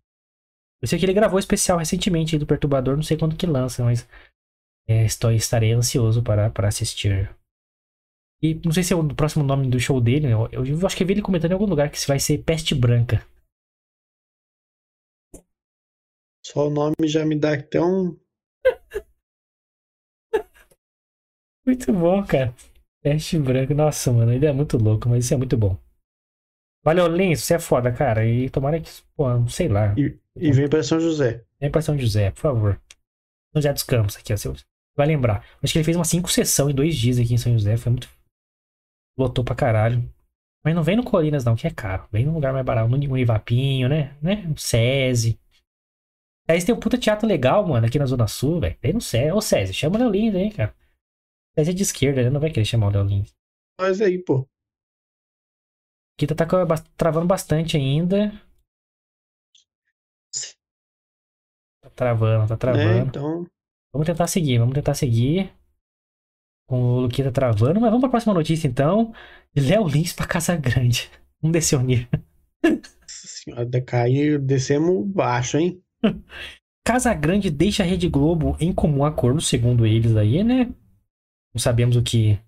Eu 0.81 0.87
sei 0.87 0.97
que 0.97 1.05
ele 1.05 1.13
gravou 1.13 1.37
especial 1.37 1.77
recentemente 1.77 2.35
aí 2.35 2.39
do 2.39 2.47
Perturbador. 2.47 2.95
Não 2.95 3.03
sei 3.03 3.17
quando 3.17 3.35
que 3.35 3.45
lança, 3.45 3.83
mas. 3.83 4.07
é, 4.87 5.05
estou, 5.05 5.31
estarei 5.31 5.73
ansioso 5.73 6.23
para, 6.23 6.49
para 6.49 6.67
assistir. 6.67 7.29
E 8.43 8.55
não 8.65 8.71
sei 8.71 8.83
se 8.83 8.93
é 8.93 8.95
o 8.95 9.15
próximo 9.15 9.43
nome 9.43 9.69
do 9.69 9.79
show 9.79 10.01
dele. 10.01 10.27
Eu, 10.27 10.49
eu 10.51 10.85
acho 10.85 10.97
que 10.97 11.03
eu 11.03 11.07
vi 11.07 11.13
ele 11.13 11.21
comentando 11.21 11.51
em 11.51 11.53
algum 11.53 11.67
lugar 11.67 11.89
que 11.91 12.07
vai 12.07 12.19
ser 12.19 12.39
Peste 12.39 12.73
Branca. 12.73 13.25
só 16.51 16.67
o 16.67 16.69
nome 16.69 16.95
já 17.05 17.25
me 17.25 17.37
dá 17.37 17.53
até 17.53 17.81
um. 17.81 18.17
Muito 21.65 21.93
bom, 21.93 22.25
cara. 22.25 22.53
Peste 23.01 23.39
Branca. 23.39 23.73
Nossa, 23.73 24.11
mano. 24.11 24.33
Ele 24.33 24.45
é 24.45 24.51
muito 24.51 24.77
louco, 24.77 25.07
mas 25.07 25.25
isso 25.25 25.33
é 25.33 25.37
muito 25.37 25.55
bom. 25.55 25.77
Valeu, 26.83 27.07
Lins. 27.07 27.43
Você 27.43 27.55
é 27.55 27.59
foda, 27.59 27.91
cara. 27.91 28.25
E 28.25 28.49
tomara 28.49 28.79
que. 28.81 28.89
Pô, 29.15 29.47
sei 29.47 29.67
lá. 29.67 29.93
E, 29.97 30.19
e 30.35 30.51
vem 30.51 30.67
pra 30.67 30.83
São 30.83 30.99
José. 30.99 31.45
Vem 31.59 31.71
pra 31.71 31.81
São 31.81 31.97
José, 31.97 32.31
por 32.31 32.41
favor. 32.41 32.81
São 33.53 33.61
José 33.61 33.73
dos 33.73 33.83
Campos, 33.83 34.17
aqui, 34.17 34.33
ó. 34.33 34.37
Você 34.37 34.51
vai 34.97 35.07
lembrar. 35.07 35.45
Acho 35.61 35.73
que 35.73 35.79
ele 35.79 35.85
fez 35.85 35.95
umas 35.95 36.09
5 36.09 36.29
sessões 36.29 36.71
em 36.71 36.75
dois 36.75 36.95
dias 36.95 37.19
aqui 37.19 37.33
em 37.33 37.37
São 37.37 37.53
José. 37.53 37.77
Foi 37.77 37.91
muito. 37.91 38.09
Lotou 39.17 39.43
pra 39.43 39.55
caralho. 39.55 40.03
Mas 40.63 40.75
não 40.75 40.83
vem 40.83 40.95
no 40.95 41.03
Colinas, 41.03 41.43
não, 41.43 41.55
que 41.55 41.65
é 41.67 41.71
caro. 41.71 42.07
Vem 42.11 42.25
num 42.25 42.33
lugar 42.33 42.53
mais 42.53 42.65
barato. 42.65 42.87
No 42.89 43.17
Ivapinho, 43.17 43.89
né? 43.89 44.15
né? 44.21 44.43
No 44.43 44.57
SESI. 44.57 45.39
Você 46.47 46.65
tem 46.65 46.75
um 46.75 46.79
puta 46.79 46.97
teatro 46.97 47.27
legal, 47.27 47.65
mano, 47.65 47.85
aqui 47.87 47.97
na 47.97 48.05
Zona 48.05 48.27
Sul, 48.27 48.59
velho. 48.59 48.77
Vem 48.81 48.93
no 48.93 49.01
SESI. 49.01 49.31
Ô, 49.31 49.41
SESI, 49.41 49.73
chama 49.73 49.99
o 49.99 50.09
Lins 50.09 50.35
aí, 50.35 50.51
cara. 50.51 50.75
SESI 51.57 51.71
é 51.71 51.73
de 51.73 51.83
esquerda, 51.83 52.21
ele 52.21 52.29
não 52.29 52.39
vai 52.39 52.49
querer 52.51 52.65
chamar 52.65 52.87
o 52.87 52.91
Léo 52.91 53.03
Lins. 53.03 53.33
Mas 53.79 54.01
aí, 54.01 54.19
pô. 54.19 54.47
Aqui 56.17 56.27
tá, 56.27 56.45
travando 56.95 57.25
bastante 57.25 57.77
ainda. 57.77 58.31
Tá 61.81 61.89
travando, 61.95 62.47
tá 62.47 62.53
É, 62.53 62.57
travando. 62.57 63.09
então. 63.09 63.45
Vamos 63.93 64.05
tentar 64.05 64.27
seguir, 64.27 64.59
vamos 64.59 64.73
tentar 64.75 64.93
seguir. 64.93 65.51
Com 66.71 66.81
o 66.83 66.99
Luquita 67.01 67.29
travando, 67.33 67.81
mas 67.81 67.89
vamos 67.89 67.99
pra 67.99 68.09
próxima 68.09 68.33
notícia 68.33 68.65
então. 68.65 69.13
Léo 69.53 69.85
Lins 69.89 70.13
pra 70.13 70.25
Casa 70.25 70.55
Grande. 70.55 71.11
Vamos 71.41 71.51
descer 71.51 71.75
o 71.77 71.81
nível. 71.83 72.07
Nossa 72.63 73.27
senhora, 73.27 73.65
decair, 73.65 74.39
descemos 74.39 75.05
baixo, 75.05 75.57
hein? 75.57 75.81
Casa 76.87 77.13
Grande 77.13 77.51
deixa 77.51 77.83
a 77.83 77.85
Rede 77.85 78.07
Globo 78.07 78.55
em 78.57 78.71
comum 78.71 79.03
acordo, 79.03 79.41
segundo 79.41 79.85
eles 79.85 80.15
aí, 80.15 80.45
né? 80.45 80.63
Não 81.53 81.59
sabemos 81.59 81.97
o 81.97 82.01
que 82.01 82.39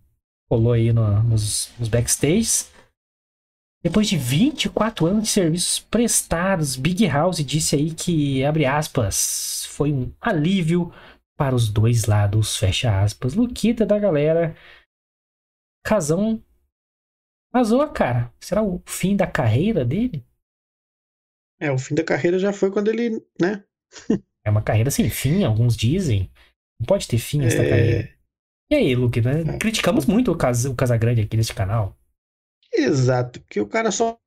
rolou 0.49 0.71
aí 0.71 0.93
no- 0.93 1.21
nos, 1.23 1.73
nos 1.77 1.89
backstages. 1.89 2.71
Depois 3.83 4.07
de 4.07 4.15
24 4.15 5.05
anos 5.05 5.23
de 5.23 5.29
serviços 5.31 5.79
prestados, 5.79 6.77
Big 6.77 7.05
House 7.07 7.43
disse 7.43 7.75
aí 7.75 7.91
que, 7.93 8.41
abre 8.45 8.65
aspas, 8.65 9.65
foi 9.69 9.91
um 9.91 10.13
alívio 10.21 10.93
para 11.37 11.55
os 11.55 11.69
dois 11.69 12.05
lados, 12.05 12.57
fecha 12.57 13.01
aspas. 13.01 13.33
Luquita 13.33 13.85
da 13.85 13.97
galera. 13.99 14.55
Casão 15.85 16.43
vazou, 17.51 17.87
cara. 17.91 18.33
Será 18.39 18.61
o 18.63 18.81
fim 18.87 19.15
da 19.15 19.27
carreira 19.27 19.83
dele? 19.85 20.25
É, 21.59 21.71
o 21.71 21.77
fim 21.77 21.95
da 21.95 22.03
carreira 22.03 22.37
já 22.39 22.51
foi 22.51 22.71
quando 22.71 22.89
ele, 22.89 23.25
né? 23.39 23.63
É 24.45 24.49
uma 24.49 24.61
carreira 24.61 24.91
sem 24.91 25.09
fim, 25.09 25.43
alguns 25.43 25.77
dizem. 25.77 26.31
Não 26.79 26.85
pode 26.85 27.07
ter 27.07 27.17
fim 27.17 27.43
essa 27.43 27.63
É. 27.63 27.69
carreira. 27.69 28.13
E 28.69 28.75
aí, 28.75 28.95
Luke, 28.95 29.21
né? 29.21 29.57
Criticamos 29.59 30.05
muito 30.05 30.31
o, 30.31 30.37
Cas 30.37 30.65
o 30.65 30.75
Casagrande 30.75 31.21
aqui 31.21 31.37
nesse 31.37 31.53
canal. 31.53 31.97
Exato, 32.73 33.39
porque 33.41 33.61
o 33.61 33.67
cara 33.67 33.91
só 33.91 34.17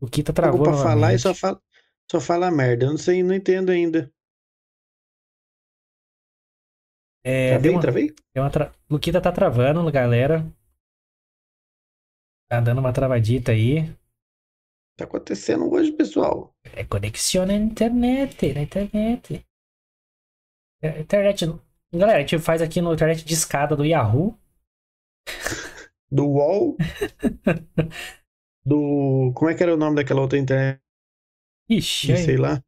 O 0.00 0.06
Kita 0.06 0.32
travou 0.32 0.62
pra 0.62 0.72
falar 0.72 1.14
e 1.14 1.18
só 1.18 1.34
fala, 1.34 1.60
só 2.10 2.20
fala 2.20 2.50
merda. 2.50 2.86
Eu 2.86 2.90
não 2.90 2.96
sei, 2.98 3.22
não 3.22 3.34
entendo 3.34 3.70
ainda. 3.70 4.10
É, 7.30 7.50
Travei, 7.50 7.70
uma, 7.70 7.80
travei? 7.80 8.14
uma 8.36 8.50
tra... 8.50 8.72
Luquita 8.88 9.20
tá 9.20 9.30
travando, 9.30 9.90
galera. 9.92 10.50
Tá 12.48 12.60
dando 12.60 12.78
uma 12.78 12.92
travadita 12.92 13.52
aí. 13.52 13.82
Tá 14.96 15.04
acontecendo 15.04 15.70
hoje, 15.70 15.92
pessoal. 15.92 16.54
É 16.74 16.84
conexão 16.84 17.44
na 17.44 17.52
internet, 17.54 18.52
na 18.54 18.62
internet. 18.62 19.44
É, 20.82 21.00
Internet. 21.00 21.44
Galera, 21.92 22.18
a 22.18 22.20
gente 22.20 22.38
faz 22.38 22.62
aqui 22.62 22.80
no 22.80 22.94
internet 22.94 23.24
de 23.24 23.34
escada 23.34 23.76
do 23.76 23.84
Yahoo. 23.84 24.34
Do 26.10 26.24
UOL. 26.26 26.76
do. 28.64 29.30
Como 29.34 29.50
é 29.50 29.54
que 29.54 29.62
era 29.62 29.74
o 29.74 29.76
nome 29.76 29.96
daquela 29.96 30.22
outra 30.22 30.38
internet? 30.38 30.80
Ixi, 31.68 32.16
Sei 32.16 32.36
lá. 32.38 32.62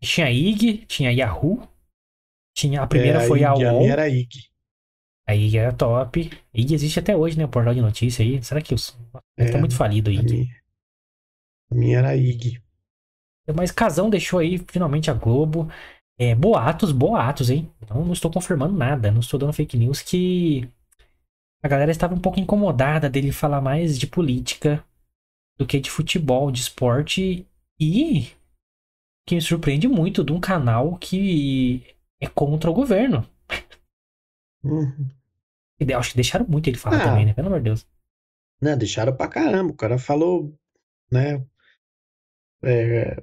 tinha 0.00 0.30
IG, 0.30 0.86
tinha 0.86 1.10
Yahoo. 1.10 1.71
Tinha, 2.54 2.82
a 2.82 2.86
primeira 2.86 3.18
É, 3.18 3.20
foi 3.20 3.44
a 3.44 3.52
IG, 3.52 3.64
A 3.64 3.72
minha 3.74 3.92
era 3.92 4.08
IG. 4.08 4.50
A 5.26 5.34
IG 5.34 5.58
era 5.58 5.72
top. 5.72 6.30
A 6.54 6.58
IG 6.58 6.74
existe 6.74 6.98
até 7.00 7.16
hoje, 7.16 7.36
né? 7.38 7.44
O 7.44 7.48
portal 7.48 7.74
de 7.74 7.80
notícia 7.80 8.24
aí. 8.24 8.42
Será 8.42 8.60
que 8.62 8.74
os... 8.74 8.96
É, 9.36 9.48
tá 9.48 9.58
muito 9.58 9.74
falido 9.76 10.10
a 10.10 10.12
A 10.16 10.22
IG? 10.22 10.22
minha, 10.22 10.62
a 11.70 11.74
minha 11.74 11.98
era 11.98 12.16
IG. 12.16 12.62
Mas 13.54 13.70
Casão 13.70 14.08
deixou 14.08 14.38
aí 14.38 14.58
finalmente 14.68 15.10
a 15.10 15.14
Globo. 15.14 15.68
É, 16.18 16.34
boatos, 16.34 16.92
boatos, 16.92 17.50
hein? 17.50 17.70
Não, 17.90 18.04
não 18.04 18.12
estou 18.12 18.30
confirmando 18.30 18.74
nada, 18.76 19.10
não 19.10 19.20
estou 19.20 19.40
dando 19.40 19.52
fake 19.52 19.76
news 19.76 20.00
que 20.02 20.68
a 21.62 21.68
galera 21.68 21.90
estava 21.90 22.14
um 22.14 22.20
pouco 22.20 22.40
incomodada 22.40 23.08
dele 23.10 23.32
falar 23.32 23.60
mais 23.60 23.98
de 23.98 24.06
política 24.06 24.84
do 25.58 25.66
que 25.66 25.80
de 25.80 25.90
futebol, 25.90 26.50
de 26.52 26.60
esporte 26.60 27.46
e 27.80 28.28
que 29.26 29.34
me 29.34 29.40
surpreende 29.42 29.88
muito 29.88 30.24
de 30.24 30.32
um 30.32 30.40
canal 30.40 30.96
que 30.96 31.82
é 32.22 32.28
contra 32.28 32.70
o 32.70 32.74
governo. 32.74 33.28
Uhum. 34.64 35.08
E 35.80 35.92
acho 35.92 36.10
que 36.10 36.16
deixaram 36.16 36.46
muito 36.46 36.68
ele 36.68 36.78
falar 36.78 37.00
Ah. 37.02 37.04
também, 37.04 37.26
né? 37.26 37.34
Pelo 37.34 37.48
amor 37.48 37.58
de 37.60 37.64
Deus. 37.64 37.86
Não, 38.60 38.78
deixaram 38.78 39.16
pra 39.16 39.28
caramba. 39.28 39.72
O 39.72 39.76
cara 39.76 39.98
falou, 39.98 40.56
né? 41.10 41.44
É, 42.64 43.22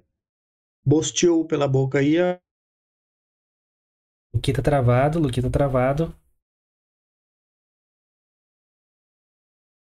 bosteou 0.86 1.45
pela 1.47 1.68
boca 1.68 2.00
aí. 2.00 2.20
a- 2.20 2.39
Luquita 4.34 4.62
travado, 4.62 5.20
Luquita 5.20 5.50
travado. 5.50 6.14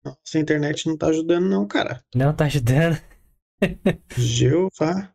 Nossa, 0.04 0.38
a 0.38 0.40
internet 0.40 0.86
não 0.86 0.96
tá 0.96 1.08
ajudando, 1.08 1.48
não, 1.48 1.66
cara. 1.66 2.02
Não 2.14 2.34
tá 2.34 2.46
ajudando. 2.46 2.96
Jeová. 4.16 5.14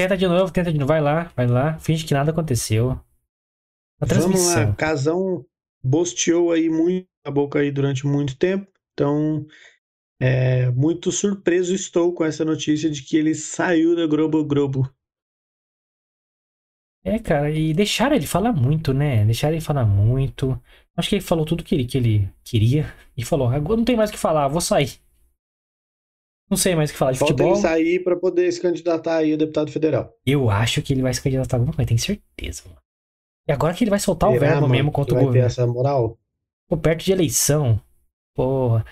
Tenta 0.00 0.16
de 0.16 0.26
novo, 0.26 0.50
tenta 0.52 0.72
de 0.72 0.78
novo. 0.78 0.88
Vai 0.88 1.00
lá, 1.00 1.30
vai 1.36 1.46
lá. 1.46 1.78
Finge 1.78 2.04
que 2.06 2.14
nada 2.14 2.30
aconteceu. 2.30 2.98
A 4.00 4.06
Vamos 4.06 4.30
transmissão. 4.30 4.70
lá, 4.70 4.76
Casão 4.76 5.44
bosteou 5.82 6.52
aí 6.52 6.68
muito 6.68 7.08
a 7.24 7.30
boca 7.30 7.58
aí 7.60 7.70
durante 7.70 8.06
muito 8.06 8.36
tempo. 8.36 8.70
Então, 8.92 9.46
É, 10.22 10.70
muito 10.70 11.10
surpreso 11.12 11.74
estou 11.74 12.14
com 12.14 12.24
essa 12.24 12.44
notícia 12.44 12.88
de 12.90 13.02
que 13.02 13.16
ele 13.16 13.34
saiu 13.34 13.96
da 13.96 14.06
Globo 14.06 14.44
Globo. 14.44 14.88
É, 17.02 17.18
cara, 17.18 17.50
e 17.50 17.72
deixaram 17.72 18.14
ele 18.16 18.26
falar 18.26 18.52
muito, 18.52 18.92
né? 18.92 19.24
Deixaram 19.24 19.54
ele 19.54 19.64
falar 19.64 19.86
muito. 19.86 20.60
Acho 20.96 21.08
que 21.08 21.14
ele 21.16 21.22
falou 21.24 21.44
tudo 21.46 21.64
que 21.64 21.74
ele, 21.74 21.86
que 21.86 21.96
ele 21.96 22.30
queria 22.44 22.94
e 23.16 23.24
falou: 23.24 23.48
agora 23.48 23.76
não 23.78 23.84
tem 23.84 23.96
mais 23.96 24.10
o 24.10 24.12
que 24.12 24.18
falar, 24.18 24.48
vou 24.48 24.60
sair. 24.60 25.00
Não 26.50 26.56
sei 26.56 26.74
mais 26.74 26.90
o 26.90 26.92
que 26.92 26.98
falar 26.98 27.12
de 27.12 27.18
Falta 27.18 27.32
futebol. 27.32 27.52
ele 27.52 27.62
sair 27.62 28.02
para 28.02 28.16
poder 28.16 28.50
se 28.50 28.60
candidatar 28.60 29.18
aí 29.18 29.32
a 29.32 29.36
deputado 29.36 29.70
federal. 29.70 30.12
Eu 30.26 30.50
acho 30.50 30.82
que 30.82 30.92
ele 30.92 31.02
vai 31.02 31.14
se 31.14 31.22
candidatar 31.22 31.56
alguma 31.56 31.72
coisa, 31.72 31.88
tenho 31.88 32.00
certeza, 32.00 32.62
mano. 32.66 32.80
E 33.48 33.52
agora 33.52 33.72
que 33.72 33.84
ele 33.84 33.90
vai 33.90 34.00
soltar 34.00 34.30
o 34.30 34.38
verbo 34.38 34.62
mano, 34.62 34.68
mesmo 34.68 34.90
contra 34.90 35.14
o 35.14 35.16
vai 35.16 35.22
ter 35.22 35.26
governo. 35.26 35.46
essa 35.46 35.66
moral? 35.66 36.18
Pô, 36.68 36.76
perto 36.76 37.04
de 37.04 37.12
eleição. 37.12 37.80
Porra. 38.34 38.84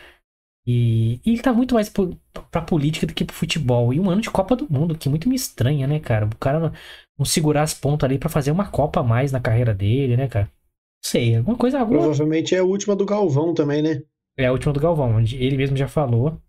E, 0.66 1.20
e 1.24 1.30
ele 1.32 1.42
tá 1.42 1.52
muito 1.52 1.74
mais 1.74 1.88
pro, 1.88 2.16
pra 2.50 2.60
política 2.60 3.06
do 3.06 3.14
que 3.14 3.24
pro 3.24 3.34
futebol. 3.34 3.92
E 3.92 3.98
um 3.98 4.10
ano 4.10 4.20
de 4.20 4.30
Copa 4.30 4.54
do 4.54 4.70
Mundo, 4.70 4.96
que 4.96 5.08
muito 5.08 5.28
me 5.28 5.34
estranha, 5.34 5.86
né, 5.86 5.98
cara? 5.98 6.26
O 6.26 6.36
cara 6.36 6.60
não, 6.60 6.72
não 7.18 7.24
segurar 7.24 7.62
as 7.62 7.74
pontas 7.74 8.08
ali 8.08 8.18
pra 8.18 8.28
fazer 8.28 8.50
uma 8.50 8.68
Copa 8.68 9.00
a 9.00 9.02
mais 9.02 9.32
na 9.32 9.40
carreira 9.40 9.74
dele, 9.74 10.16
né, 10.16 10.28
cara? 10.28 10.44
Não 10.44 11.10
sei, 11.10 11.36
alguma 11.36 11.56
coisa. 11.56 11.80
Alguma... 11.80 12.00
Provavelmente 12.00 12.54
é 12.54 12.58
a 12.58 12.64
última 12.64 12.94
do 12.94 13.06
Galvão 13.06 13.54
também, 13.54 13.82
né? 13.82 14.02
É 14.36 14.46
a 14.46 14.52
última 14.52 14.72
do 14.72 14.80
Galvão, 14.80 15.16
onde 15.16 15.36
ele 15.42 15.56
mesmo 15.56 15.76
já 15.76 15.88
falou. 15.88 16.40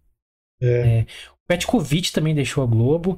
É. 0.61 1.01
O 1.03 1.47
Petkovic 1.47 2.11
também 2.11 2.35
deixou 2.35 2.63
a 2.63 2.67
Globo. 2.67 3.17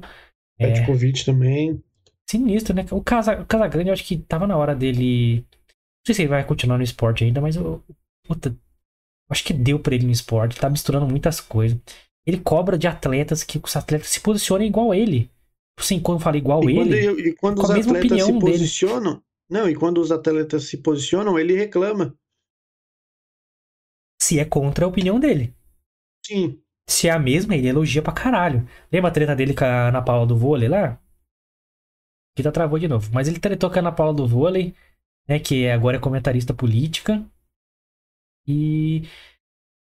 É, 0.58 0.72
Petkovic 0.72 1.24
também. 1.24 1.82
sinistro, 2.28 2.74
né? 2.74 2.84
O, 2.90 3.02
Casa, 3.02 3.40
o 3.40 3.46
Casagrande, 3.46 3.88
eu 3.88 3.92
acho 3.92 4.04
que 4.04 4.16
tava 4.18 4.46
na 4.46 4.56
hora 4.56 4.74
dele. 4.74 5.40
Não 5.40 6.06
sei 6.06 6.14
se 6.14 6.22
ele 6.22 6.28
vai 6.28 6.44
continuar 6.46 6.78
no 6.78 6.84
esporte 6.84 7.24
ainda, 7.24 7.40
mas 7.40 7.56
eu. 7.56 7.82
Puta. 8.24 8.56
Acho 9.30 9.44
que 9.44 9.52
deu 9.52 9.78
pra 9.78 9.94
ele 9.94 10.04
no 10.06 10.12
esporte. 10.12 10.58
Tá 10.60 10.68
misturando 10.68 11.06
muitas 11.08 11.40
coisas. 11.40 11.78
Ele 12.26 12.38
cobra 12.38 12.78
de 12.78 12.86
atletas 12.86 13.42
que 13.42 13.58
os 13.62 13.76
atletas 13.76 14.08
se 14.08 14.20
posicionem 14.20 14.68
igual 14.68 14.94
ele. 14.94 15.30
Assim, 15.78 15.98
quando 16.00 16.18
eu 16.18 16.22
falo 16.24 16.36
igual 16.36 16.62
E 16.68 16.74
quando, 16.74 16.92
ele. 16.94 17.28
e 17.30 17.34
quando 17.34 17.56
com 17.56 17.64
os 17.64 17.70
a 17.70 17.74
mesma 17.74 17.96
atletas 17.98 18.18
se 18.18 18.22
opinião 18.22 18.38
dele. 18.38 18.52
posicionam. 18.58 19.22
Não, 19.50 19.68
e 19.68 19.74
quando 19.74 19.98
os 20.00 20.12
atletas 20.12 20.64
se 20.64 20.78
posicionam, 20.78 21.38
ele 21.38 21.54
reclama. 21.56 22.14
Se 24.22 24.38
é 24.38 24.44
contra 24.44 24.84
a 24.84 24.88
opinião 24.88 25.18
dele. 25.18 25.52
Sim. 26.24 26.61
Se 26.88 27.08
é 27.08 27.10
a 27.10 27.18
mesma, 27.18 27.54
ele 27.54 27.68
elogia 27.68 28.02
pra 28.02 28.12
caralho. 28.12 28.66
Lembra 28.92 29.10
a 29.10 29.12
treta 29.12 29.36
dele 29.36 29.54
com 29.54 29.64
a 29.64 29.88
Ana 29.88 30.02
Paula 30.02 30.26
do 30.26 30.36
vôlei 30.36 30.68
lá? 30.68 30.98
Que 32.34 32.42
tá 32.42 32.50
travou 32.52 32.78
de 32.78 32.88
novo. 32.88 33.10
Mas 33.12 33.28
ele 33.28 33.38
tretou 33.38 33.70
com 33.70 33.76
a 33.76 33.78
Ana 33.80 33.92
Paula 33.92 34.14
do 34.14 34.26
vôlei, 34.26 34.74
né? 35.28 35.38
Que 35.38 35.68
agora 35.68 35.96
é 35.96 36.00
comentarista 36.00 36.54
política. 36.54 37.24
E. 38.46 39.08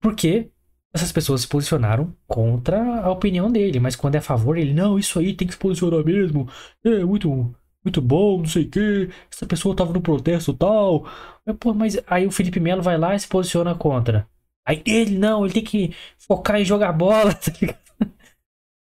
Porque 0.02 0.52
essas 0.93 1.12
pessoas 1.12 1.41
se 1.41 1.47
posicionaram 1.47 2.16
contra 2.28 3.02
a 3.02 3.12
opinião 3.12 3.52
dele. 3.52 3.80
Mas 3.80 3.95
quando 3.95 4.16
é 4.16 4.18
a 4.20 4.22
favor, 4.22 4.58
ele, 4.58 4.74
não, 4.74 4.99
isso 4.99 5.20
aí 5.20 5.34
tem 5.34 5.47
que 5.47 5.54
se 5.54 5.60
posicionar 5.60 6.04
mesmo. 6.04 6.49
É 6.84 7.04
muito, 7.06 7.56
muito 7.84 8.02
bom, 8.02 8.39
não 8.39 8.45
sei 8.45 8.66
o 8.66 8.70
quê. 8.70 9.10
Essa 9.32 9.45
pessoa 9.47 9.76
tava 9.76 9.93
no 9.93 10.02
protesto 10.02 10.54
tal. 10.54 11.06
Mas, 11.45 11.56
pô, 11.58 11.74
mas 11.74 11.97
aí 12.08 12.28
o 12.28 12.32
Felipe 12.32 12.60
Melo 12.60 12.82
vai 12.82 12.97
lá 12.97 13.16
e 13.16 13.20
se 13.20 13.28
posiciona 13.28 13.76
contra. 13.76 14.28
Aí 14.68 14.84
ele 14.86 15.18
não, 15.18 15.43
ele 15.45 15.53
tem 15.53 15.64
que 15.64 15.95
focar 16.18 16.59
em 16.59 16.66
jogar 16.66 16.93
bola, 16.93 17.34
tá 17.36 17.51
ligado? 17.59 17.80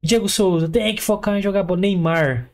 Diego 0.03 0.27
Souza 0.29 0.69
tem 0.69 0.95
que 0.95 1.01
focar 1.01 1.37
em 1.37 1.41
jogar 1.41 1.63
bola. 1.63 1.79
Neymar. 1.81 2.51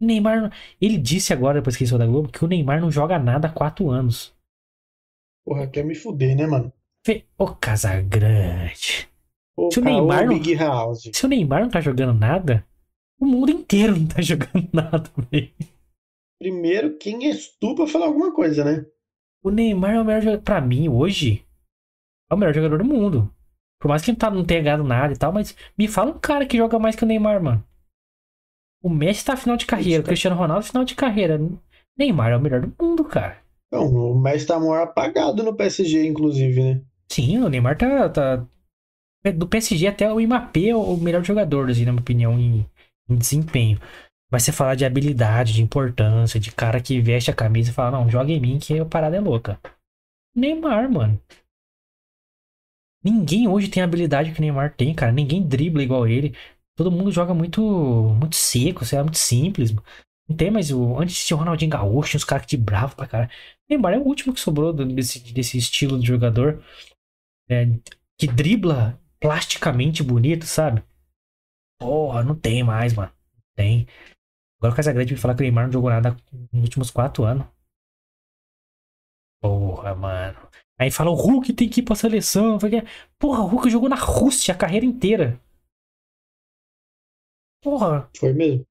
Neymar. 0.00 0.52
Ele 0.80 0.96
disse 0.96 1.32
agora, 1.32 1.58
depois 1.60 1.76
que 1.76 1.82
ele 1.84 1.90
saiu 1.90 1.98
da 1.98 2.06
Globo, 2.06 2.30
que 2.30 2.44
o 2.44 2.48
Neymar 2.48 2.80
não 2.80 2.90
joga 2.90 3.18
nada 3.18 3.48
há 3.48 3.52
quatro 3.52 3.90
anos. 3.90 4.34
Porra, 5.44 5.66
quer 5.66 5.84
me 5.84 5.94
fuder, 5.94 6.36
né, 6.36 6.46
mano? 6.46 6.72
Fê- 7.04 7.24
Ô, 7.36 7.46
Casagrande. 7.48 9.08
Se 9.72 9.78
o 9.78 9.82
Neymar 9.84 10.26
não-. 10.26 10.40
Se 11.12 11.26
o 11.26 11.28
Neymar 11.28 11.62
não 11.62 11.68
tá 11.70 11.80
jogando 11.80 12.18
nada, 12.18 12.66
o 13.20 13.26
mundo 13.26 13.50
inteiro 13.50 13.98
não 13.98 14.06
tá 14.06 14.20
jogando 14.22 14.68
nada, 14.72 15.10
velho. 15.30 15.52
Primeiro, 16.38 16.96
quem 16.96 17.26
és 17.26 17.48
tu 17.58 17.74
pra 17.74 17.86
falar 17.86 18.06
alguma 18.06 18.32
coisa, 18.34 18.64
né? 18.64 18.86
O 19.42 19.50
Neymar 19.50 19.94
é 19.94 20.00
o 20.00 20.04
melhor 20.04 20.22
jogador. 20.22 20.42
Pra 20.42 20.60
mim, 20.60 20.88
hoje, 20.88 21.44
é 22.30 22.34
o 22.34 22.38
melhor 22.38 22.54
jogador 22.54 22.78
do 22.78 22.84
mundo. 22.84 23.32
Por 23.80 23.88
mais 23.88 24.02
que 24.02 24.10
ele 24.10 24.18
tá, 24.18 24.30
não 24.30 24.44
tenha 24.44 24.62
ganhado 24.62 24.84
nada 24.84 25.12
e 25.12 25.16
tal, 25.16 25.32
mas 25.32 25.56
me 25.76 25.88
fala 25.88 26.10
um 26.10 26.18
cara 26.18 26.46
que 26.46 26.56
joga 26.56 26.78
mais 26.78 26.94
que 26.94 27.02
o 27.02 27.06
Neymar, 27.06 27.42
mano. 27.42 27.64
O 28.82 28.88
Messi 28.88 29.24
tá 29.24 29.36
final 29.36 29.56
de 29.56 29.66
carreira, 29.66 30.02
o 30.02 30.06
Cristiano 30.06 30.36
Ronaldo 30.36 30.64
final 30.64 30.84
de 30.84 30.94
carreira. 30.94 31.40
Neymar 31.98 32.30
é 32.30 32.36
o 32.36 32.40
melhor 32.40 32.60
do 32.60 32.72
mundo, 32.80 33.04
cara. 33.04 33.38
Não, 33.72 33.86
o 33.86 34.20
Messi 34.20 34.46
tá 34.46 34.58
maior 34.58 34.82
apagado 34.82 35.42
no 35.42 35.54
PSG, 35.54 36.06
inclusive, 36.06 36.62
né? 36.62 36.82
Sim, 37.10 37.38
o 37.38 37.48
Neymar 37.48 37.76
tá. 37.76 38.08
tá... 38.08 38.46
Do 39.36 39.46
PSG 39.46 39.86
até 39.86 40.10
o 40.10 40.18
Mbappé 40.18 40.68
é 40.68 40.76
o 40.76 40.96
melhor 40.96 41.22
jogador, 41.22 41.68
assim, 41.68 41.84
na 41.84 41.92
minha 41.92 42.00
opinião, 42.00 42.38
em, 42.38 42.66
em 43.08 43.16
desempenho. 43.16 43.78
Mas 44.30 44.44
você 44.44 44.52
falar 44.52 44.76
de 44.76 44.84
habilidade, 44.84 45.52
de 45.52 45.62
importância, 45.62 46.40
de 46.40 46.52
cara 46.52 46.80
que 46.80 47.00
veste 47.00 47.30
a 47.30 47.34
camisa 47.34 47.70
e 47.70 47.74
fala, 47.74 47.98
não, 47.98 48.08
joga 48.08 48.30
em 48.30 48.40
mim 48.40 48.58
que 48.58 48.78
a 48.78 48.84
parada 48.86 49.16
é 49.16 49.20
louca. 49.20 49.58
Neymar, 50.34 50.90
mano. 50.90 51.20
Ninguém 53.02 53.48
hoje 53.48 53.68
tem 53.68 53.82
a 53.82 53.86
habilidade 53.86 54.32
que 54.32 54.38
o 54.38 54.42
Neymar 54.42 54.74
tem, 54.76 54.94
cara. 54.94 55.12
Ninguém 55.12 55.46
dribla 55.46 55.82
igual 55.82 56.06
ele. 56.06 56.34
Todo 56.76 56.90
mundo 56.90 57.10
joga 57.12 57.34
muito 57.34 57.60
muito 57.62 58.36
seco, 58.36 58.84
sei 58.84 58.98
lá, 58.98 59.04
muito 59.04 59.18
simples. 59.18 59.72
Não 60.28 60.36
tem 60.36 60.50
mais 60.50 60.70
o. 60.70 60.98
Antes 60.98 61.24
tinha 61.26 61.36
o 61.36 61.40
Ronaldinho 61.40 61.70
Gaúcho, 61.70 62.16
os 62.16 62.24
caras 62.24 62.46
que 62.46 62.56
de 62.56 62.62
bravo 62.62 62.96
pra 62.96 63.06
cara. 63.06 63.30
Neymar 63.68 63.94
é 63.94 63.98
o 63.98 64.02
último 64.06 64.32
que 64.34 64.40
sobrou 64.40 64.72
desse, 64.72 65.20
desse 65.32 65.58
estilo 65.58 65.98
de 65.98 66.06
jogador. 66.06 66.62
é, 67.50 67.66
que 68.18 68.26
dribla 68.26 69.00
plasticamente 69.20 70.02
bonito, 70.02 70.46
sabe? 70.46 70.82
Porra, 71.78 72.22
não 72.22 72.34
tem 72.36 72.62
mais, 72.62 72.92
mano. 72.94 73.12
Não 73.34 73.42
tem. 73.56 73.86
Agora 74.58 74.74
o 74.74 74.76
Casagrande 74.76 75.14
me 75.14 75.20
falar 75.20 75.34
que 75.34 75.42
o 75.42 75.44
Neymar 75.44 75.66
não 75.66 75.72
jogou 75.72 75.90
nada 75.90 76.16
nos 76.52 76.62
últimos 76.64 76.90
quatro 76.90 77.24
anos. 77.24 77.46
Porra, 79.40 79.94
mano. 79.94 80.48
Aí 80.80 80.90
fala, 80.90 81.10
o 81.10 81.14
Hulk 81.14 81.52
tem 81.52 81.68
que 81.68 81.80
ir 81.80 81.84
pra 81.84 81.94
seleção. 81.94 82.58
Porra, 83.18 83.40
o 83.42 83.46
Hulk 83.46 83.70
jogou 83.70 83.88
na 83.88 83.96
Rússia 83.96 84.54
a 84.54 84.56
carreira 84.56 84.86
inteira. 84.86 85.40
Porra, 87.62 88.10
Foi 88.18 88.32
mesmo. 88.34 88.66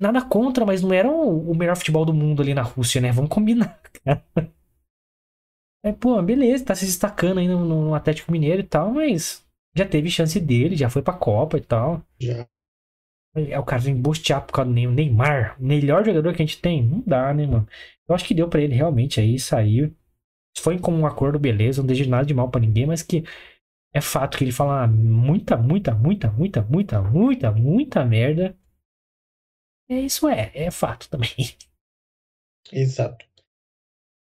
nada 0.00 0.22
contra, 0.22 0.64
mas 0.64 0.82
não 0.82 0.92
era 0.92 1.10
o 1.10 1.54
melhor 1.54 1.76
futebol 1.76 2.04
do 2.04 2.14
mundo 2.14 2.42
ali 2.42 2.54
na 2.54 2.62
Rússia, 2.62 3.00
né? 3.00 3.12
Vamos 3.12 3.30
combinar, 3.30 3.80
cara. 4.04 4.24
É, 5.84 5.92
pô, 5.92 6.20
beleza, 6.22 6.64
tá 6.64 6.74
se 6.74 6.84
destacando 6.84 7.38
aí 7.38 7.46
no, 7.48 7.64
no 7.64 7.94
Atlético 7.94 8.32
Mineiro 8.32 8.60
e 8.60 8.64
tal, 8.64 8.92
mas 8.92 9.44
já 9.76 9.86
teve 9.86 10.10
chance 10.10 10.38
dele, 10.40 10.76
já 10.76 10.90
foi 10.90 11.02
pra 11.02 11.14
Copa 11.14 11.56
e 11.56 11.60
tal. 11.60 12.02
Já. 12.20 12.48
É 13.36 13.58
o 13.58 13.64
cara 13.64 13.80
vem 13.80 13.94
bostear 14.00 14.44
por 14.44 14.52
causa 14.52 14.68
do 14.70 14.74
Ney- 14.74 14.86
Neymar, 14.86 15.56
o 15.60 15.64
melhor 15.64 16.04
jogador 16.04 16.34
que 16.34 16.42
a 16.42 16.46
gente 16.46 16.60
tem. 16.60 16.82
Não 16.84 17.00
dá, 17.06 17.32
né, 17.32 17.46
mano? 17.46 17.68
Eu 18.08 18.14
acho 18.14 18.24
que 18.26 18.34
deu 18.34 18.48
pra 18.48 18.60
ele 18.60 18.74
realmente 18.74 19.20
aí 19.20 19.38
sair. 19.38 19.92
Foi 20.60 20.78
como 20.78 20.96
um 20.98 21.06
acordo, 21.06 21.38
beleza, 21.38 21.80
não 21.80 21.86
desejo 21.86 22.10
nada 22.10 22.26
de 22.26 22.34
mal 22.34 22.50
pra 22.50 22.60
ninguém, 22.60 22.86
mas 22.86 23.02
que 23.02 23.24
é 23.94 24.00
fato 24.00 24.36
que 24.38 24.44
ele 24.44 24.52
fala 24.52 24.86
muita, 24.86 25.56
muita, 25.56 25.94
muita, 25.94 26.30
muita, 26.30 26.62
muita, 26.62 27.02
muita, 27.02 27.52
muita 27.52 28.04
merda. 28.04 28.56
É 29.90 30.00
isso 30.00 30.28
é, 30.28 30.50
é 30.54 30.70
fato 30.70 31.08
também. 31.08 31.30
Exato. 32.72 33.26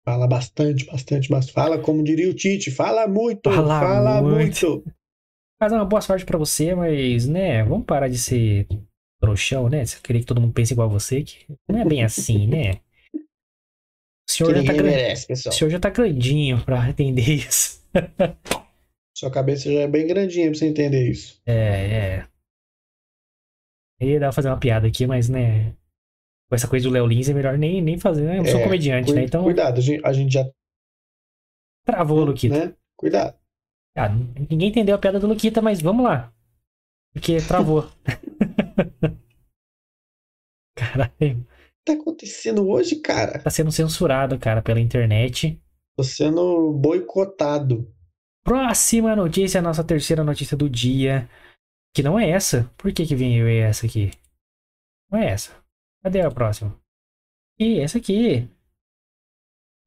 Fala 0.05 0.28
bastante, 0.28 0.86
bastante, 0.86 1.32
mas 1.32 1.49
fala 1.49 1.82
como 1.82 2.03
diria 2.03 2.30
o 2.30 2.34
Tite, 2.34 2.69
fala 2.69 3.07
muito, 3.07 3.49
Fala 3.49 3.80
fala, 3.80 4.21
muito. 4.21 4.69
muito. 4.69 4.95
Mas 5.59 5.71
é 5.71 5.76
uma 5.76 5.86
boa 5.86 6.01
sorte 6.01 6.26
pra 6.26 6.38
você, 6.38 6.76
mas, 6.76 7.28
né, 7.28 7.63
vamos 7.63 7.86
parar 7.86 8.07
de 8.07 8.17
ser 8.17 8.67
trouxão, 9.19 9.67
né? 9.69 9.84
Você 9.86 9.99
querer 10.01 10.19
que 10.19 10.26
todo 10.26 10.41
mundo 10.41 10.53
pense 10.53 10.73
igual 10.73 10.89
a 10.89 10.91
você, 10.91 11.23
que 11.23 11.47
não 11.67 11.80
é 11.80 11.86
bem 11.86 12.03
assim, 12.03 12.45
né? 12.45 12.82
O 14.28 14.32
senhor, 14.32 14.55
já 14.55 14.63
tá, 14.63 14.73
merece, 14.73 15.32
o 15.32 15.51
senhor 15.51 15.69
já 15.69 15.80
tá 15.80 15.89
grandinho 15.89 16.63
pra 16.65 16.89
entender 16.89 17.30
isso. 17.36 17.84
Sua 19.17 19.32
cabeça 19.32 19.71
já 19.71 19.82
é 19.82 19.88
bem 19.88 20.05
grandinha 20.07 20.49
pra 20.49 20.57
você 20.59 20.65
entender 20.65 21.09
isso. 21.09 21.39
É, 21.45 21.53
é. 21.53 22.28
Eu 23.99 24.09
ia 24.09 24.19
dar 24.19 24.26
pra 24.28 24.34
fazer 24.34 24.49
uma 24.49 24.59
piada 24.59 24.88
aqui, 24.88 25.07
mas, 25.07 25.30
né? 25.30 25.71
Com 26.49 26.55
essa 26.55 26.67
coisa 26.67 26.86
do 26.88 26.93
Léo 26.93 27.05
Lins 27.07 27.30
é 27.30 27.34
melhor 27.34 27.57
nem, 27.57 27.82
nem 27.82 27.97
fazer, 27.97 28.23
né? 28.26 28.39
Eu 28.39 28.45
sou 28.45 28.59
É, 28.59 28.63
comediante, 28.63 29.05
Cui- 29.07 29.15
né? 29.15 29.23
Então, 29.23 29.43
Cuidado, 29.43 29.78
a 29.78 29.82
gente, 29.82 30.05
a 30.05 30.11
gente 30.11 30.34
já. 30.34 30.51
travou 31.86 32.19
o 32.19 32.26
Luquita. 32.26 32.67
Né? 32.67 32.76
Cuidado. 32.97 33.38
Ah, 33.97 34.09
ninguém 34.49 34.67
entendeu 34.69 34.95
a 34.95 34.99
piada 34.99 35.19
do 35.19 35.28
Luquita, 35.28 35.61
mas 35.61 35.82
vamos 35.82 36.03
lá. 36.03 36.34
Porque 37.13 37.38
travou. 37.38 37.89
Caralho, 40.76 41.47
tá 41.86 41.93
acontecendo 41.93 42.67
hoje, 42.67 42.97
cara? 42.97 43.39
tá 43.39 43.49
sendo 43.49 43.71
censurado, 43.71 44.38
cara, 44.39 44.61
pela 44.61 44.79
internet. 44.79 45.61
Tô 45.95 46.03
sendo 46.03 46.73
boicotado. 46.73 47.89
Próxima 48.43 49.15
notícia, 49.15 49.61
nossa 49.61 49.83
terceira 49.83 50.23
notícia 50.23 50.57
do 50.57 50.69
dia. 50.69 51.29
Que 51.93 52.03
não 52.03 52.19
é 52.19 52.29
essa. 52.29 52.69
Por 52.77 52.91
que 52.91 53.05
que 53.05 53.15
veio 53.15 53.47
essa 53.47 53.86
aqui? 53.86 54.11
Não 55.09 55.19
é 55.19 55.27
essa. 55.27 55.51
Cadê 56.03 56.21
a 56.21 56.29
próxima? 56.29 56.77
E 57.57 57.79
essa 57.79 57.97
aqui. 57.97 58.49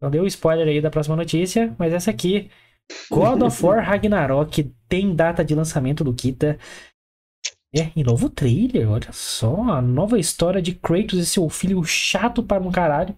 Não 0.01 0.11
deu 0.11 0.27
spoiler 0.27 0.67
aí 0.67 0.81
da 0.81 0.91
próxima 0.91 1.17
notícia, 1.17 1.75
mas 1.79 1.93
essa 1.93 2.11
aqui. 2.11 2.51
God 3.11 3.43
of 3.43 3.65
War 3.65 3.85
Ragnarok 3.85 4.75
tem 4.89 5.15
data 5.15 5.45
de 5.45 5.55
lançamento 5.55 6.03
do 6.03 6.15
Kita. 6.15 6.59
É, 7.75 7.93
e 7.95 8.03
novo 8.03 8.31
trailer, 8.31 8.91
olha 8.91 9.13
só. 9.13 9.63
A 9.63 9.83
nova 9.83 10.19
história 10.19 10.63
de 10.63 10.75
Kratos 10.75 11.19
e 11.19 11.27
seu 11.27 11.49
filho 11.49 11.83
chato 11.85 12.43
para 12.43 12.63
um 12.63 12.73
caralho. 12.73 13.17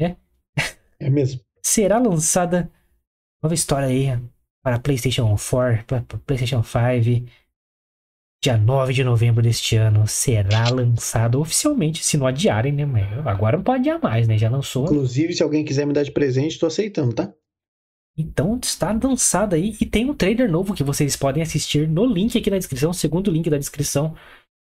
É. 0.00 0.16
É 0.98 1.10
mesmo. 1.10 1.40
Será 1.62 1.98
lançada 1.98 2.70
nova 3.42 3.54
história 3.54 3.88
aí 3.88 4.06
para 4.64 4.78
PlayStation 4.78 5.36
4, 5.36 5.84
para 5.84 6.02
PlayStation 6.24 6.62
5. 6.62 7.30
Dia 8.42 8.56
9 8.56 8.92
de 8.92 9.02
novembro 9.02 9.42
deste 9.42 9.76
ano 9.76 10.06
será 10.06 10.68
lançado 10.68 11.40
oficialmente, 11.40 12.04
se 12.04 12.16
não 12.16 12.26
adiarem, 12.26 12.72
né? 12.72 12.86
Mas 12.86 13.26
agora 13.26 13.56
não 13.56 13.64
pode 13.64 13.80
adiar 13.80 14.00
mais, 14.00 14.28
né? 14.28 14.38
Já 14.38 14.48
lançou. 14.48 14.84
Inclusive, 14.84 15.34
se 15.34 15.42
alguém 15.42 15.64
quiser 15.64 15.86
me 15.86 15.92
dar 15.92 16.04
de 16.04 16.12
presente, 16.12 16.58
tô 16.58 16.66
aceitando, 16.66 17.14
tá? 17.14 17.32
Então 18.16 18.58
está 18.62 18.92
lançado 18.92 19.54
aí 19.54 19.76
e 19.80 19.84
tem 19.84 20.08
um 20.08 20.14
trailer 20.14 20.50
novo 20.50 20.74
que 20.74 20.82
vocês 20.82 21.16
podem 21.16 21.42
assistir 21.42 21.86
no 21.86 22.06
link 22.06 22.38
aqui 22.38 22.50
na 22.50 22.56
descrição, 22.56 22.92
segundo 22.92 23.30
link 23.30 23.50
da 23.50 23.58
descrição. 23.58 24.16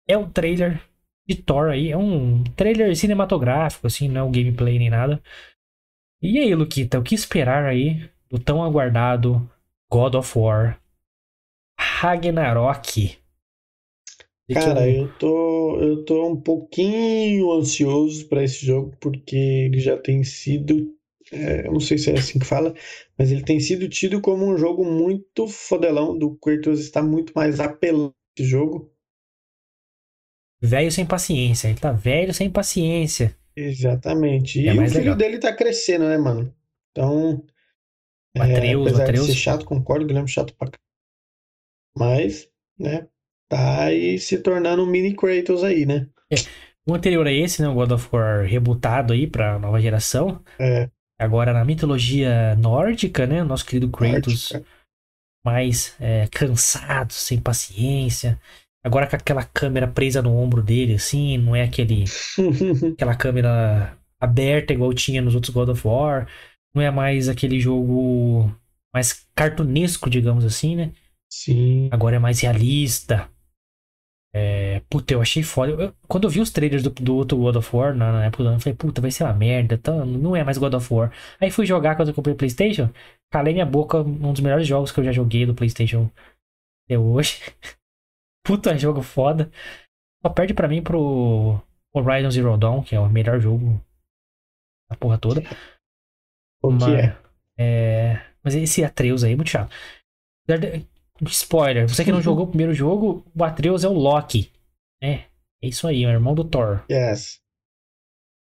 É 0.07 0.17
o 0.17 0.27
trailer 0.27 0.81
de 1.27 1.35
Thor 1.35 1.69
aí, 1.69 1.91
é 1.91 1.97
um 1.97 2.43
trailer 2.55 2.95
cinematográfico, 2.95 3.87
assim, 3.87 4.07
não 4.07 4.21
é 4.21 4.23
um 4.23 4.31
gameplay 4.31 4.79
nem 4.79 4.89
nada. 4.89 5.21
E 6.21 6.39
aí, 6.39 6.53
Luquita, 6.55 6.99
o 6.99 7.03
que 7.03 7.13
esperar 7.13 7.65
aí 7.65 8.09
do 8.29 8.39
tão 8.39 8.63
aguardado 8.63 9.49
God 9.91 10.15
of 10.15 10.37
War 10.37 10.81
Ragnarok? 11.79 13.17
Cara, 14.51 14.87
eu 14.87 15.11
tô, 15.17 15.79
eu 15.79 16.05
tô 16.05 16.27
um 16.27 16.39
pouquinho 16.39 17.51
ansioso 17.53 18.27
para 18.27 18.43
esse 18.43 18.63
jogo, 18.65 18.95
porque 18.99 19.35
ele 19.35 19.79
já 19.79 19.97
tem 19.97 20.23
sido 20.23 20.94
é, 21.31 21.67
eu 21.67 21.73
não 21.73 21.79
sei 21.79 21.97
se 21.97 22.11
é 22.11 22.13
assim 22.13 22.39
que 22.39 22.45
fala, 22.45 22.73
mas 23.17 23.31
ele 23.31 23.43
tem 23.43 23.59
sido 23.59 23.89
tido 23.89 24.21
como 24.21 24.45
um 24.45 24.57
jogo 24.57 24.85
muito 24.85 25.47
fodelão, 25.47 26.17
do 26.17 26.35
Kratos 26.37 26.79
está 26.79 27.01
muito 27.01 27.33
mais 27.35 27.59
apelando 27.59 28.13
esse 28.37 28.47
jogo. 28.47 28.91
Velho 30.61 30.91
sem 30.91 31.05
paciência, 31.05 31.67
ele 31.67 31.79
tá 31.79 31.91
velho 31.91 32.33
sem 32.33 32.49
paciência. 32.49 33.35
Exatamente. 33.55 34.61
E 34.61 34.67
é 34.67 34.73
o 34.73 34.87
filho 34.87 34.99
legal. 34.99 35.15
dele 35.15 35.39
tá 35.39 35.55
crescendo, 35.55 36.05
né, 36.05 36.17
mano? 36.17 36.53
Então. 36.91 37.45
O 38.37 38.41
Atreus, 38.41 38.87
é, 38.87 38.89
apesar 38.89 39.03
Atreus. 39.03 39.27
de 39.27 39.33
ser 39.33 39.39
chato, 39.39 39.65
concordo, 39.65 40.05
Guilherme 40.05 40.27
chato 40.27 40.53
pra 40.55 40.69
cá. 40.69 40.77
Mas, 41.97 42.49
né, 42.77 43.07
tá 43.47 43.85
aí 43.85 44.19
se 44.19 44.37
tornando 44.39 44.83
um 44.83 44.85
mini 44.85 45.15
Kratos 45.15 45.63
aí, 45.63 45.85
né? 45.85 46.07
É. 46.29 46.35
O 46.87 46.93
anterior 46.93 47.25
a 47.25 47.31
esse, 47.31 47.61
né, 47.61 47.67
o 47.67 47.73
God 47.73 47.91
of 47.91 48.09
War 48.11 48.45
rebutado 48.45 49.13
aí 49.13 49.25
pra 49.25 49.57
nova 49.57 49.79
geração. 49.79 50.43
É. 50.59 50.89
Agora, 51.19 51.53
na 51.53 51.63
mitologia 51.63 52.55
nórdica, 52.55 53.25
né? 53.25 53.43
Nosso 53.43 53.65
querido 53.65 53.89
Kratos 53.89 54.51
Nórdica. 54.51 54.71
mais 55.45 55.95
é, 55.99 56.27
cansado, 56.27 57.13
sem 57.13 57.39
paciência. 57.39 58.39
Agora 58.83 59.07
com 59.07 59.15
aquela 59.15 59.43
câmera 59.43 59.87
presa 59.87 60.21
no 60.21 60.35
ombro 60.35 60.61
dele, 60.61 60.95
assim, 60.95 61.37
não 61.37 61.55
é 61.55 61.63
aquele 61.63 62.03
aquela 62.93 63.15
câmera 63.15 63.97
aberta 64.19 64.73
igual 64.73 64.93
tinha 64.93 65.21
nos 65.21 65.33
outros 65.33 65.53
God 65.53 65.69
of 65.69 65.87
War. 65.87 66.27
Não 66.73 66.81
é 66.83 66.91
mais 66.91 67.29
aquele 67.29 67.59
jogo 67.59 68.51
mais 68.93 69.25
cartunesco, 69.33 70.09
digamos 70.09 70.45
assim, 70.45 70.75
né? 70.75 70.91
Sim. 71.31 71.89
Agora 71.91 72.17
é 72.17 72.19
mais 72.19 72.41
realista. 72.41 73.29
É, 74.37 74.81
puta, 74.89 75.13
eu 75.13 75.21
achei 75.21 75.41
foda. 75.43 75.71
Eu, 75.71 75.95
quando 76.09 76.25
eu 76.25 76.29
vi 76.29 76.41
os 76.41 76.51
trailers 76.51 76.83
do, 76.83 76.89
do 76.89 77.15
outro 77.15 77.37
God 77.37 77.55
of 77.55 77.73
War 77.73 77.95
na, 77.95 78.11
na 78.11 78.25
época 78.25 78.43
do 78.43 78.47
ano, 78.49 78.57
eu 78.57 78.59
falei, 78.59 78.75
puta, 78.75 78.99
vai 78.99 79.09
ser 79.09 79.23
uma 79.23 79.33
merda. 79.33 79.75
Então, 79.75 80.05
não 80.05 80.35
é 80.35 80.43
mais 80.43 80.57
God 80.57 80.73
of 80.73 80.93
War. 80.93 81.09
Aí 81.39 81.49
fui 81.49 81.65
jogar 81.65 81.95
quando 81.95 82.09
eu 82.09 82.13
comprei 82.13 82.33
o 82.33 82.37
PlayStation. 82.37 82.89
Calei 83.31 83.53
minha 83.53 83.65
boca, 83.65 83.99
um 83.99 84.33
dos 84.33 84.41
melhores 84.41 84.67
jogos 84.67 84.91
que 84.91 84.99
eu 84.99 85.05
já 85.05 85.13
joguei 85.13 85.45
do 85.45 85.55
PlayStation 85.55 86.11
até 86.83 86.99
hoje. 86.99 87.39
puta 88.43 88.77
jogo 88.77 89.01
foda. 89.01 89.49
Só 90.21 90.29
perde 90.29 90.53
pra 90.53 90.67
mim 90.67 90.83
pro 90.83 91.57
Horizon 91.93 92.31
Zero 92.31 92.57
Dawn, 92.57 92.83
que 92.83 92.93
é 92.93 92.99
o 92.99 93.09
melhor 93.09 93.39
jogo 93.39 93.81
da 94.89 94.97
porra 94.97 95.17
toda. 95.17 95.41
O 96.61 96.77
que 96.77 96.83
mas, 96.83 96.93
é? 96.93 97.17
é? 97.57 98.21
Mas 98.43 98.53
esse 98.53 98.83
Atreus 98.83 99.23
aí 99.23 99.31
é 99.31 99.35
muito 99.37 99.49
chato. 99.49 99.73
Spoiler, 101.23 101.87
você 101.87 102.03
que 102.03 102.11
não 102.11 102.17
uhum. 102.17 102.23
jogou 102.23 102.45
o 102.45 102.49
primeiro 102.49 102.73
jogo, 102.73 103.25
o 103.33 103.43
Atreus 103.43 103.83
é 103.83 103.87
o 103.87 103.93
Loki. 103.93 104.51
É, 105.01 105.23
é 105.61 105.67
isso 105.67 105.87
aí, 105.87 106.03
é 106.03 106.07
o 106.07 106.11
irmão 106.11 106.35
do 106.35 106.43
Thor. 106.43 106.83
Yes. 106.91 107.39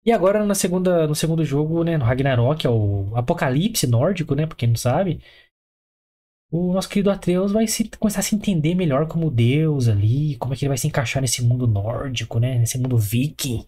E 0.05 0.11
agora 0.11 0.45
na 0.45 0.55
segunda, 0.55 1.07
no 1.07 1.15
segundo 1.15 1.43
jogo, 1.43 1.83
né, 1.83 1.97
no 1.97 2.05
Ragnarok, 2.05 2.65
é 2.65 2.69
o 2.69 3.11
Apocalipse 3.15 3.87
nórdico, 3.87 4.35
né, 4.35 4.45
pra 4.45 4.55
quem 4.55 4.69
não 4.69 4.75
sabe. 4.75 5.21
O 6.51 6.73
nosso 6.73 6.89
querido 6.89 7.11
Atreus 7.11 7.51
vai 7.51 7.67
se, 7.67 7.89
começar 7.99 8.21
a 8.21 8.23
se 8.23 8.35
entender 8.35 8.73
melhor 8.73 9.07
como 9.07 9.29
Deus 9.29 9.87
ali, 9.87 10.35
como 10.37 10.53
é 10.53 10.57
que 10.57 10.65
ele 10.65 10.69
vai 10.69 10.77
se 10.77 10.87
encaixar 10.87 11.21
nesse 11.21 11.43
mundo 11.43 11.67
nórdico, 11.67 12.39
né, 12.39 12.57
nesse 12.57 12.77
mundo 12.77 12.97
viking. 12.97 13.65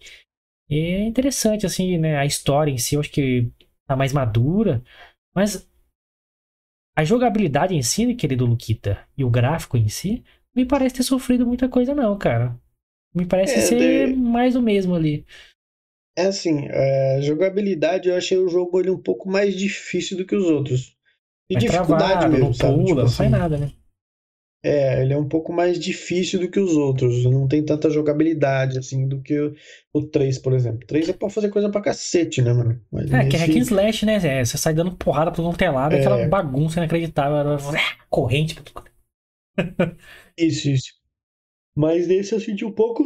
E 0.68 0.78
é 0.78 1.04
interessante, 1.04 1.66
assim, 1.66 1.98
né, 1.98 2.16
a 2.16 2.24
história 2.24 2.70
em 2.70 2.78
si, 2.78 2.94
eu 2.94 3.00
acho 3.00 3.10
que 3.10 3.52
tá 3.86 3.94
mais 3.94 4.12
madura. 4.12 4.82
Mas 5.34 5.68
a 6.96 7.04
jogabilidade 7.04 7.74
em 7.74 7.82
si, 7.82 8.14
querido 8.14 8.46
Luquita, 8.46 8.98
e 9.16 9.24
o 9.24 9.30
gráfico 9.30 9.76
em 9.76 9.88
si, 9.88 10.22
me 10.54 10.64
parece 10.64 10.96
ter 10.96 11.02
sofrido 11.02 11.46
muita 11.46 11.68
coisa, 11.68 11.94
não, 11.94 12.16
cara. 12.18 12.56
Me 13.14 13.26
parece 13.26 13.54
é, 13.54 13.60
ser 13.60 14.08
de... 14.08 14.16
mais 14.16 14.56
o 14.56 14.62
mesmo 14.62 14.94
ali. 14.94 15.24
É 16.16 16.26
assim, 16.26 16.68
a 16.68 17.20
jogabilidade 17.20 18.08
eu 18.08 18.16
achei 18.16 18.36
o 18.36 18.48
jogo 18.48 18.78
ali 18.78 18.90
um 18.90 19.00
pouco 19.00 19.28
mais 19.28 19.56
difícil 19.56 20.16
do 20.16 20.26
que 20.26 20.36
os 20.36 20.44
outros. 20.44 20.94
E 21.48 21.56
dificuldade 21.56 22.12
travado, 22.12 22.32
mesmo, 22.32 22.46
não 22.46 22.52
sabe? 22.54 22.74
Pula, 22.74 22.84
tipo 22.86 22.98
não 22.98 23.04
assim, 23.04 23.16
faz 23.16 23.30
nada, 23.30 23.58
né? 23.58 23.72
É, 24.64 25.02
ele 25.02 25.12
é 25.12 25.16
um 25.16 25.28
pouco 25.28 25.52
mais 25.52 25.76
difícil 25.78 26.38
do 26.38 26.48
que 26.48 26.60
os 26.60 26.76
outros. 26.76 27.24
Não 27.24 27.48
tem 27.48 27.64
tanta 27.64 27.90
jogabilidade, 27.90 28.78
assim, 28.78 29.08
do 29.08 29.20
que 29.20 29.38
o, 29.40 29.54
o 29.92 30.02
3, 30.06 30.38
por 30.38 30.52
exemplo. 30.52 30.84
O 30.84 30.86
3 30.86 31.08
é 31.08 31.12
pra 31.12 31.28
fazer 31.28 31.48
coisa 31.50 31.68
pra 31.68 31.80
cacete, 31.80 32.40
né, 32.40 32.52
mano? 32.52 32.80
Mas 32.90 33.12
é, 33.12 33.26
que 33.26 33.36
é 33.36 33.40
hack 33.40 33.56
and 33.56 33.58
slash, 33.58 34.06
né? 34.06 34.14
É, 34.22 34.44
você 34.44 34.56
sai 34.56 34.72
dando 34.72 34.96
porrada 34.96 35.32
pro 35.32 35.42
é 35.58 35.70
lado, 35.70 35.96
é... 35.96 35.98
aquela 35.98 36.28
bagunça 36.28 36.78
inacreditável. 36.78 37.58
Corrente. 38.08 38.56
isso, 40.38 40.68
isso. 40.70 40.92
Mas 41.76 42.06
nesse 42.06 42.32
eu 42.32 42.40
senti 42.40 42.64
um 42.64 42.72
pouco. 42.72 43.02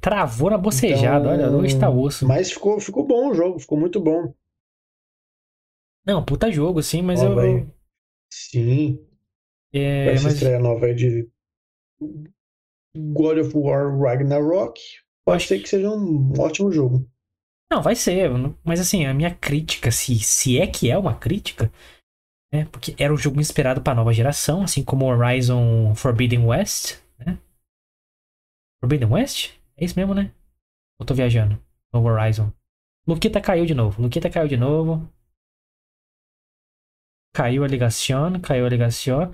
Travou 0.00 0.50
na 0.50 0.58
bocejada, 0.58 1.34
então... 1.34 1.46
olha, 1.46 1.56
hoje 1.56 1.78
tá 1.78 1.90
osso. 1.90 2.26
Mas 2.26 2.50
ficou, 2.50 2.80
ficou 2.80 3.06
bom 3.06 3.30
o 3.30 3.34
jogo, 3.34 3.60
ficou 3.60 3.78
muito 3.78 4.00
bom. 4.00 4.34
Não, 6.06 6.24
puta 6.24 6.50
jogo, 6.50 6.82
sim, 6.82 7.02
mas 7.02 7.22
eu. 7.22 7.38
Aí. 7.38 7.66
Sim. 8.32 8.98
É, 9.72 10.12
Essa 10.12 10.24
mas... 10.24 10.34
estreia 10.34 10.58
nova 10.58 10.86
aí 10.86 10.94
de 10.94 11.28
God 12.96 13.38
of 13.38 13.56
War 13.56 13.98
Ragnarok. 13.98 14.80
Pode 15.26 15.44
ser 15.44 15.58
que 15.60 15.68
seja 15.68 15.90
um 15.90 16.32
ótimo 16.38 16.70
jogo. 16.70 17.08
Não, 17.72 17.82
vai 17.82 17.96
ser. 17.96 18.30
Mas 18.62 18.78
assim, 18.78 19.06
a 19.06 19.14
minha 19.14 19.34
crítica, 19.34 19.90
se, 19.90 20.18
se 20.18 20.60
é 20.60 20.66
que 20.66 20.90
é 20.90 20.98
uma 20.98 21.14
crítica, 21.14 21.72
né? 22.52 22.66
Porque 22.66 22.94
era 22.98 23.12
um 23.12 23.16
jogo 23.16 23.40
inspirado 23.40 23.80
pra 23.80 23.94
nova 23.94 24.12
geração, 24.12 24.62
assim 24.62 24.84
como 24.84 25.06
Horizon 25.06 25.94
Forbidden 25.94 26.46
West, 26.46 26.98
né? 27.18 27.38
Forbidden 28.80 29.10
West? 29.10 29.54
É 29.76 29.84
isso 29.84 29.98
mesmo, 29.98 30.14
né? 30.14 30.30
Eu 31.00 31.06
tô 31.06 31.14
viajando. 31.14 31.60
Novo 31.92 32.08
Horizon. 32.08 32.52
Luquita 33.06 33.40
caiu 33.40 33.66
de 33.66 33.74
novo. 33.74 34.00
Luquita 34.00 34.30
caiu 34.30 34.46
de 34.46 34.56
novo. 34.56 35.10
Caiu 37.34 37.64
a 37.64 37.68
ligação, 37.68 38.40
caiu 38.40 38.64
a 38.64 38.68
ligação. 38.68 39.32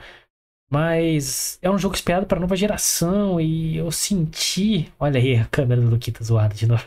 Mas 0.73 1.59
é 1.61 1.69
um 1.69 1.77
jogo 1.77 1.95
esperado 1.95 2.27
para 2.27 2.41
nova 2.41 2.57
geração 2.57 3.41
e 3.41 3.77
eu 3.77 3.91
senti. 3.91 4.91
Olha 4.99 5.21
aí 5.21 5.37
a 5.37 5.47
câmera 5.47 5.81
do 5.81 5.91
Luquita 5.91 6.25
zoada 6.25 6.55
de 6.55 6.67
novo. 6.67 6.85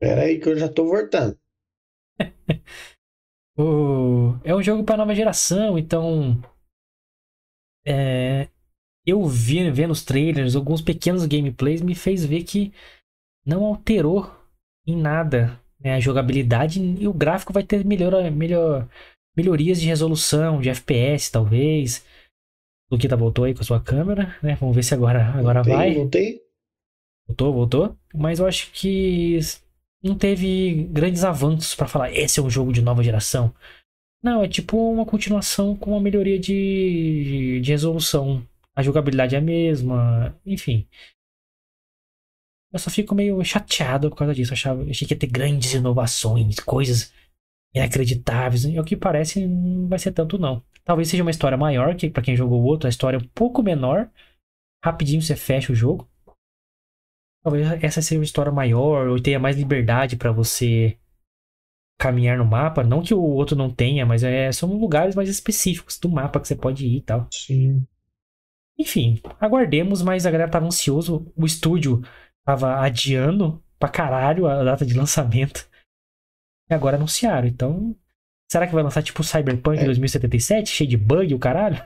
Pera 0.00 0.22
aí 0.22 0.38
que 0.38 0.48
eu 0.48 0.58
já 0.58 0.68
tô 0.68 0.86
voltando. 0.86 1.38
é 4.44 4.54
um 4.54 4.62
jogo 4.62 4.84
para 4.84 4.96
nova 4.96 5.14
geração, 5.14 5.78
então. 5.78 6.40
É, 7.86 8.48
eu 9.06 9.24
vi 9.26 9.70
vendo 9.70 9.92
os 9.92 10.04
trailers, 10.04 10.54
alguns 10.54 10.82
pequenos 10.82 11.26
gameplays 11.26 11.80
me 11.80 11.94
fez 11.94 12.24
ver 12.24 12.44
que 12.44 12.72
não 13.46 13.64
alterou 13.64 14.30
em 14.86 14.96
nada 14.96 15.60
né, 15.78 15.94
a 15.94 16.00
jogabilidade 16.00 16.80
e 16.80 17.08
o 17.08 17.12
gráfico 17.12 17.52
vai 17.52 17.62
ter 17.62 17.84
melhor, 17.84 18.30
melhor, 18.30 18.88
melhorias 19.40 19.80
de 19.80 19.86
resolução, 19.86 20.60
de 20.60 20.68
FPS, 20.68 21.30
talvez. 21.30 22.04
O 22.90 22.94
Luquita 22.94 23.16
voltou 23.16 23.44
aí 23.44 23.54
com 23.54 23.60
a 23.60 23.64
sua 23.64 23.80
câmera, 23.80 24.36
né? 24.42 24.56
Vamos 24.60 24.76
ver 24.76 24.82
se 24.82 24.94
agora, 24.94 25.24
agora 25.30 25.62
voltei, 25.62 25.76
vai. 25.76 25.94
Voltei. 25.94 26.40
Voltou, 27.26 27.52
voltou. 27.52 27.96
Mas 28.14 28.38
eu 28.38 28.46
acho 28.46 28.70
que 28.72 29.38
não 30.02 30.16
teve 30.16 30.84
grandes 30.90 31.24
avanços 31.24 31.74
para 31.74 31.86
falar 31.86 32.12
esse 32.12 32.40
é 32.40 32.42
um 32.42 32.50
jogo 32.50 32.72
de 32.72 32.82
nova 32.82 33.02
geração. 33.02 33.54
Não, 34.22 34.42
é 34.42 34.48
tipo 34.48 34.76
uma 34.92 35.06
continuação 35.06 35.74
com 35.76 35.92
uma 35.92 36.00
melhoria 36.00 36.38
de, 36.38 37.60
de 37.62 37.70
resolução. 37.70 38.46
A 38.74 38.82
jogabilidade 38.82 39.34
é 39.34 39.38
a 39.38 39.42
mesma, 39.42 40.38
enfim. 40.44 40.86
eu 42.72 42.78
só 42.78 42.90
fico 42.90 43.14
meio 43.14 43.42
chateado 43.44 44.10
por 44.10 44.16
causa 44.16 44.34
disso. 44.34 44.52
Eu 44.52 44.54
achava, 44.54 44.82
achei 44.82 45.06
que 45.06 45.14
ia 45.14 45.18
ter 45.18 45.26
grandes 45.26 45.72
inovações, 45.72 46.60
coisas 46.60 47.12
inacreditáveis. 47.74 48.64
E 48.64 48.78
o 48.78 48.84
que 48.84 48.96
parece 48.96 49.46
não 49.46 49.88
vai 49.88 49.98
ser 49.98 50.12
tanto, 50.12 50.38
não. 50.38 50.62
Talvez 50.84 51.08
seja 51.08 51.22
uma 51.22 51.30
história 51.30 51.56
maior, 51.56 51.94
que 51.94 52.10
para 52.10 52.22
quem 52.22 52.36
jogou 52.36 52.60
o 52.60 52.64
outro, 52.64 52.86
a 52.86 52.90
história 52.90 53.16
é 53.16 53.20
um 53.20 53.28
pouco 53.34 53.62
menor. 53.62 54.10
Rapidinho 54.84 55.22
você 55.22 55.36
fecha 55.36 55.72
o 55.72 55.76
jogo. 55.76 56.08
Talvez 57.42 57.66
essa 57.82 58.02
seja 58.02 58.18
uma 58.18 58.24
história 58.24 58.52
maior, 58.52 59.08
ou 59.08 59.20
tenha 59.20 59.38
mais 59.38 59.56
liberdade 59.56 60.16
para 60.16 60.32
você 60.32 60.98
caminhar 61.98 62.38
no 62.38 62.44
mapa. 62.44 62.82
Não 62.82 63.02
que 63.02 63.14
o 63.14 63.22
outro 63.22 63.56
não 63.56 63.70
tenha, 63.70 64.04
mas 64.04 64.22
é, 64.22 64.50
são 64.52 64.72
lugares 64.76 65.14
mais 65.14 65.28
específicos 65.28 65.98
do 65.98 66.08
mapa 66.08 66.40
que 66.40 66.48
você 66.48 66.56
pode 66.56 66.86
ir 66.86 66.96
e 66.96 67.02
tal. 67.02 67.28
Sim. 67.30 67.86
Enfim, 68.78 69.20
aguardemos, 69.38 70.00
mas 70.00 70.24
a 70.24 70.30
galera 70.30 70.50
tava 70.50 70.66
ansioso. 70.66 71.30
O 71.36 71.44
estúdio 71.44 72.02
tava 72.44 72.80
adiando 72.80 73.62
pra 73.78 73.90
caralho 73.90 74.46
a 74.46 74.64
data 74.64 74.84
de 74.84 74.94
lançamento. 74.98 75.69
E 76.70 76.74
agora 76.74 76.96
anunciaram. 76.96 77.48
Então, 77.48 77.96
será 78.50 78.66
que 78.66 78.74
vai 78.74 78.82
lançar 78.82 79.02
tipo 79.02 79.24
Cyberpunk 79.24 79.80
É. 79.80 79.84
2077, 79.84 80.70
cheio 80.70 80.88
de 80.88 80.96
bug 80.96 81.30
e 81.30 81.34
o 81.34 81.38
caralho? 81.38 81.82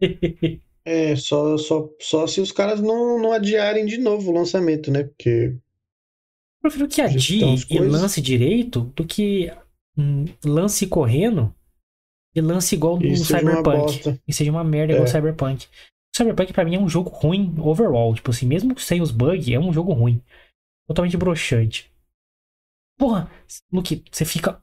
É, 0.84 1.14
só, 1.14 1.56
só, 1.56 1.88
só 2.00 2.26
se 2.26 2.40
os 2.40 2.50
caras 2.50 2.80
não, 2.80 3.16
não 3.16 3.32
adiarem 3.32 3.86
de 3.86 3.98
novo 3.98 4.32
o 4.32 4.34
lançamento, 4.34 4.90
né? 4.90 5.04
Porque 5.04 5.54
Prefiro 6.60 6.88
que 6.88 7.00
adie 7.00 7.40
e 7.70 7.78
lance 7.78 8.20
direito 8.20 8.80
do 8.96 9.04
que 9.06 9.52
hum, 9.96 10.24
lance 10.44 10.88
correndo 10.88 11.54
e 12.34 12.40
lance 12.40 12.74
igual 12.74 12.98
no 12.98 13.16
Cyberpunk. 13.16 14.20
E 14.26 14.32
seja 14.32 14.50
uma 14.50 14.64
merda 14.64 14.92
igual 14.92 15.06
É. 15.06 15.08
Cyberpunk. 15.08 15.68
Cyberpunk 16.16 16.52
pra 16.52 16.64
mim 16.64 16.74
é 16.74 16.80
um 16.80 16.88
jogo 16.88 17.10
ruim 17.10 17.54
overall. 17.58 18.12
Tipo 18.12 18.32
assim, 18.32 18.46
mesmo 18.46 18.76
sem 18.76 19.00
os 19.00 19.12
bugs, 19.12 19.48
é 19.48 19.60
um 19.60 19.72
jogo 19.72 19.92
ruim. 19.92 20.20
Totalmente 20.88 21.16
broxante. 21.16 21.91
Porra, 22.98 23.30
Luke, 23.72 24.04
você 24.10 24.24
fica, 24.24 24.62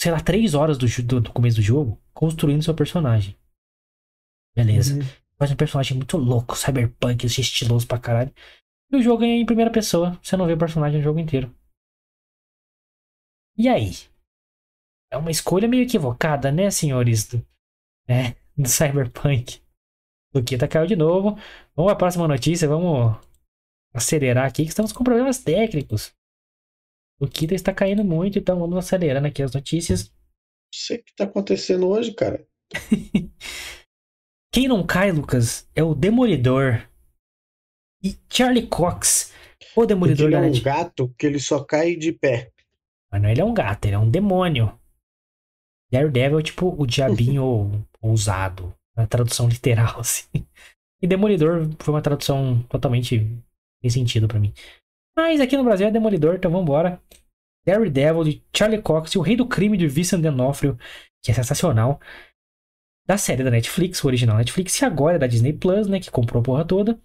sei 0.00 0.12
lá, 0.12 0.20
três 0.20 0.54
horas 0.54 0.76
do, 0.76 0.86
do, 1.04 1.20
do 1.20 1.32
começo 1.32 1.56
do 1.56 1.62
jogo 1.62 2.00
construindo 2.12 2.62
seu 2.62 2.74
personagem. 2.74 3.38
Beleza. 4.54 4.94
Uhum. 4.94 5.06
Faz 5.38 5.52
um 5.52 5.56
personagem 5.56 5.96
muito 5.96 6.16
louco, 6.16 6.56
cyberpunk, 6.56 7.24
estiloso 7.24 7.86
pra 7.86 7.98
caralho. 7.98 8.34
E 8.90 8.96
o 8.96 9.02
jogo 9.02 9.22
é 9.22 9.28
em 9.28 9.46
primeira 9.46 9.70
pessoa. 9.70 10.18
Você 10.22 10.36
não 10.36 10.46
vê 10.46 10.54
o 10.54 10.58
personagem 10.58 10.98
no 10.98 11.04
jogo 11.04 11.20
inteiro. 11.20 11.54
E 13.56 13.68
aí? 13.68 13.92
É 15.10 15.16
uma 15.16 15.30
escolha 15.30 15.68
meio 15.68 15.84
equivocada, 15.84 16.50
né, 16.52 16.70
senhores 16.70 17.26
do, 17.28 17.46
é, 18.08 18.36
do 18.56 18.68
Cyberpunk? 18.68 19.62
Luquita 20.34 20.68
caiu 20.68 20.86
de 20.86 20.96
novo. 20.96 21.38
Vamos 21.74 21.92
à 21.92 21.96
próxima 21.96 22.28
notícia, 22.28 22.68
vamos 22.68 23.16
acelerar 23.94 24.46
aqui, 24.46 24.64
que 24.64 24.70
estamos 24.70 24.92
com 24.92 25.04
problemas 25.04 25.38
técnicos. 25.38 26.14
Luquita 27.20 27.54
está 27.54 27.72
caindo 27.74 28.04
muito, 28.04 28.38
então 28.38 28.58
vamos 28.58 28.76
acelerando 28.78 29.26
aqui 29.26 29.42
as 29.42 29.52
notícias. 29.52 30.08
Não 30.08 30.74
sei 30.74 30.98
o 30.98 31.04
que 31.04 31.14
tá 31.14 31.24
acontecendo 31.24 31.88
hoje, 31.88 32.12
cara. 32.12 32.46
Quem 34.52 34.68
não 34.68 34.86
cai, 34.86 35.12
Lucas, 35.12 35.68
é 35.74 35.82
o 35.82 35.94
Demolidor. 35.94 36.88
E 38.02 38.16
Charlie 38.32 38.66
Cox, 38.66 39.32
o 39.76 39.84
Demolidor 39.84 40.26
ele 40.26 40.36
da 40.36 40.46
é 40.46 40.50
um 40.50 40.62
gato 40.62 41.14
que 41.18 41.26
ele 41.26 41.40
só 41.40 41.64
cai 41.64 41.96
de 41.96 42.12
pé. 42.12 42.52
Mas 43.10 43.22
não 43.22 43.28
ele 43.28 43.40
é 43.40 43.44
um 43.44 43.54
gato, 43.54 43.86
ele 43.86 43.94
é 43.94 43.98
um 43.98 44.10
demônio. 44.10 44.78
Daredevil 45.90 46.38
é 46.38 46.42
tipo 46.42 46.74
o 46.80 46.86
diabinho 46.86 47.42
ou- 47.44 47.70
ousado, 48.00 48.74
na 48.96 49.06
tradução 49.06 49.48
literal, 49.48 50.00
assim. 50.00 50.28
E 51.02 51.06
Demolidor 51.06 51.68
foi 51.80 51.94
uma 51.94 52.02
tradução 52.02 52.62
totalmente 52.64 53.20
sem 53.82 53.90
sentido 53.90 54.28
pra 54.28 54.38
mim. 54.38 54.52
Mas 55.18 55.40
aqui 55.40 55.56
no 55.56 55.64
Brasil 55.64 55.88
é 55.88 55.90
Demolidor, 55.90 56.36
então 56.36 56.48
vambora. 56.48 57.02
Daredevil 57.66 58.22
de 58.22 58.40
Charlie 58.56 58.80
Cox 58.80 59.10
e 59.10 59.18
o 59.18 59.20
Rei 59.20 59.34
do 59.34 59.48
Crime 59.48 59.76
de 59.76 59.88
Vincent 59.88 60.20
D'Onofrio, 60.20 60.78
que 61.20 61.32
é 61.32 61.34
sensacional. 61.34 62.00
Da 63.04 63.18
série 63.18 63.42
da 63.42 63.50
Netflix, 63.50 64.04
o 64.04 64.06
original 64.06 64.36
Netflix, 64.36 64.80
e 64.80 64.84
agora 64.84 65.18
da 65.18 65.26
Disney 65.26 65.52
Plus, 65.52 65.88
né, 65.88 65.98
que 65.98 66.08
comprou 66.08 66.40
a 66.40 66.44
porra 66.44 66.64
toda. 66.64 66.96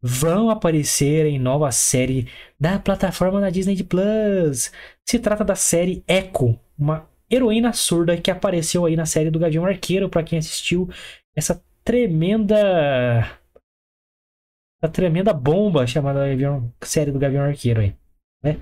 Vão 0.00 0.48
aparecer 0.48 1.26
em 1.26 1.38
nova 1.38 1.70
série 1.70 2.26
da 2.58 2.78
plataforma 2.78 3.42
da 3.42 3.50
Disney 3.50 3.84
Plus. 3.84 4.72
Se 5.06 5.18
trata 5.18 5.44
da 5.44 5.54
série 5.54 6.02
Echo, 6.08 6.58
uma 6.78 7.10
heroína 7.30 7.74
surda 7.74 8.16
que 8.16 8.30
apareceu 8.30 8.86
aí 8.86 8.96
na 8.96 9.04
série 9.04 9.30
do 9.30 9.38
Gavião 9.38 9.66
Arqueiro, 9.66 10.08
pra 10.08 10.22
quem 10.22 10.38
assistiu 10.38 10.88
essa 11.36 11.62
tremenda 11.84 13.38
essa 14.82 14.92
tremenda 14.92 15.32
bomba 15.32 15.86
chamada 15.86 16.28
Gavião- 16.28 16.72
série 16.82 17.12
do 17.12 17.18
Gavião 17.18 17.44
Arqueiro 17.44 17.80
aí, 17.80 17.94
né? 18.42 18.56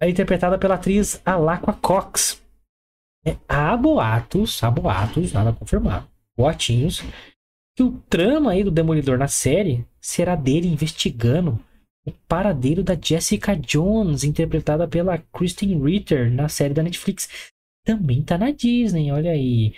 É 0.00 0.08
interpretada 0.08 0.58
pela 0.58 0.74
atriz 0.74 1.20
Alaqua 1.24 1.72
Cox. 1.74 2.42
É, 3.24 3.36
há 3.48 3.76
boatos, 3.76 4.62
há 4.64 4.70
boatos, 4.70 5.32
nada 5.32 5.52
confirmado. 5.52 6.08
Boatinhos 6.36 7.02
que 7.76 7.82
o 7.82 7.92
trama 8.10 8.52
aí 8.52 8.64
do 8.64 8.70
Demolidor 8.70 9.16
na 9.16 9.28
série 9.28 9.86
será 10.00 10.34
dele 10.34 10.68
investigando 10.68 11.58
o 12.06 12.10
paradeiro 12.28 12.82
da 12.82 12.98
Jessica 13.00 13.56
Jones, 13.56 14.24
interpretada 14.24 14.88
pela 14.88 15.16
Kristen 15.18 15.80
Ritter 15.82 16.30
na 16.32 16.48
série 16.48 16.74
da 16.74 16.82
Netflix. 16.82 17.28
Também 17.84 18.22
tá 18.22 18.36
na 18.36 18.50
Disney, 18.50 19.10
olha 19.12 19.30
aí. 19.30 19.74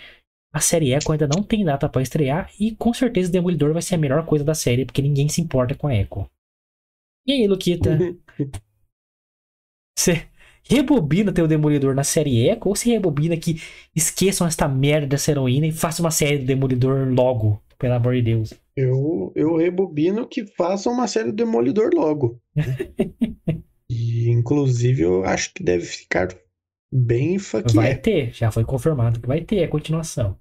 A 0.55 0.61
série 0.61 0.95
Echo 0.95 1.11
ainda 1.11 1.27
não 1.27 1.43
tem 1.43 1.65
data 1.65 1.89
pra 1.89 2.01
estrear 2.01 2.49
e 2.61 2.77
com 2.77 2.95
certeza 2.95 3.29
o 3.29 3.33
Demolidor 3.33 3.73
vai 3.73 3.83
ser 3.83 3.97
a 3.97 3.99
melhor 3.99 4.25
coisa 4.25 4.45
da 4.45 4.55
série, 4.55 4.85
porque 4.85 5.03
ninguém 5.03 5.29
se 5.29 5.41
importa 5.41 5.75
com 5.75 5.89
a 5.89 5.95
Echo. 5.97 6.31
E 7.27 7.33
aí, 7.33 7.49
Luquita? 7.49 7.99
Você 9.99 10.29
rebobina 10.63 11.33
teu 11.33 11.49
Demolidor 11.49 11.93
na 11.93 12.05
série 12.05 12.49
Echo 12.49 12.69
ou 12.69 12.77
você 12.77 12.91
rebobina 12.91 13.37
que 13.37 13.61
esqueçam 13.95 14.47
esta 14.47 14.69
merda 14.69 15.09
dessa 15.09 15.31
heroína 15.33 15.67
e 15.67 15.73
faça 15.73 16.01
uma 16.01 16.11
série 16.11 16.39
do 16.39 16.47
Demolidor 16.47 17.09
logo, 17.13 17.61
pelo 17.77 17.95
amor 17.95 18.15
de 18.15 18.23
Deus? 18.23 18.55
Eu, 18.77 19.33
eu 19.35 19.57
rebobino 19.57 20.27
que 20.27 20.47
façam 20.57 20.93
uma 20.93 21.09
série 21.09 21.31
do 21.31 21.37
Demolidor 21.37 21.91
logo. 21.95 22.41
e, 23.91 24.31
inclusive, 24.31 25.03
eu 25.03 25.25
acho 25.25 25.53
que 25.53 25.63
deve 25.63 25.85
ficar 25.85 26.29
bem 26.93 27.39
fuck 27.39 27.75
Vai 27.75 27.91
é. 27.91 27.95
ter, 27.97 28.33
já 28.33 28.51
foi 28.51 28.65
confirmado 28.65 29.21
que 29.21 29.27
vai 29.27 29.41
ter 29.41 29.65
a 29.65 29.69
continuação. 29.69 30.37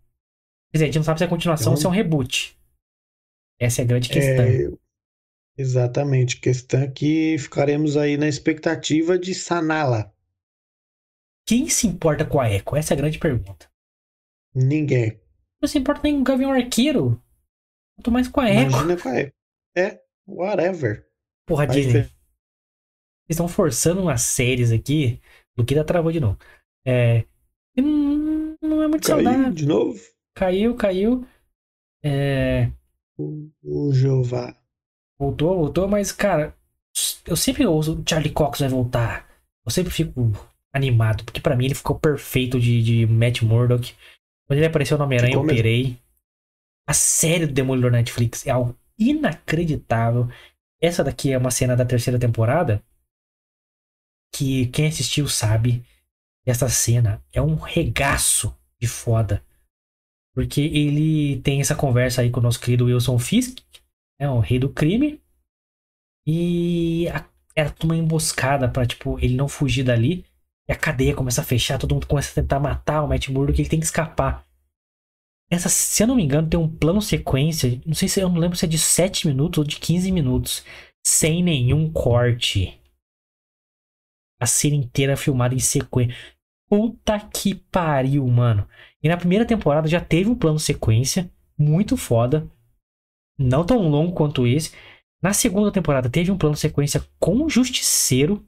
Quer 0.73 0.77
dizer, 0.77 0.85
a 0.85 0.87
gente 0.87 0.97
não 0.97 1.03
sabe 1.03 1.19
se 1.19 1.25
é 1.25 1.27
continuação 1.27 1.73
ou 1.73 1.77
se 1.77 1.85
é 1.85 1.89
um 1.89 1.91
reboot. 1.91 2.59
Essa 3.59 3.81
é 3.81 3.83
a 3.83 3.87
grande 3.87 4.09
questão. 4.09 4.43
É, 4.43 4.71
exatamente. 5.55 6.39
Questão 6.39 6.89
que 6.91 7.37
ficaremos 7.37 7.95
aí 7.95 8.17
na 8.17 8.27
expectativa 8.27 9.19
de 9.19 9.35
saná-la. 9.35 10.11
Quem 11.47 11.69
se 11.69 11.85
importa 11.85 12.25
com 12.25 12.39
a 12.39 12.49
Echo? 12.49 12.75
Essa 12.75 12.93
é 12.93 12.95
a 12.95 12.97
grande 12.97 13.19
pergunta. 13.19 13.69
Ninguém. 14.55 15.21
Não 15.61 15.69
se 15.69 15.77
importa 15.77 16.01
nem 16.03 16.15
com 16.15 16.21
o 16.21 16.23
Gavião 16.23 16.51
Arqueiro. 16.51 17.21
Quanto 17.95 18.11
mais 18.11 18.27
com 18.27 18.41
a 18.41 18.49
Echo. 18.49 18.71
Imagina 18.71 18.97
qual 18.97 19.13
é. 19.13 19.31
É, 19.77 20.01
whatever. 20.27 21.07
Porra, 21.45 21.67
Disney. 21.67 22.01
Vocês 22.01 22.09
estão 23.29 23.47
forçando 23.47 24.01
umas 24.01 24.23
séries 24.23 24.71
aqui. 24.71 25.21
Luquida 25.55 25.85
travou 25.85 26.11
de 26.11 26.19
novo. 26.19 26.39
É. 26.83 27.25
Não, 27.77 28.57
não 28.59 28.81
é 28.81 28.87
muito 28.87 29.05
Caiu 29.05 29.23
saudável. 29.23 29.51
de 29.51 29.67
novo. 29.67 30.12
Caiu, 30.35 30.75
caiu. 30.75 31.25
É. 32.03 32.71
O, 33.17 33.49
o 33.61 33.93
Jeová. 33.93 34.55
Voltou, 35.17 35.55
voltou, 35.55 35.87
mas, 35.87 36.11
cara, 36.11 36.55
eu 37.25 37.35
sempre 37.35 37.65
ouço 37.65 37.93
o 37.93 38.03
Charlie 38.07 38.31
Cox 38.31 38.59
vai 38.59 38.69
voltar. 38.69 39.29
Eu 39.65 39.71
sempre 39.71 39.91
fico 39.91 40.31
animado, 40.73 41.23
porque 41.23 41.39
pra 41.39 41.55
mim 41.55 41.65
ele 41.65 41.75
ficou 41.75 41.97
perfeito 41.97 42.59
de, 42.59 42.81
de 42.83 43.05
Matt 43.05 43.41
Murdock. 43.41 43.93
Quando 44.47 44.57
ele 44.57 44.65
apareceu 44.65 44.97
no 44.97 45.05
Homem-Aranha, 45.05 45.35
eu 45.35 45.45
pirei. 45.45 45.97
A 46.87 46.93
série 46.93 47.45
do 47.45 47.53
Demolidor 47.53 47.91
Netflix 47.91 48.45
é 48.45 48.51
algo 48.51 48.77
inacreditável. 48.97 50.27
Essa 50.81 51.03
daqui 51.03 51.31
é 51.31 51.37
uma 51.37 51.51
cena 51.51 51.75
da 51.75 51.85
terceira 51.85 52.19
temporada 52.19 52.83
que 54.33 54.67
quem 54.67 54.87
assistiu 54.87 55.27
sabe. 55.27 55.85
Essa 56.45 56.67
cena 56.67 57.23
é 57.31 57.41
um 57.41 57.55
regaço 57.55 58.53
de 58.81 58.87
foda. 58.87 59.41
Porque 60.33 60.61
ele 60.61 61.41
tem 61.41 61.61
essa 61.61 61.75
conversa 61.75 62.21
aí 62.21 62.29
com 62.29 62.39
o 62.39 62.43
nosso 62.43 62.59
querido 62.59 62.85
Wilson 62.85 63.19
Fisk, 63.19 63.59
é 64.19 64.29
o 64.29 64.39
rei 64.39 64.57
do 64.57 64.69
crime. 64.69 65.21
E 66.25 67.07
a- 67.09 67.29
era 67.55 67.73
uma 67.83 67.95
emboscada 67.95 68.67
pra, 68.67 68.85
tipo, 68.85 69.19
ele 69.19 69.35
não 69.35 69.47
fugir 69.47 69.83
dali. 69.83 70.25
E 70.67 70.71
a 70.71 70.75
cadeia 70.75 71.15
começa 71.15 71.41
a 71.41 71.43
fechar, 71.43 71.77
todo 71.77 71.93
mundo 71.93 72.07
começa 72.07 72.31
a 72.31 72.41
tentar 72.41 72.59
matar 72.59 73.03
o 73.03 73.07
Matt 73.07 73.27
Murdock, 73.27 73.59
ele 73.59 73.69
tem 73.69 73.79
que 73.79 73.85
escapar. 73.85 74.47
Essa, 75.51 75.69
se 75.69 76.01
eu 76.01 76.07
não 76.07 76.15
me 76.15 76.23
engano, 76.23 76.49
tem 76.49 76.59
um 76.59 76.73
plano 76.73 77.01
sequência, 77.01 77.79
não 77.85 77.93
sei 77.93 78.07
se 78.07 78.19
eu 78.19 78.29
não 78.29 78.37
lembro 78.39 78.57
se 78.57 78.65
é 78.65 78.67
de 78.67 78.79
7 78.79 79.27
minutos 79.27 79.59
ou 79.59 79.63
de 79.63 79.77
15 79.79 80.11
minutos, 80.11 80.65
sem 81.05 81.43
nenhum 81.43 81.91
corte. 81.91 82.79
A 84.41 84.45
cena 84.47 84.75
inteira 84.75 85.15
filmada 85.15 85.53
em 85.53 85.59
sequência. 85.59 86.15
Puta 86.69 87.19
que 87.19 87.55
pariu, 87.55 88.27
mano. 88.27 88.67
E 89.01 89.07
na 89.07 89.17
primeira 89.17 89.45
temporada 89.45 89.87
já 89.87 90.01
teve 90.01 90.29
um 90.29 90.35
plano 90.35 90.59
sequência 90.59 91.31
muito 91.57 91.95
foda. 91.95 92.49
Não 93.37 93.65
tão 93.65 93.87
longo 93.89 94.13
quanto 94.13 94.47
esse. 94.47 94.75
Na 95.21 95.33
segunda 95.33 95.71
temporada 95.71 96.09
teve 96.09 96.31
um 96.31 96.37
plano 96.37 96.55
sequência 96.55 97.03
com 97.19 97.43
o 97.43 97.49
Justiceiro. 97.49 98.45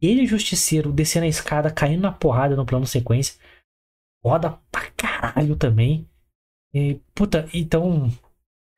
Ele 0.00 0.24
o 0.24 0.26
Justiceiro 0.26 0.92
descendo 0.92 1.24
a 1.24 1.28
escada, 1.28 1.70
caindo 1.70 2.02
na 2.02 2.12
porrada 2.12 2.54
no 2.54 2.66
plano 2.66 2.86
sequência. 2.86 3.40
Foda 4.22 4.58
pra 4.70 4.90
caralho 4.92 5.56
também. 5.56 6.08
E, 6.72 7.00
puta, 7.14 7.48
então. 7.52 8.10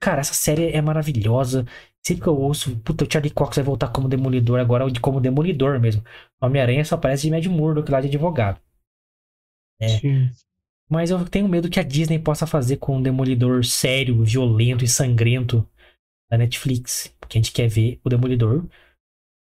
Cara, 0.00 0.20
essa 0.20 0.32
série 0.32 0.72
é 0.72 0.80
maravilhosa. 0.80 1.66
Sempre 2.06 2.22
que 2.22 2.28
eu 2.28 2.38
ouço, 2.38 2.78
puta, 2.80 3.04
o 3.04 3.12
Charlie 3.12 3.32
Cox 3.32 3.56
vai 3.56 3.64
voltar 3.64 3.88
como 3.88 4.08
Demolidor 4.08 4.58
agora, 4.58 4.86
como 5.00 5.20
Demolidor 5.20 5.78
mesmo. 5.78 6.02
Homem-Aranha 6.40 6.84
só 6.84 6.96
parece 6.96 7.24
de 7.24 7.30
Mad 7.30 7.46
Murdock 7.46 7.90
lá 7.90 8.00
de 8.00 8.08
advogado. 8.08 8.60
É. 9.80 9.88
Sim. 9.88 10.30
Mas 10.90 11.10
eu 11.10 11.24
tenho 11.28 11.48
medo 11.48 11.70
que 11.70 11.78
a 11.78 11.84
Disney 11.84 12.18
possa 12.18 12.46
fazer 12.46 12.78
com 12.78 12.96
um 12.96 13.02
Demolidor 13.02 13.64
sério, 13.64 14.24
violento 14.24 14.84
e 14.84 14.88
sangrento 14.88 15.66
da 16.30 16.38
Netflix. 16.38 17.14
Porque 17.20 17.38
a 17.38 17.40
gente 17.40 17.52
quer 17.52 17.68
ver 17.68 18.00
o 18.02 18.08
Demolidor 18.08 18.66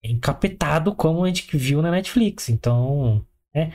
encapetado 0.05 0.95
como 0.95 1.25
a 1.25 1.29
gente 1.29 1.57
viu 1.57 1.81
na 1.81 1.91
Netflix. 1.91 2.49
Então, 2.49 3.25
é. 3.55 3.73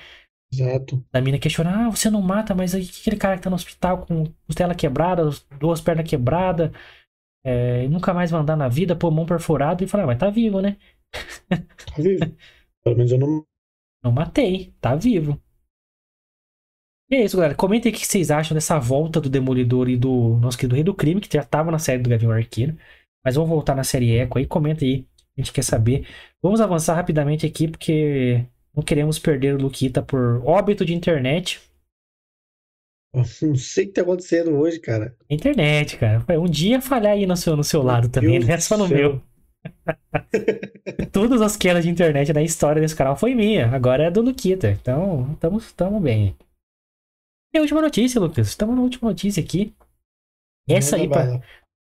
Exato. 0.53 1.03
A 1.11 1.19
mina 1.19 1.39
questiona, 1.39 1.87
ah, 1.87 1.89
você 1.89 2.11
não 2.11 2.21
mata, 2.21 2.53
mas 2.53 2.75
aí 2.75 2.83
aquele 2.83 3.17
cara 3.17 3.37
que 3.37 3.41
tá 3.41 3.49
no 3.49 3.55
hospital 3.55 4.05
com 4.05 4.31
costela 4.45 4.75
quebrada, 4.75 5.27
duas 5.59 5.81
pernas 5.81 6.07
quebradas, 6.07 6.71
é, 7.43 7.87
nunca 7.87 8.13
mais 8.13 8.31
vai 8.31 8.41
andar 8.41 8.55
na 8.55 8.67
vida, 8.67 8.95
pulmão 8.95 9.25
perfurado, 9.25 9.83
e 9.83 9.87
fala, 9.87 10.03
ah, 10.03 10.07
mas 10.07 10.19
tá 10.19 10.29
vivo, 10.29 10.61
né? 10.61 10.77
Tá 11.49 12.01
vivo. 12.01 12.35
Pelo 12.83 12.97
menos 12.97 13.11
eu 13.11 13.19
não. 13.19 13.45
Não 14.03 14.11
matei, 14.11 14.73
tá 14.81 14.95
vivo. 14.95 15.41
E 17.09 17.15
é 17.15 17.23
isso, 17.23 17.37
galera. 17.37 17.55
Comentem 17.55 17.89
aí 17.91 17.95
o 17.95 17.99
que 17.99 18.05
vocês 18.05 18.31
acham 18.31 18.53
dessa 18.55 18.79
volta 18.79 19.21
do 19.21 19.29
Demolidor 19.29 19.87
e 19.87 19.95
do 19.95 20.37
nosso 20.39 20.57
querido 20.57 20.75
Rei 20.75 20.83
do 20.83 20.93
Crime, 20.93 21.21
que 21.21 21.31
já 21.31 21.43
tava 21.43 21.71
na 21.71 21.79
série 21.79 22.01
do 22.01 22.09
Gavião 22.09 22.31
Arqueiro. 22.31 22.77
Mas 23.23 23.35
vamos 23.35 23.49
voltar 23.49 23.75
na 23.75 23.83
série 23.83 24.11
Echo 24.11 24.37
aí. 24.37 24.45
Comenta 24.45 24.83
aí. 24.83 25.07
A 25.37 25.41
gente 25.41 25.53
quer 25.53 25.63
saber. 25.63 26.05
Vamos 26.41 26.59
avançar 26.59 26.95
rapidamente 26.95 27.45
aqui, 27.45 27.67
porque 27.67 28.45
não 28.75 28.83
queremos 28.83 29.19
perder 29.19 29.55
o 29.55 29.61
Luquita 29.61 30.01
por 30.01 30.41
óbito 30.45 30.83
de 30.83 30.93
internet. 30.93 31.61
Não 33.41 33.55
sei 33.55 33.85
o 33.85 33.87
que 33.87 33.93
tá 33.93 34.01
acontecendo 34.01 34.51
hoje, 34.57 34.79
cara. 34.79 35.15
Internet, 35.29 35.97
cara. 35.97 36.23
Um 36.39 36.45
dia 36.45 36.81
falhar 36.81 37.13
aí 37.13 37.25
no 37.25 37.37
seu, 37.37 37.55
no 37.55 37.63
seu 37.63 37.83
lado 37.83 38.09
também, 38.09 38.39
Deus 38.39 38.47
não 38.47 38.55
é 38.55 38.59
só 38.59 38.77
no 38.77 38.87
céu. 38.87 38.97
meu. 38.97 39.21
Todas 41.11 41.41
as 41.41 41.55
quedas 41.55 41.83
de 41.83 41.89
internet 41.89 42.33
da 42.33 42.41
história 42.41 42.81
desse 42.81 42.95
canal 42.95 43.15
foi 43.15 43.35
minha. 43.35 43.67
Agora 43.67 44.05
é 44.05 44.11
do 44.11 44.21
Luquita. 44.21 44.71
Então, 44.71 45.35
tamo, 45.39 45.61
tamo 45.75 45.99
bem. 45.99 46.35
E 47.53 47.57
a 47.59 47.61
última 47.61 47.81
notícia, 47.81 48.19
Lucas. 48.19 48.47
Estamos 48.47 48.75
na 48.75 48.81
última 48.81 49.09
notícia 49.09 49.41
aqui. 49.41 49.73
Essa 50.67 50.95
aí, 50.95 51.07
pra, 51.07 51.39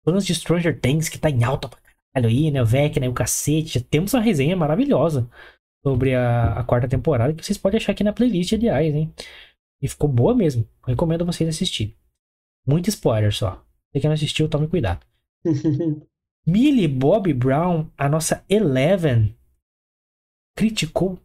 planos 0.03 0.25
de 0.25 0.33
Stranger 0.33 0.79
Things, 0.79 1.09
que 1.09 1.19
tá 1.19 1.29
em 1.29 1.43
alta 1.43 1.67
pra 1.67 1.79
caralho 2.13 2.29
aí, 2.29 2.49
né? 2.49 2.61
O 2.61 2.65
VEC, 2.65 2.99
né? 3.01 3.09
O 3.09 3.13
cacete. 3.13 3.79
Já 3.79 3.85
temos 3.89 4.13
uma 4.13 4.21
resenha 4.21 4.55
maravilhosa 4.55 5.29
sobre 5.83 6.15
a, 6.15 6.53
a 6.53 6.63
quarta 6.63 6.87
temporada, 6.87 7.33
que 7.33 7.45
vocês 7.45 7.57
podem 7.57 7.77
achar 7.77 7.91
aqui 7.91 8.03
na 8.03 8.13
playlist, 8.13 8.53
aliás, 8.53 8.93
hein? 8.95 9.13
E 9.81 9.87
ficou 9.87 10.09
boa 10.09 10.35
mesmo. 10.35 10.67
Recomendo 10.85 11.25
vocês 11.25 11.47
assistirem. 11.47 11.95
Muito 12.65 12.89
spoiler 12.89 13.33
só. 13.33 13.63
Se 13.93 13.99
quem 13.99 14.09
não 14.09 14.15
assistiu, 14.15 14.49
tome 14.49 14.67
cuidado. 14.67 15.05
Millie 16.45 16.87
Bobby 16.87 17.33
Brown, 17.33 17.89
a 17.97 18.07
nossa 18.07 18.43
Eleven, 18.49 19.37
criticou 20.55 21.19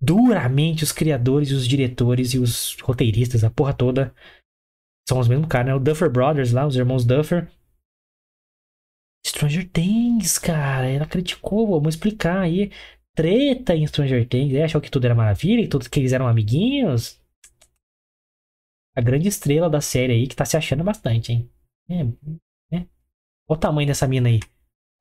duramente 0.00 0.84
os 0.84 0.92
criadores, 0.92 1.52
os 1.52 1.66
diretores 1.66 2.34
e 2.34 2.38
os 2.38 2.76
roteiristas, 2.82 3.44
a 3.44 3.50
porra 3.50 3.72
toda. 3.72 4.14
São 5.08 5.18
os 5.18 5.28
mesmos 5.28 5.48
caras, 5.48 5.68
né? 5.68 5.74
O 5.74 5.80
Duffer 5.80 6.10
Brothers 6.10 6.52
lá, 6.52 6.66
os 6.66 6.76
irmãos 6.76 7.04
Duffer. 7.04 7.48
Stranger 9.24 9.68
Things, 9.70 10.38
cara. 10.38 10.88
Ela 10.88 11.06
criticou, 11.06 11.68
vamos 11.68 11.94
explicar 11.94 12.40
aí. 12.40 12.70
Treta 13.14 13.74
em 13.74 13.86
Stranger 13.86 14.28
Things. 14.28 14.54
É, 14.54 14.64
achou 14.64 14.80
que 14.80 14.90
tudo 14.90 15.04
era 15.04 15.14
maravilha, 15.14 15.62
que 15.62 15.68
todos 15.68 15.88
que 15.88 16.00
eles 16.00 16.12
eram 16.12 16.26
amiguinhos. 16.26 17.20
A 18.96 19.00
grande 19.00 19.28
estrela 19.28 19.68
da 19.68 19.80
série 19.80 20.12
aí, 20.14 20.26
que 20.26 20.34
tá 20.34 20.44
se 20.44 20.56
achando 20.56 20.82
bastante, 20.82 21.32
hein? 21.32 21.50
É, 21.88 22.00
é. 22.76 22.78
Olha 22.78 22.88
o 23.48 23.56
tamanho 23.56 23.86
dessa 23.86 24.08
mina 24.08 24.28
aí. 24.28 24.40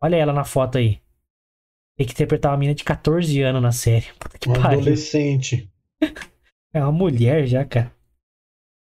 Olha 0.01 0.17
ela 0.17 0.33
na 0.33 0.43
foto 0.43 0.77
aí. 0.77 1.01
Tem 1.97 2.05
que 2.05 2.11
interpretar 2.13 2.51
uma 2.51 2.57
mina 2.57 2.75
de 2.75 2.83
14 2.83 3.41
anos 3.41 3.61
na 3.61 3.71
série. 3.71 4.07
Puta 4.19 4.37
que 4.37 4.49
Um 4.49 4.53
pariu. 4.53 4.79
adolescente. 4.79 5.71
É 6.73 6.81
uma 6.81 6.91
mulher 6.91 7.47
já, 7.47 7.63
cara. 7.63 7.95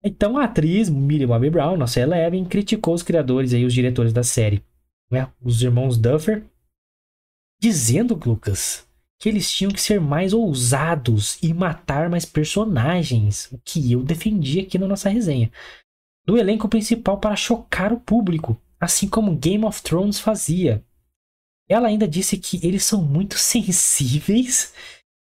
Então 0.05 0.37
a 0.37 0.45
atriz 0.45 0.89
Millie 0.91 1.27
Bobby 1.27 1.51
Brown, 1.51 1.77
nossa 1.77 2.01
Eleven, 2.01 2.45
criticou 2.45 2.95
os 2.95 3.03
criadores 3.03 3.55
aí, 3.55 3.65
os 3.65 3.73
diretores 3.73 4.13
da 4.13 4.23
série, 4.23 4.63
né? 5.11 5.33
Os 5.41 5.63
irmãos 5.63 5.97
Duffer, 5.97 6.45
dizendo, 7.61 8.15
Lucas, 8.25 8.89
que 9.19 9.29
eles 9.29 9.51
tinham 9.51 9.73
que 9.73 9.81
ser 9.81 10.01
mais 10.01 10.33
ousados 10.33 11.39
e 11.43 11.53
matar 11.55 12.11
mais 12.11 12.25
personagens, 12.25 13.51
o 13.51 13.59
que 13.59 13.93
eu 13.93 14.03
defendi 14.03 14.61
aqui 14.61 14.79
na 14.79 14.87
nossa 14.87 15.09
resenha. 15.09 15.51
Do 16.27 16.37
elenco 16.37 16.69
principal 16.69 17.19
para 17.19 17.37
chocar 17.37 17.93
o 17.93 18.01
público, 18.01 18.61
assim 18.79 19.09
como 19.09 19.37
Game 19.37 19.64
of 19.64 19.83
Thrones 19.83 20.19
fazia. 20.19 20.85
Ela 21.69 21.89
ainda 21.89 22.07
disse 22.07 22.37
que 22.37 22.64
eles 22.67 22.85
são 22.85 23.03
muito 23.03 23.39
sensíveis 23.39 24.75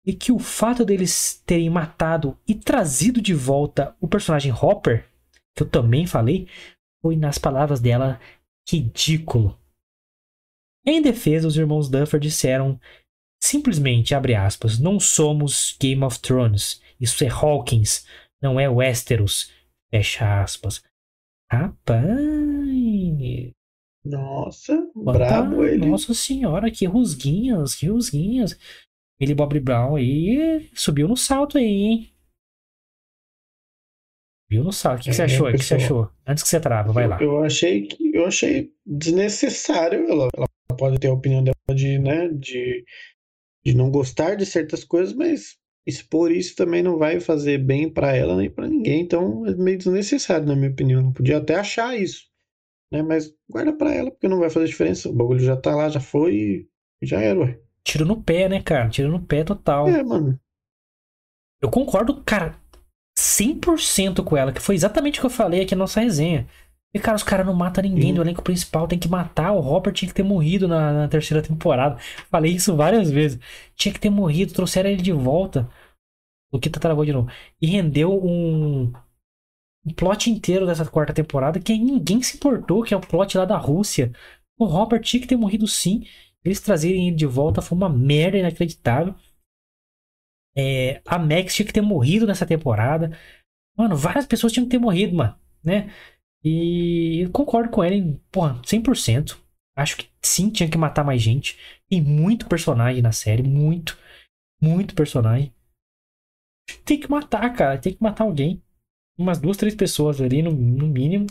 e 0.06 0.14
que 0.14 0.32
o 0.32 0.40
fato 0.40 0.86
deles 0.86 1.42
terem 1.46 1.70
matado 1.70 2.38
e 2.48 2.56
trazido 2.56 3.22
de 3.22 3.34
volta 3.34 3.96
o 4.00 4.08
personagem 4.08 4.52
Hopper, 4.52 5.08
que 5.56 5.64
eu 5.64 5.70
também 5.70 6.06
falei, 6.06 6.48
foi, 7.02 7.16
nas 7.16 7.38
palavras 7.38 7.80
dela, 7.80 8.20
ridículo. 8.68 9.58
Em 10.86 11.02
defesa, 11.02 11.48
os 11.48 11.58
irmãos 11.58 11.90
Duffer 11.90 12.20
disseram 12.20 12.80
simplesmente, 13.42 14.14
abre 14.14 14.36
aspas, 14.36 14.78
não 14.80 15.00
somos 15.00 15.76
Game 15.80 16.04
of 16.04 16.20
Thrones, 16.20 16.82
isso 17.00 17.24
é 17.24 17.28
Hawkins, 17.30 18.06
não 18.42 18.60
é 18.60 18.68
Westeros, 18.70 19.52
fecha 19.90 20.42
aspas. 20.44 20.84
Rapaz, 21.52 22.00
Nossa, 24.06 24.78
Quanta- 24.94 25.12
brabo 25.20 25.66
ele. 25.66 25.86
Nossa 25.88 26.14
senhora, 26.14 26.70
que 26.72 26.86
rusguinhas, 26.86 27.76
que 27.76 27.88
rusguinhas. 27.88 28.58
Ele 29.20 29.36
Bob 29.36 29.60
Brown 29.60 29.96
aí 29.98 30.70
subiu 30.74 31.08
no 31.08 31.18
salto 31.18 31.58
aí, 31.58 31.66
hein? 31.66 32.14
Subiu 34.46 34.64
no 34.64 34.72
salto. 34.72 35.02
O 35.02 35.04
que, 35.04 35.10
que 35.10 35.16
você 35.16 35.22
É, 35.24 35.26
achou? 35.26 35.48
O 35.48 35.52
que, 35.52 35.58
você 35.64 35.76
achou? 35.76 36.10
Antes 36.26 36.44
que 36.44 36.50
você 36.50 36.60
trava, 36.60 36.94
vai 36.94 37.08
lá. 37.08 37.22
Eu 37.22 37.44
achei 37.44 37.86
que 37.86 38.16
eu 38.16 38.26
achei 38.26 38.72
desnecessário. 38.86 40.08
Ela, 40.10 40.30
ela 40.36 40.48
pode 40.78 40.98
ter 41.00 41.08
a 41.10 41.14
opinião 41.14 41.44
dela 41.44 41.56
de, 41.76 42.00
né, 42.00 42.30
de, 42.30 42.86
de 43.70 43.78
não 43.78 43.91
gostar 43.91 44.36
de 44.36 44.45
certas 44.45 44.84
coisas, 44.84 45.13
mas 45.13 45.57
expor 45.86 46.32
isso 46.32 46.55
também 46.55 46.82
não 46.82 46.97
vai 46.97 47.20
fazer 47.20 47.57
bem 47.57 47.89
pra 47.89 48.15
ela 48.15 48.36
nem 48.36 48.49
pra 48.49 48.67
ninguém. 48.67 49.01
Então 49.01 49.45
é 49.45 49.55
meio 49.55 49.78
desnecessário, 49.78 50.47
na 50.47 50.55
minha 50.55 50.72
opinião. 50.72 51.01
Não 51.01 51.13
podia 51.13 51.38
até 51.38 51.55
achar 51.55 51.95
isso, 51.95 52.24
né? 52.91 53.01
Mas 53.01 53.34
guarda 53.49 53.74
pra 53.74 53.93
ela 53.93 54.11
porque 54.11 54.28
não 54.28 54.39
vai 54.39 54.49
fazer 54.49 54.65
diferença. 54.65 55.09
O 55.09 55.13
bagulho 55.13 55.39
já 55.39 55.55
tá 55.55 55.76
lá, 55.76 55.88
já 55.89 55.99
foi 55.99 56.67
e 57.01 57.05
já 57.05 57.22
era, 57.22 57.39
ué. 57.39 57.59
Tiro 57.84 58.05
no 58.05 58.22
pé, 58.22 58.49
né, 58.49 58.61
cara? 58.61 58.89
Tiro 58.89 59.09
no 59.09 59.22
pé 59.22 59.43
total. 59.43 59.88
É, 59.88 60.03
mano. 60.03 60.39
Eu 61.61 61.70
concordo, 61.70 62.24
cara, 62.24 62.55
100% 63.17 64.24
com 64.24 64.38
ela, 64.38 64.53
que 64.53 64.61
foi 64.61 64.76
exatamente 64.76 65.20
o 65.20 65.22
que 65.22 65.26
eu 65.26 65.32
falei 65.32 65.61
aqui 65.61 65.76
na 65.76 65.80
nossa 65.80 65.99
resenha. 65.99 66.47
E, 66.94 67.00
cara, 67.00 67.16
os 67.16 67.24
caras 67.24 67.46
não 67.46 67.54
matam 67.54 67.84
ninguém 67.84 68.10
Sim. 68.10 68.14
do 68.16 68.22
elenco 68.22 68.42
principal, 68.42 68.88
tem 68.88 68.98
que 68.98 69.08
matar. 69.08 69.52
O 69.52 69.60
Hopper 69.60 69.94
tinha 69.94 70.10
que 70.10 70.16
ter 70.16 70.24
morrido 70.24 70.68
na, 70.68 70.92
na 70.92 71.08
terceira 71.08 71.42
temporada. 71.44 71.98
Falei 72.32 72.54
isso 72.54 72.76
várias 72.76 73.12
vezes. 73.12 73.40
Tinha 73.76 73.94
que 73.94 74.00
ter 74.00 74.10
morrido, 74.10 74.54
trouxeram 74.54 74.90
ele 74.90 75.02
de 75.02 75.12
volta. 75.12 75.70
O 76.52 76.60
que 76.60 76.70
travou 76.70 77.06
de 77.06 77.14
novo. 77.14 77.30
E 77.62 77.68
rendeu 77.68 78.12
um, 78.12 78.92
um 79.86 79.94
plot 79.96 80.32
inteiro 80.32 80.66
dessa 80.66 80.86
quarta 80.86 81.14
temporada 81.14 81.60
que 81.60 81.78
ninguém 81.78 82.24
se 82.24 82.38
importou, 82.38 82.84
que 82.84 82.94
é 82.94 82.98
o 82.98 83.02
plot 83.02 83.38
lá 83.38 83.46
da 83.46 83.58
Rússia. 83.58 84.12
O 84.58 84.66
Hopper 84.66 85.00
tinha 85.00 85.22
que 85.22 85.28
ter 85.28 85.38
morrido 85.38 85.68
sim. 85.68 86.06
Eles 86.44 86.60
trazerem 86.60 87.08
ele 87.08 87.16
de 87.16 87.26
volta 87.26 87.62
foi 87.62 87.78
uma 87.78 87.90
merda 87.90 88.38
inacreditável. 88.38 89.14
É, 90.56 91.02
a 91.06 91.20
Max 91.20 91.56
tinha 91.56 91.66
que 91.66 91.74
ter 91.74 91.82
morrido 91.82 92.26
nessa 92.26 92.46
temporada. 92.46 93.18
Mano, 93.78 93.96
várias 93.96 94.26
pessoas 94.26 94.52
tinham 94.52 94.66
que 94.66 94.72
ter 94.72 94.80
morrido, 94.80 95.16
mano, 95.16 95.38
né? 95.64 95.90
E 96.44 97.30
concordo 97.34 97.70
com 97.70 97.84
ele, 97.84 98.20
porra, 98.32 98.62
100%. 98.62 99.38
Acho 99.76 99.98
que 99.98 100.10
sim, 100.22 100.50
tinha 100.50 100.70
que 100.70 100.78
matar 100.78 101.04
mais 101.04 101.22
gente. 101.22 101.58
Tem 101.90 102.02
muito 102.02 102.48
personagem 102.48 103.02
na 103.02 103.12
série, 103.12 103.44
muito, 103.44 103.98
muito 104.62 104.96
personagem. 104.96 105.54
Tem 106.86 107.00
que 107.00 107.10
matar, 107.10 107.54
cara, 107.54 107.78
tem 107.78 107.94
que 107.94 108.04
matar 108.04 108.24
alguém. 108.24 108.62
Umas 109.18 109.40
duas, 109.40 109.58
três 109.58 109.76
pessoas 109.76 110.22
ali, 110.22 110.42
no, 110.42 110.52
no 110.52 110.88
mínimo. 110.88 111.28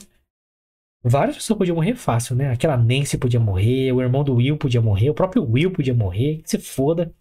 Várias 1.02 1.36
pessoas 1.36 1.58
podiam 1.58 1.76
morrer 1.76 1.94
fácil, 1.94 2.34
né? 2.34 2.50
Aquela 2.50 2.76
Nancy 2.76 3.16
podia 3.16 3.38
morrer, 3.38 3.92
o 3.92 4.02
irmão 4.02 4.24
do 4.24 4.34
Will 4.34 4.58
podia 4.58 4.80
morrer, 4.80 5.10
o 5.10 5.14
próprio 5.14 5.44
Will 5.44 5.72
podia 5.72 5.94
morrer, 5.94 6.42
que 6.42 6.50
se 6.50 6.58
foda. 6.58 7.14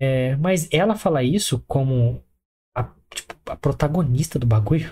É, 0.00 0.34
mas 0.36 0.68
ela 0.72 0.96
fala 0.96 1.22
isso 1.22 1.62
como 1.68 2.24
a, 2.74 2.84
tipo, 3.14 3.34
a 3.46 3.56
protagonista 3.56 4.38
do 4.38 4.46
bagulho. 4.46 4.90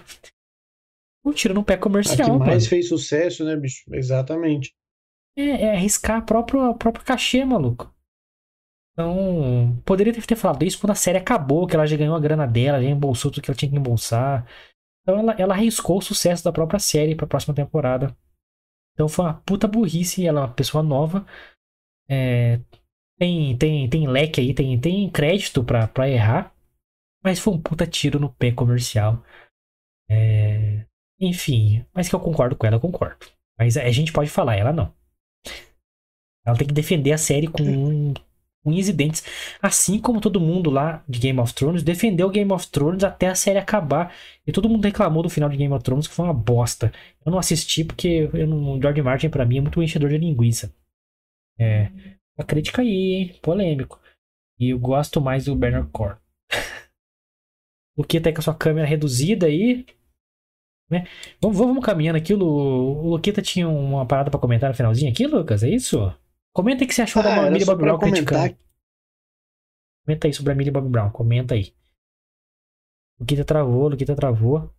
Um 1.28 1.32
tiro 1.32 1.54
no 1.54 1.64
pé 1.64 1.74
A 1.74 1.76
que 1.76 1.82
comercial, 1.82 2.38
mais 2.38 2.64
mano. 2.64 2.68
fez 2.68 2.88
sucesso, 2.88 3.44
né, 3.44 3.56
bicho? 3.56 3.84
Exatamente. 3.92 4.74
é, 5.36 5.62
é 5.66 5.70
arriscar 5.72 6.18
a 6.18 6.22
própria, 6.22 6.68
a 6.70 6.74
própria 6.74 7.04
cachê, 7.04 7.44
maluco. 7.44 7.94
Então, 8.92 9.80
poderia 9.84 10.12
ter 10.12 10.36
falado 10.36 10.64
isso 10.64 10.80
quando 10.80 10.90
a 10.90 10.94
série 10.96 11.18
acabou, 11.18 11.66
que 11.68 11.76
ela 11.76 11.86
já 11.86 11.96
ganhou 11.96 12.16
a 12.16 12.20
grana 12.20 12.46
dela, 12.46 12.82
já 12.82 12.88
embolsou 12.88 13.30
tudo 13.30 13.44
que 13.44 13.50
ela 13.50 13.56
tinha 13.56 13.70
que 13.70 13.76
embolsar. 13.76 14.44
Então 15.02 15.20
ela, 15.20 15.32
ela 15.34 15.54
arriscou 15.54 15.98
o 15.98 16.02
sucesso 16.02 16.42
da 16.42 16.52
própria 16.52 16.80
série 16.80 17.14
pra 17.14 17.26
próxima 17.26 17.54
temporada. 17.54 18.16
Então 18.94 19.08
foi 19.08 19.24
uma 19.26 19.34
puta 19.34 19.68
burrice, 19.68 20.26
ela 20.26 20.40
é 20.40 20.44
uma 20.46 20.52
pessoa 20.52 20.82
nova. 20.82 21.24
É, 22.10 22.60
tem, 23.18 23.56
tem, 23.56 23.88
tem 23.88 24.08
leque 24.08 24.40
aí, 24.40 24.52
tem, 24.52 24.80
tem 24.80 25.08
crédito 25.10 25.62
pra, 25.62 25.86
pra 25.86 26.08
errar. 26.08 26.52
Mas 27.22 27.38
foi 27.38 27.54
um 27.54 27.62
puta 27.62 27.86
tiro 27.86 28.18
no 28.18 28.32
pé 28.32 28.50
comercial. 28.50 29.24
É, 30.10 30.87
enfim, 31.20 31.84
mas 31.92 32.08
que 32.08 32.14
eu 32.14 32.20
concordo 32.20 32.56
com 32.56 32.66
ela, 32.66 32.76
eu 32.76 32.80
concordo. 32.80 33.26
Mas 33.58 33.76
a 33.76 33.90
gente 33.90 34.12
pode 34.12 34.30
falar, 34.30 34.56
ela 34.56 34.72
não. 34.72 34.92
Ela 36.46 36.56
tem 36.56 36.66
que 36.66 36.72
defender 36.72 37.12
a 37.12 37.18
série 37.18 37.46
com 37.46 38.14
unhas 38.64 38.88
e 38.88 38.92
dentes. 38.92 39.24
Assim 39.60 39.98
como 39.98 40.20
todo 40.20 40.40
mundo 40.40 40.70
lá 40.70 41.02
de 41.08 41.18
Game 41.18 41.38
of 41.40 41.52
Thrones 41.54 41.82
defendeu 41.82 42.30
Game 42.30 42.50
of 42.52 42.68
Thrones 42.68 43.04
até 43.04 43.28
a 43.28 43.34
série 43.34 43.58
acabar. 43.58 44.14
E 44.46 44.52
todo 44.52 44.68
mundo 44.68 44.84
reclamou 44.84 45.22
do 45.22 45.28
final 45.28 45.48
de 45.48 45.56
Game 45.56 45.72
of 45.74 45.84
Thrones 45.84 46.06
que 46.06 46.14
foi 46.14 46.24
uma 46.24 46.34
bosta. 46.34 46.92
Eu 47.24 47.32
não 47.32 47.38
assisti 47.38 47.84
porque 47.84 48.30
eu 48.32 48.46
não, 48.46 48.80
George 48.80 49.02
Martin 49.02 49.28
para 49.28 49.44
mim 49.44 49.58
é 49.58 49.60
muito 49.60 49.82
enchedor 49.82 50.10
de 50.10 50.18
linguiça. 50.18 50.72
É. 51.58 51.90
A 52.38 52.44
crítica 52.44 52.82
aí, 52.82 53.14
hein? 53.14 53.34
Polêmico. 53.42 54.00
E 54.58 54.70
eu 54.70 54.78
gosto 54.78 55.20
mais 55.20 55.46
do 55.46 55.56
Bernard 55.56 55.90
Core. 55.90 56.16
o 57.96 58.04
que 58.04 58.20
tá 58.20 58.32
com 58.32 58.38
a 58.38 58.42
sua 58.42 58.54
câmera 58.54 58.86
reduzida 58.86 59.46
aí. 59.46 59.84
Né? 60.90 61.06
Vamos, 61.40 61.58
vamos 61.58 61.84
caminhando 61.84 62.16
aqui. 62.16 62.32
O, 62.32 62.40
o 62.40 63.10
Luquita 63.10 63.42
tinha 63.42 63.68
uma 63.68 64.06
parada 64.06 64.30
para 64.30 64.40
comentar 64.40 64.70
no 64.70 64.76
finalzinho 64.76 65.10
aqui, 65.10 65.26
Lucas? 65.26 65.62
É 65.62 65.68
isso? 65.68 66.12
Comenta 66.52 66.82
aí 66.82 66.86
o 66.86 66.88
que 66.88 66.94
você 66.94 67.02
achou 67.02 67.20
ah, 67.20 67.24
da 67.24 67.50
Millie 67.50 67.66
Bob 67.66 67.80
Brown 67.80 67.98
criticando. 67.98 68.56
Comenta 70.04 70.26
aí 70.26 70.32
sobre 70.32 70.52
a 70.52 70.54
Millie 70.56 70.72
Bob 70.72 70.88
Brown. 70.88 71.10
Comenta 71.10 71.54
aí. 71.54 71.74
Luquita 73.20 73.44
travou, 73.44 73.88
Luquita 73.88 74.16
travou. 74.16 74.72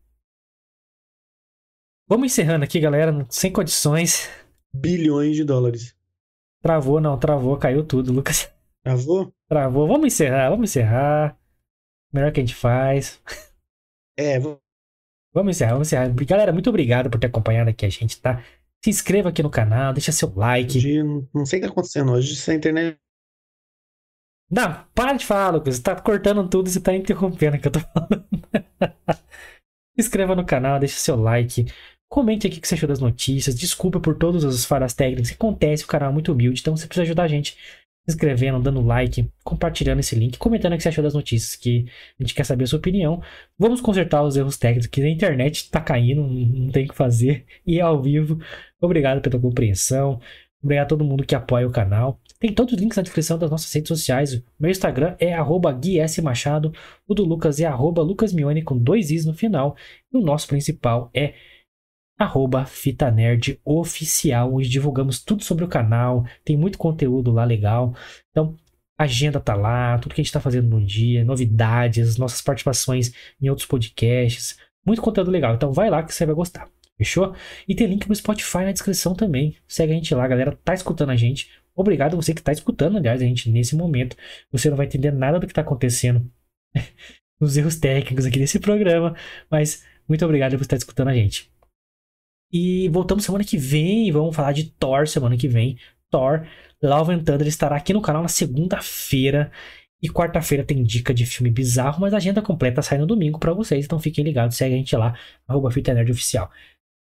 Vamos 2.07 2.31
encerrando 2.31 2.63
aqui, 2.63 2.79
galera. 2.79 3.25
Sem 3.29 3.51
condições. 3.51 4.29
Bilhões 4.73 5.35
de 5.35 5.43
dólares. 5.43 5.95
Travou, 6.61 6.99
não, 6.99 7.17
travou, 7.17 7.55
caiu 7.57 7.85
tudo, 7.85 8.11
Lucas. 8.11 8.51
Travou? 8.83 9.31
Travou. 9.47 9.87
Vamos 9.87 10.07
encerrar, 10.07 10.49
vamos 10.49 10.71
encerrar. 10.71 11.37
Melhor 12.11 12.31
que 12.31 12.39
a 12.39 12.43
gente 12.43 12.55
faz. 12.55 13.21
É, 14.17 14.37
vamos. 15.33 15.55
Encerrar, 15.55 15.73
vamos 15.73 15.87
encerrar. 15.87 16.13
Galera, 16.25 16.53
muito 16.53 16.69
obrigado 16.69 17.09
por 17.09 17.19
ter 17.19 17.27
acompanhado 17.27 17.69
aqui 17.69 17.85
a 17.85 17.89
gente, 17.89 18.19
tá? 18.19 18.43
Se 18.83 18.89
inscreva 18.89 19.29
aqui 19.29 19.43
no 19.43 19.49
canal, 19.49 19.93
deixa 19.93 20.11
seu 20.11 20.33
like. 20.35 20.77
Hoje, 20.77 21.03
não 21.33 21.45
sei 21.45 21.59
o 21.59 21.61
que 21.61 21.67
tá 21.67 21.71
acontecendo 21.71 22.11
hoje, 22.11 22.33
essa 22.33 22.53
internet. 22.53 22.97
Não, 24.49 24.83
para 24.95 25.13
de 25.13 25.25
falar, 25.25 25.51
Lucas. 25.51 25.75
Você 25.75 25.83
tá 25.83 25.95
cortando 25.95 26.47
tudo 26.49 26.67
e 26.67 26.71
você 26.71 26.79
tá 26.79 26.93
interrompendo 26.93 27.57
o 27.57 27.59
que 27.59 27.67
eu 27.67 27.71
tô 27.71 27.79
falando. 27.79 28.25
Se 29.95 30.01
inscreva 30.01 30.35
no 30.35 30.45
canal, 30.45 30.79
deixa 30.79 30.97
seu 30.97 31.15
like. 31.15 31.65
Comente 32.09 32.47
aqui 32.47 32.57
o 32.57 32.61
que 32.61 32.67
você 32.67 32.73
achou 32.75 32.89
das 32.89 32.99
notícias. 32.99 33.55
Desculpa 33.55 33.99
por 33.99 34.17
todas 34.17 34.43
as 34.43 34.65
falhas 34.65 34.93
técnicas 34.93 35.29
que 35.29 35.35
acontece. 35.35 35.83
O 35.83 35.87
canal 35.87 36.09
é 36.09 36.13
muito 36.13 36.31
humilde, 36.31 36.61
então 36.61 36.75
você 36.75 36.87
precisa 36.87 37.03
ajudar 37.03 37.23
a 37.23 37.27
gente 37.27 37.51
se 37.53 37.59
inscrevendo, 38.09 38.59
dando 38.59 38.81
like, 38.81 39.29
compartilhando 39.43 39.99
esse 39.99 40.15
link, 40.15 40.37
comentando 40.37 40.73
o 40.73 40.77
que 40.77 40.83
você 40.83 40.89
achou 40.89 41.03
das 41.03 41.13
notícias, 41.13 41.55
que 41.55 41.85
a 42.19 42.23
gente 42.23 42.33
quer 42.33 42.45
saber 42.45 42.65
a 42.65 42.67
sua 42.67 42.79
opinião. 42.79 43.21
Vamos 43.57 43.81
consertar 43.81 44.23
os 44.23 44.35
erros 44.35 44.57
técnicos, 44.57 44.87
que 44.87 45.01
a 45.01 45.09
internet 45.09 45.69
tá 45.69 45.79
caindo, 45.79 46.21
não 46.21 46.69
tem 46.69 46.85
o 46.85 46.89
que 46.89 46.95
fazer, 46.95 47.45
e 47.65 47.79
é 47.79 47.81
ao 47.81 48.01
vivo. 48.01 48.39
Obrigado 48.81 49.21
pela 49.21 49.39
compreensão. 49.41 50.19
Obrigado 50.61 50.85
a 50.85 50.89
todo 50.89 51.05
mundo 51.05 51.25
que 51.25 51.35
apoia 51.35 51.65
o 51.65 51.71
canal. 51.71 52.19
Tem 52.37 52.53
todos 52.53 52.73
os 52.73 52.79
links 52.79 52.97
na 52.97 53.03
descrição 53.03 53.37
das 53.37 53.49
nossas 53.49 53.71
redes 53.73 53.87
sociais. 53.87 54.33
O 54.33 54.43
meu 54.59 54.71
Instagram 54.71 55.15
é 55.19 55.33
@guiesmachado, 55.79 56.73
o 57.07 57.13
do 57.13 57.23
Lucas 57.23 57.59
é 57.59 57.69
lucasmione 57.69 58.61
com 58.61 58.77
dois 58.77 59.09
i's 59.09 59.25
no 59.25 59.33
final. 59.33 59.75
E 60.13 60.17
o 60.17 60.21
nosso 60.21 60.47
principal 60.47 61.09
é 61.13 61.33
arroba 62.19 62.65
Fita 62.65 63.09
Nerd 63.09 63.59
Oficial, 63.63 64.53
onde 64.53 64.67
divulgamos 64.67 65.23
tudo 65.23 65.43
sobre 65.43 65.63
o 65.63 65.69
canal, 65.69 66.25
tem 66.43 66.57
muito 66.57 66.77
conteúdo 66.77 67.31
lá 67.31 67.45
legal. 67.45 67.95
Então, 68.29 68.57
a 68.97 69.05
agenda 69.05 69.39
tá 69.39 69.55
lá, 69.55 69.97
tudo 69.97 70.13
que 70.13 70.19
a 70.19 70.23
gente 70.23 70.33
tá 70.33 70.41
fazendo 70.41 70.67
no 70.67 70.85
dia, 70.85 71.23
novidades, 71.23 72.17
nossas 72.17 72.41
participações 72.41 73.13
em 73.41 73.49
outros 73.49 73.65
podcasts, 73.65 74.57
muito 74.85 75.01
conteúdo 75.01 75.31
legal. 75.31 75.55
Então 75.55 75.71
vai 75.71 75.89
lá 75.89 76.03
que 76.03 76.13
você 76.13 76.25
vai 76.25 76.35
gostar. 76.35 76.69
Fechou? 76.97 77.33
E 77.65 77.73
tem 77.73 77.87
link 77.87 78.09
no 78.09 78.15
Spotify 78.15 78.57
na 78.57 78.73
descrição 78.73 79.15
também. 79.15 79.55
Segue 79.65 79.93
a 79.93 79.95
gente 79.95 80.13
lá, 80.13 80.27
galera. 80.27 80.59
Tá 80.65 80.73
escutando 80.73 81.11
a 81.11 81.15
gente. 81.15 81.49
Obrigado 81.73 82.17
você 82.17 82.33
que 82.33 82.41
tá 82.41 82.51
escutando, 82.51 82.97
aliás, 82.97 83.21
a 83.21 83.25
gente 83.25 83.49
nesse 83.49 83.73
momento. 83.73 84.17
Você 84.51 84.69
não 84.69 84.75
vai 84.75 84.85
entender 84.85 85.11
nada 85.11 85.39
do 85.39 85.47
que 85.47 85.53
tá 85.53 85.61
acontecendo 85.61 86.29
nos 87.39 87.55
erros 87.55 87.77
técnicos 87.77 88.25
aqui 88.25 88.37
desse 88.37 88.59
programa, 88.59 89.15
mas 89.49 89.85
muito 90.09 90.25
obrigado 90.25 90.57
por 90.57 90.63
estar 90.63 90.75
escutando 90.75 91.07
a 91.07 91.13
gente. 91.13 91.49
E 92.51 92.89
voltamos 92.89 93.23
semana 93.23 93.43
que 93.43 93.57
vem. 93.57 94.11
Vamos 94.11 94.35
falar 94.35 94.51
de 94.51 94.65
Thor 94.71 95.07
semana 95.07 95.37
que 95.37 95.47
vem. 95.47 95.77
Thor, 96.09 96.45
Love 96.81 97.13
and 97.13 97.23
Thunder 97.23 97.47
estará 97.47 97.75
aqui 97.75 97.93
no 97.93 98.01
canal 98.01 98.21
na 98.21 98.27
segunda-feira. 98.27 99.51
E 100.01 100.09
quarta-feira 100.09 100.63
tem 100.63 100.81
dica 100.81 101.13
de 101.13 101.25
filme 101.25 101.51
bizarro, 101.51 101.99
mas 101.99 102.13
a 102.13 102.17
agenda 102.17 102.41
completa 102.41 102.81
sai 102.81 102.97
no 102.97 103.05
domingo 103.05 103.37
para 103.37 103.53
vocês. 103.53 103.85
Então 103.85 103.99
fiquem 103.99 104.23
ligados, 104.23 104.55
segue 104.55 104.73
a 104.73 104.77
gente 104.77 104.95
lá, 104.95 105.13
arroba 105.47 105.69
Fita 105.71 105.93
Nerd 105.93 106.11
Oficial. 106.11 106.49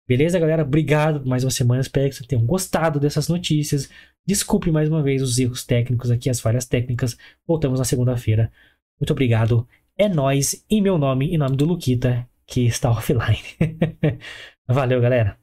Beleza, 0.06 0.38
galera? 0.38 0.62
Obrigado 0.62 1.20
por 1.20 1.28
mais 1.28 1.44
uma 1.44 1.50
semana. 1.50 1.80
Espero 1.80 2.08
que 2.08 2.14
vocês 2.14 2.26
tenham 2.26 2.44
gostado 2.44 3.00
dessas 3.00 3.28
notícias. 3.28 3.90
Desculpe 4.26 4.70
mais 4.70 4.88
uma 4.88 5.02
vez 5.02 5.22
os 5.22 5.38
erros 5.38 5.64
técnicos 5.64 6.10
aqui, 6.10 6.30
as 6.30 6.40
falhas 6.40 6.66
técnicas. 6.66 7.16
Voltamos 7.46 7.78
na 7.78 7.84
segunda-feira. 7.84 8.52
Muito 9.00 9.12
obrigado. 9.12 9.66
É 9.98 10.08
nós, 10.08 10.64
em 10.70 10.80
meu 10.80 10.98
nome 10.98 11.34
em 11.34 11.38
nome 11.38 11.56
do 11.56 11.64
Luquita, 11.64 12.28
que 12.46 12.66
está 12.66 12.90
offline. 12.92 13.38
Valeu, 14.68 15.00
galera. 15.00 15.38